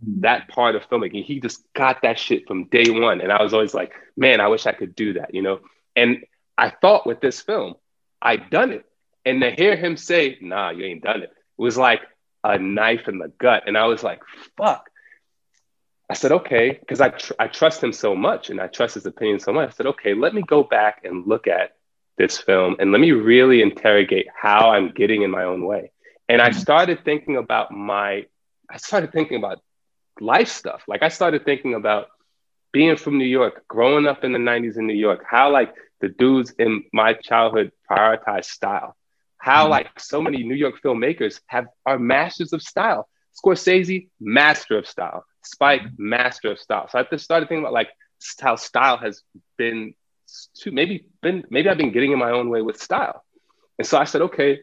that 0.03 0.49
part 0.49 0.77
of 0.77 0.89
filmmaking. 0.89 1.25
He 1.25 1.41
just 1.41 1.63
got 1.75 2.03
that 2.03 2.19
shit 2.19 2.47
from 2.47 2.65
day 2.65 2.89
one. 2.89 3.21
And 3.21 3.31
I 3.33 3.43
was 3.43 3.53
always 3.53 3.75
like, 3.75 3.93
man, 4.17 4.41
I 4.41 4.49
wish 4.49 4.67
I 4.67 4.73
could 4.73 4.95
do 4.95 5.15
that, 5.15 5.35
you 5.35 5.43
know? 5.43 5.61
And 5.95 6.25
I 6.57 6.71
thought 6.71 7.07
with 7.07 7.21
this 7.21 7.41
film, 7.41 7.75
I'd 8.21 8.51
done 8.51 8.73
it. 8.73 8.85
And 9.25 9.43
to 9.43 9.51
hear 9.51 9.77
him 9.77 9.97
say, 9.97 10.39
nah, 10.41 10.71
you 10.71 10.85
ain't 10.85 11.03
done 11.03 11.23
it, 11.23 11.33
was 11.57 11.77
like 11.77 12.01
a 12.43 12.59
knife 12.59 13.09
in 13.09 13.19
the 13.19 13.29
gut. 13.29 13.65
And 13.67 13.77
I 13.77 13.87
was 13.87 14.03
like, 14.03 14.21
fuck. 14.57 14.89
I 16.09 16.15
said, 16.15 16.33
okay, 16.33 16.77
because 16.81 17.01
I, 17.01 17.11
tr- 17.11 17.35
I 17.39 17.47
trust 17.47 17.83
him 17.83 17.93
so 17.93 18.17
much 18.17 18.51
and 18.51 18.61
I 18.61 18.67
trust 18.67 18.95
his 18.95 19.07
opinion 19.07 19.39
so 19.39 19.53
much. 19.53 19.69
I 19.69 19.73
said, 19.73 19.87
okay, 19.87 20.15
let 20.15 20.35
me 20.35 20.43
go 20.43 20.63
back 20.65 21.03
and 21.05 21.27
look 21.27 21.47
at 21.47 21.77
this 22.17 22.39
film 22.39 22.77
and 22.81 22.91
let 22.93 23.01
me 23.01 23.13
really 23.13 23.63
interrogate 23.63 24.27
how 24.35 24.71
I'm 24.71 24.91
getting 24.91 25.23
in 25.23 25.31
my 25.31 25.45
own 25.45 25.65
way. 25.65 25.93
And 26.29 26.43
I 26.43 26.51
mm-hmm. 26.51 26.59
started 26.59 27.05
thinking 27.05 27.37
about 27.37 27.71
my, 27.71 28.27
I 28.69 28.77
started 28.79 29.13
thinking 29.13 29.37
about 29.37 29.63
life 30.21 30.49
stuff. 30.49 30.83
Like 30.87 31.03
I 31.03 31.09
started 31.09 31.45
thinking 31.45 31.75
about 31.75 32.09
being 32.73 32.97
from 32.97 33.19
New 33.19 33.27
York, 33.27 33.67
growing 33.69 34.07
up 34.07 34.25
in 34.25 34.33
the 34.33 34.39
90s 34.39 34.77
in 34.77 34.87
New 34.87 34.95
York, 34.95 35.25
how 35.29 35.51
like 35.51 35.75
the 36.01 36.09
dudes 36.09 36.53
in 36.59 36.85
my 36.93 37.15
childhood 37.15 37.73
prioritize 37.91 38.45
style. 38.45 38.97
How 39.39 39.63
mm-hmm. 39.63 39.71
like 39.71 40.01
so 40.01 40.21
many 40.21 40.43
New 40.43 40.55
York 40.55 40.81
filmmakers 40.83 41.41
have 41.47 41.67
are 41.87 41.99
masters 41.99 42.53
of 42.53 42.63
style. 42.63 43.09
Scorsese, 43.35 44.09
master 44.21 44.79
of 44.79 44.87
style. 44.87 45.25
Spike, 45.43 45.83
mm-hmm. 45.83 46.09
master 46.09 46.51
of 46.53 46.59
style. 46.59 46.89
So 46.89 46.99
I 46.99 47.05
just 47.05 47.25
started 47.25 47.49
thinking 47.49 47.65
about 47.65 47.73
like 47.73 47.89
how 48.41 48.57
style 48.57 48.99
has 48.99 49.23
been 49.57 49.95
to 50.57 50.71
maybe 50.71 51.07
been 51.23 51.45
maybe 51.51 51.69
I've 51.69 51.79
been 51.79 51.93
getting 51.93 52.13
in 52.13 52.19
my 52.19 52.31
own 52.31 52.51
way 52.51 52.63
with 52.63 52.81
style. 52.81 53.25
And 53.79 53.87
so 53.87 53.99
I 53.99 54.05
said, 54.05 54.23
okay, 54.23 54.61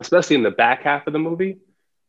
especially 0.00 0.36
in 0.36 0.42
the 0.42 0.50
back 0.50 0.82
half 0.82 1.06
of 1.06 1.12
the 1.12 1.18
movie, 1.18 1.58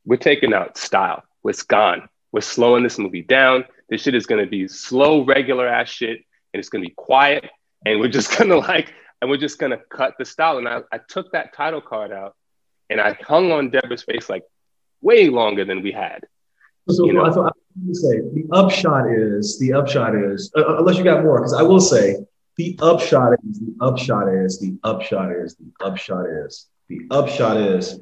we're 0.05 0.17
taking 0.17 0.53
out 0.53 0.77
style. 0.77 1.23
It's 1.45 1.63
gone. 1.63 2.09
We're 2.33 2.41
slowing 2.41 2.83
this 2.83 2.97
movie 2.97 3.21
down. 3.21 3.63
This 3.89 4.01
shit 4.01 4.15
is 4.15 4.25
gonna 4.25 4.47
be 4.47 4.67
slow, 4.67 5.23
regular 5.23 5.67
ass 5.67 5.87
shit, 5.87 6.25
and 6.53 6.59
it's 6.59 6.67
gonna 6.67 6.83
be 6.83 6.89
quiet. 6.89 7.49
And 7.85 7.99
we're 7.99 8.09
just 8.09 8.37
gonna 8.37 8.57
like, 8.57 8.93
and 9.21 9.29
we're 9.29 9.37
just 9.37 9.59
gonna 9.59 9.79
cut 9.89 10.15
the 10.17 10.25
style. 10.25 10.57
And 10.57 10.67
I, 10.67 10.81
I 10.91 10.97
took 10.97 11.31
that 11.31 11.53
title 11.53 11.79
card 11.79 12.11
out 12.11 12.35
and 12.89 12.99
I 12.99 13.15
hung 13.21 13.51
on 13.51 13.69
Deborah's 13.69 14.03
face 14.03 14.29
like 14.29 14.43
way 15.01 15.29
longer 15.29 15.63
than 15.63 15.81
we 15.81 15.91
had. 15.91 16.25
So, 16.89 17.05
you 17.05 17.13
know? 17.13 17.23
I 17.23 17.51
say 17.93 18.19
the 18.19 18.47
upshot 18.51 19.05
is 19.09 19.57
the 19.59 19.73
upshot 19.73 20.15
is 20.15 20.51
uh, 20.57 20.61
uh 20.61 20.77
unless 20.79 20.97
you 20.97 21.03
got 21.03 21.23
more, 21.23 21.39
because 21.39 21.53
I 21.53 21.61
will 21.61 21.79
say 21.79 22.17
the 22.57 22.77
upshot 22.81 23.33
is 23.47 23.59
the 23.59 23.73
upshot 23.79 24.27
is 24.27 24.59
the 24.59 24.77
upshot 24.83 25.31
is 25.31 25.55
the 25.55 25.71
upshot 25.85 26.25
is 26.25 26.67
the 26.89 27.01
upshot 27.09 27.57
is 27.57 27.99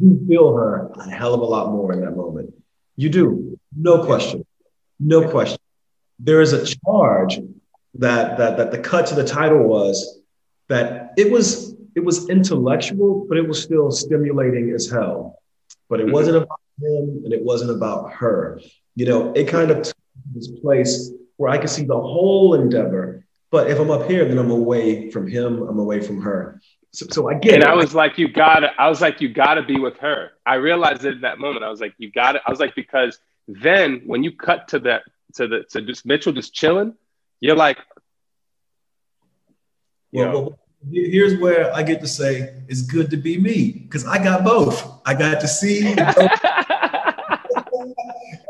you 0.00 0.24
feel 0.28 0.54
her 0.54 0.90
a 0.96 1.10
hell 1.10 1.34
of 1.34 1.40
a 1.40 1.44
lot 1.44 1.70
more 1.70 1.92
in 1.92 2.00
that 2.00 2.16
moment. 2.16 2.52
You 2.96 3.08
do, 3.08 3.58
no 3.76 4.04
question, 4.04 4.44
no 4.98 5.28
question. 5.28 5.58
There 6.18 6.40
is 6.40 6.52
a 6.52 6.64
charge 6.84 7.40
that 7.94 8.38
that 8.38 8.56
that 8.58 8.70
the 8.70 8.78
cut 8.78 9.06
to 9.06 9.14
the 9.14 9.24
title 9.24 9.66
was 9.66 10.20
that 10.68 11.12
it 11.16 11.30
was 11.30 11.74
it 11.94 12.04
was 12.04 12.28
intellectual, 12.28 13.26
but 13.28 13.36
it 13.38 13.46
was 13.46 13.62
still 13.62 13.90
stimulating 13.90 14.70
as 14.72 14.88
hell. 14.88 15.38
But 15.88 16.00
it 16.00 16.04
mm-hmm. 16.04 16.12
wasn't 16.12 16.36
about 16.36 16.60
him 16.80 17.22
and 17.24 17.32
it 17.32 17.42
wasn't 17.42 17.70
about 17.72 18.12
her. 18.12 18.60
You 18.94 19.06
know, 19.06 19.32
it 19.32 19.48
kind 19.48 19.70
of 19.70 19.82
took 19.82 19.96
this 20.34 20.48
place 20.48 21.10
where 21.36 21.50
I 21.50 21.58
could 21.58 21.70
see 21.70 21.84
the 21.84 22.00
whole 22.00 22.54
endeavor. 22.54 23.24
But 23.50 23.70
if 23.70 23.80
I'm 23.80 23.90
up 23.90 24.08
here, 24.08 24.24
then 24.26 24.38
I'm 24.38 24.50
away 24.50 25.10
from 25.10 25.26
him, 25.26 25.62
I'm 25.62 25.78
away 25.78 26.00
from 26.00 26.22
her. 26.22 26.60
So, 26.92 27.06
so 27.10 27.30
I 27.30 27.34
get 27.34 27.54
and 27.54 27.62
it. 27.62 27.68
I 27.68 27.74
was 27.74 27.94
like, 27.94 28.18
you 28.18 28.28
gotta, 28.28 28.70
I 28.78 28.88
was 28.88 29.00
like, 29.00 29.20
you 29.20 29.28
gotta 29.28 29.62
be 29.62 29.78
with 29.78 29.98
her. 29.98 30.32
I 30.44 30.54
realized 30.54 31.04
it 31.04 31.14
in 31.14 31.20
that 31.20 31.38
moment. 31.38 31.64
I 31.64 31.70
was 31.70 31.80
like, 31.80 31.94
you 31.98 32.10
gotta, 32.10 32.40
I 32.44 32.50
was 32.50 32.58
like, 32.58 32.74
because 32.74 33.18
then 33.46 34.02
when 34.06 34.24
you 34.24 34.32
cut 34.32 34.68
to 34.68 34.80
that, 34.80 35.02
to 35.34 35.46
the, 35.46 35.62
to 35.70 35.82
just 35.82 36.04
Mitchell 36.04 36.32
just 36.32 36.52
chilling, 36.52 36.94
you're 37.38 37.56
like, 37.56 37.78
you 40.10 40.24
well, 40.24 40.42
well, 40.42 40.58
here's 40.90 41.38
where 41.38 41.72
I 41.72 41.84
get 41.84 42.00
to 42.00 42.08
say 42.08 42.54
it's 42.68 42.82
good 42.82 43.10
to 43.10 43.16
be 43.16 43.38
me 43.38 43.70
because 43.70 44.04
I 44.06 44.22
got 44.22 44.42
both. 44.42 45.00
I 45.06 45.14
got 45.14 45.40
to 45.40 45.48
see 45.48 45.94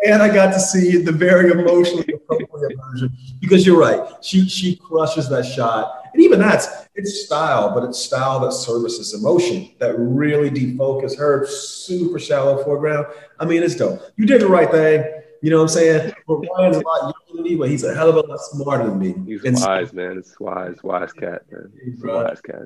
and 0.04 0.22
I 0.22 0.32
got 0.32 0.52
to 0.52 0.60
see 0.60 1.02
the 1.02 1.12
very 1.12 1.50
emotionally 1.50 2.12
appropriate 2.14 2.78
version 2.90 3.12
because 3.40 3.66
you're 3.66 3.78
right. 3.78 4.00
She 4.22 4.48
she 4.48 4.76
crushes 4.76 5.28
that 5.28 5.44
shot, 5.44 5.99
and 5.99 5.99
even 6.20 6.38
that's 6.38 6.68
it's 6.94 7.24
style, 7.24 7.72
but 7.74 7.84
it's 7.84 7.98
style 7.98 8.40
that 8.40 8.52
services 8.52 9.14
emotion 9.14 9.70
that 9.78 9.94
really 9.98 10.50
defocus 10.50 11.16
her 11.16 11.46
super 11.46 12.18
shallow 12.18 12.62
foreground. 12.64 13.06
I 13.38 13.44
mean, 13.44 13.62
it's 13.62 13.76
dope. 13.76 14.00
You 14.16 14.26
did 14.26 14.40
the 14.40 14.48
right 14.48 14.70
thing. 14.70 15.04
You 15.42 15.50
know 15.50 15.56
what 15.56 15.62
I'm 15.62 15.68
saying? 15.68 16.12
But 16.26 16.40
Ryan's 16.56 16.76
a 16.76 16.80
lot 16.80 17.02
younger 17.02 17.34
than 17.34 17.42
me, 17.42 17.56
but 17.56 17.70
he's 17.70 17.82
a 17.84 17.94
hell 17.94 18.10
of 18.10 18.16
a 18.16 18.20
lot 18.20 18.40
smarter 18.40 18.84
than 18.84 18.98
me. 18.98 19.14
He's 19.26 19.42
and 19.44 19.56
wise, 19.56 19.92
man. 19.92 20.18
It's 20.18 20.38
wise, 20.38 20.76
wise 20.82 21.12
cat, 21.14 21.42
man. 21.50 21.72
He's 21.82 22.02
wise 22.02 22.40
cat. 22.42 22.62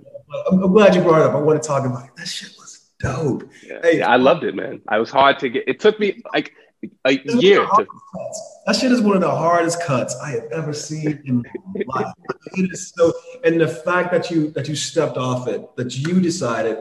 I'm, 0.51 0.63
I'm, 0.63 0.73
glad 0.73 0.95
you 0.95 1.03
brought 1.03 1.21
it 1.21 1.27
up. 1.29 1.35
I 1.35 1.39
want 1.39 1.63
to 1.63 1.67
talk 1.67 1.87
about 1.87 2.07
it. 2.07 2.11
That 2.17 2.27
shit 2.27 2.51
was 2.59 2.91
dope. 2.99 3.49
Yeah. 3.65 3.79
Hey, 3.83 3.99
yeah, 3.99 4.09
I 4.09 4.17
loved 4.17 4.43
it, 4.43 4.57
man. 4.57 4.81
I 4.89 4.99
was 4.99 5.11
hard 5.11 5.39
to 5.41 5.49
get. 5.49 5.69
It 5.69 5.79
took 5.79 6.01
me 6.01 6.21
like 6.33 6.53
a 7.05 7.13
year. 7.13 7.65
To... 7.65 7.87
That 8.67 8.77
shit 8.77 8.93
is 8.93 9.01
one 9.01 9.17
of 9.17 9.23
the 9.23 9.31
hardest 9.31 9.83
cuts 9.83 10.17
I 10.17 10.31
have 10.31 10.45
ever 10.53 10.73
seen 10.73 11.21
in 11.25 11.45
my 11.75 11.83
life. 12.03 12.13
It 12.57 12.71
is 12.73 12.93
so, 12.97 13.13
and 13.45 13.61
the 13.61 13.69
fact 13.69 14.13
that 14.13 14.31
you 14.31 14.51
that 14.53 14.69
you 14.69 14.77
stepped 14.77 15.17
off 15.17 15.49
it, 15.49 15.77
that 15.77 15.97
you 15.97 16.21
decided 16.21 16.79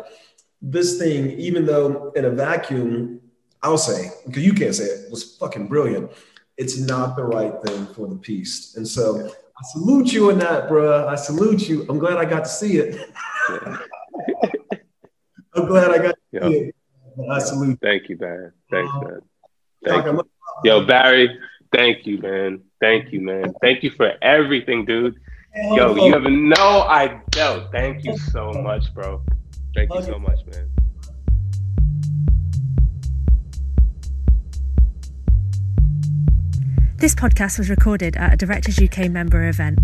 this 0.61 0.97
thing, 0.97 1.31
even 1.31 1.65
though 1.65 2.11
in 2.15 2.25
a 2.25 2.29
vacuum, 2.29 3.21
I'll 3.61 3.77
say 3.77 4.11
because 4.25 4.45
you 4.45 4.53
can't 4.53 4.75
say 4.75 4.85
it 4.85 5.11
was 5.11 5.35
fucking 5.37 5.67
brilliant. 5.67 6.11
It's 6.57 6.77
not 6.77 7.15
the 7.15 7.23
right 7.23 7.53
thing 7.63 7.87
for 7.87 8.07
the 8.07 8.15
piece, 8.15 8.75
and 8.75 8.87
so 8.87 9.29
I 9.57 9.63
salute 9.71 10.11
you 10.11 10.29
in 10.29 10.39
that, 10.39 10.67
bruh. 10.69 11.07
I 11.07 11.15
salute 11.15 11.69
you. 11.69 11.85
I'm 11.89 11.99
glad 11.99 12.17
I 12.17 12.25
got 12.25 12.43
to 12.43 12.49
see 12.49 12.77
it. 12.77 13.09
I'm 15.55 15.67
glad 15.67 15.91
I 15.91 15.97
got 15.97 16.15
to 16.15 16.39
see 16.41 16.55
it. 16.55 16.75
I 17.29 17.39
salute. 17.39 17.79
Thank 17.81 18.09
you, 18.09 18.17
man. 18.19 18.51
Thanks, 18.71 18.91
um, 18.93 19.03
man. 19.03 19.19
Thank 19.85 20.05
you. 20.05 20.23
Yo, 20.63 20.85
Barry, 20.85 21.39
thank 21.73 22.05
you, 22.05 22.19
man. 22.19 22.61
Thank 22.79 23.11
you, 23.11 23.21
man. 23.21 23.53
Thank 23.61 23.83
you 23.83 23.91
for 23.91 24.13
everything, 24.21 24.85
dude. 24.85 25.19
Yo, 25.55 25.95
you 25.95 26.13
have 26.13 26.23
no 26.23 26.83
idea. 26.83 27.67
Thank 27.71 28.05
you 28.05 28.17
so 28.17 28.51
much, 28.51 28.93
bro. 28.93 29.21
Thank 29.75 29.93
you 29.93 30.01
so 30.03 30.19
much, 30.19 30.39
man. 30.47 30.69
This 36.97 37.13
podcast 37.13 37.57
was 37.57 37.69
recorded 37.69 38.15
at 38.15 38.33
a 38.33 38.37
Directors 38.37 38.79
UK 38.79 39.11
member 39.11 39.47
event. 39.47 39.77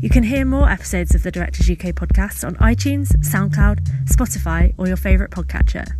You 0.00 0.10
can 0.10 0.22
hear 0.22 0.44
more 0.44 0.68
episodes 0.68 1.14
of 1.14 1.22
the 1.22 1.30
Directors 1.30 1.70
UK 1.70 1.94
podcast 1.94 2.46
on 2.46 2.56
iTunes, 2.56 3.08
SoundCloud, 3.24 4.04
Spotify, 4.04 4.74
or 4.76 4.86
your 4.86 4.98
favourite 4.98 5.30
podcatcher. 5.30 5.96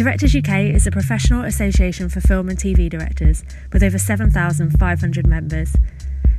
Directors 0.00 0.34
UK 0.34 0.74
is 0.74 0.86
a 0.86 0.90
professional 0.90 1.44
association 1.44 2.08
for 2.08 2.22
film 2.22 2.48
and 2.48 2.58
TV 2.58 2.88
directors 2.88 3.44
with 3.70 3.82
over 3.82 3.98
7,500 3.98 5.26
members. 5.26 5.76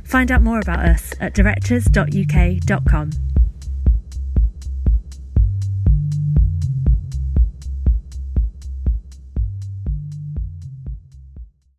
Find 0.02 0.32
out 0.32 0.42
more 0.42 0.58
about 0.58 0.80
us 0.80 1.12
at 1.20 1.32
directors.uk.com. 1.32 3.31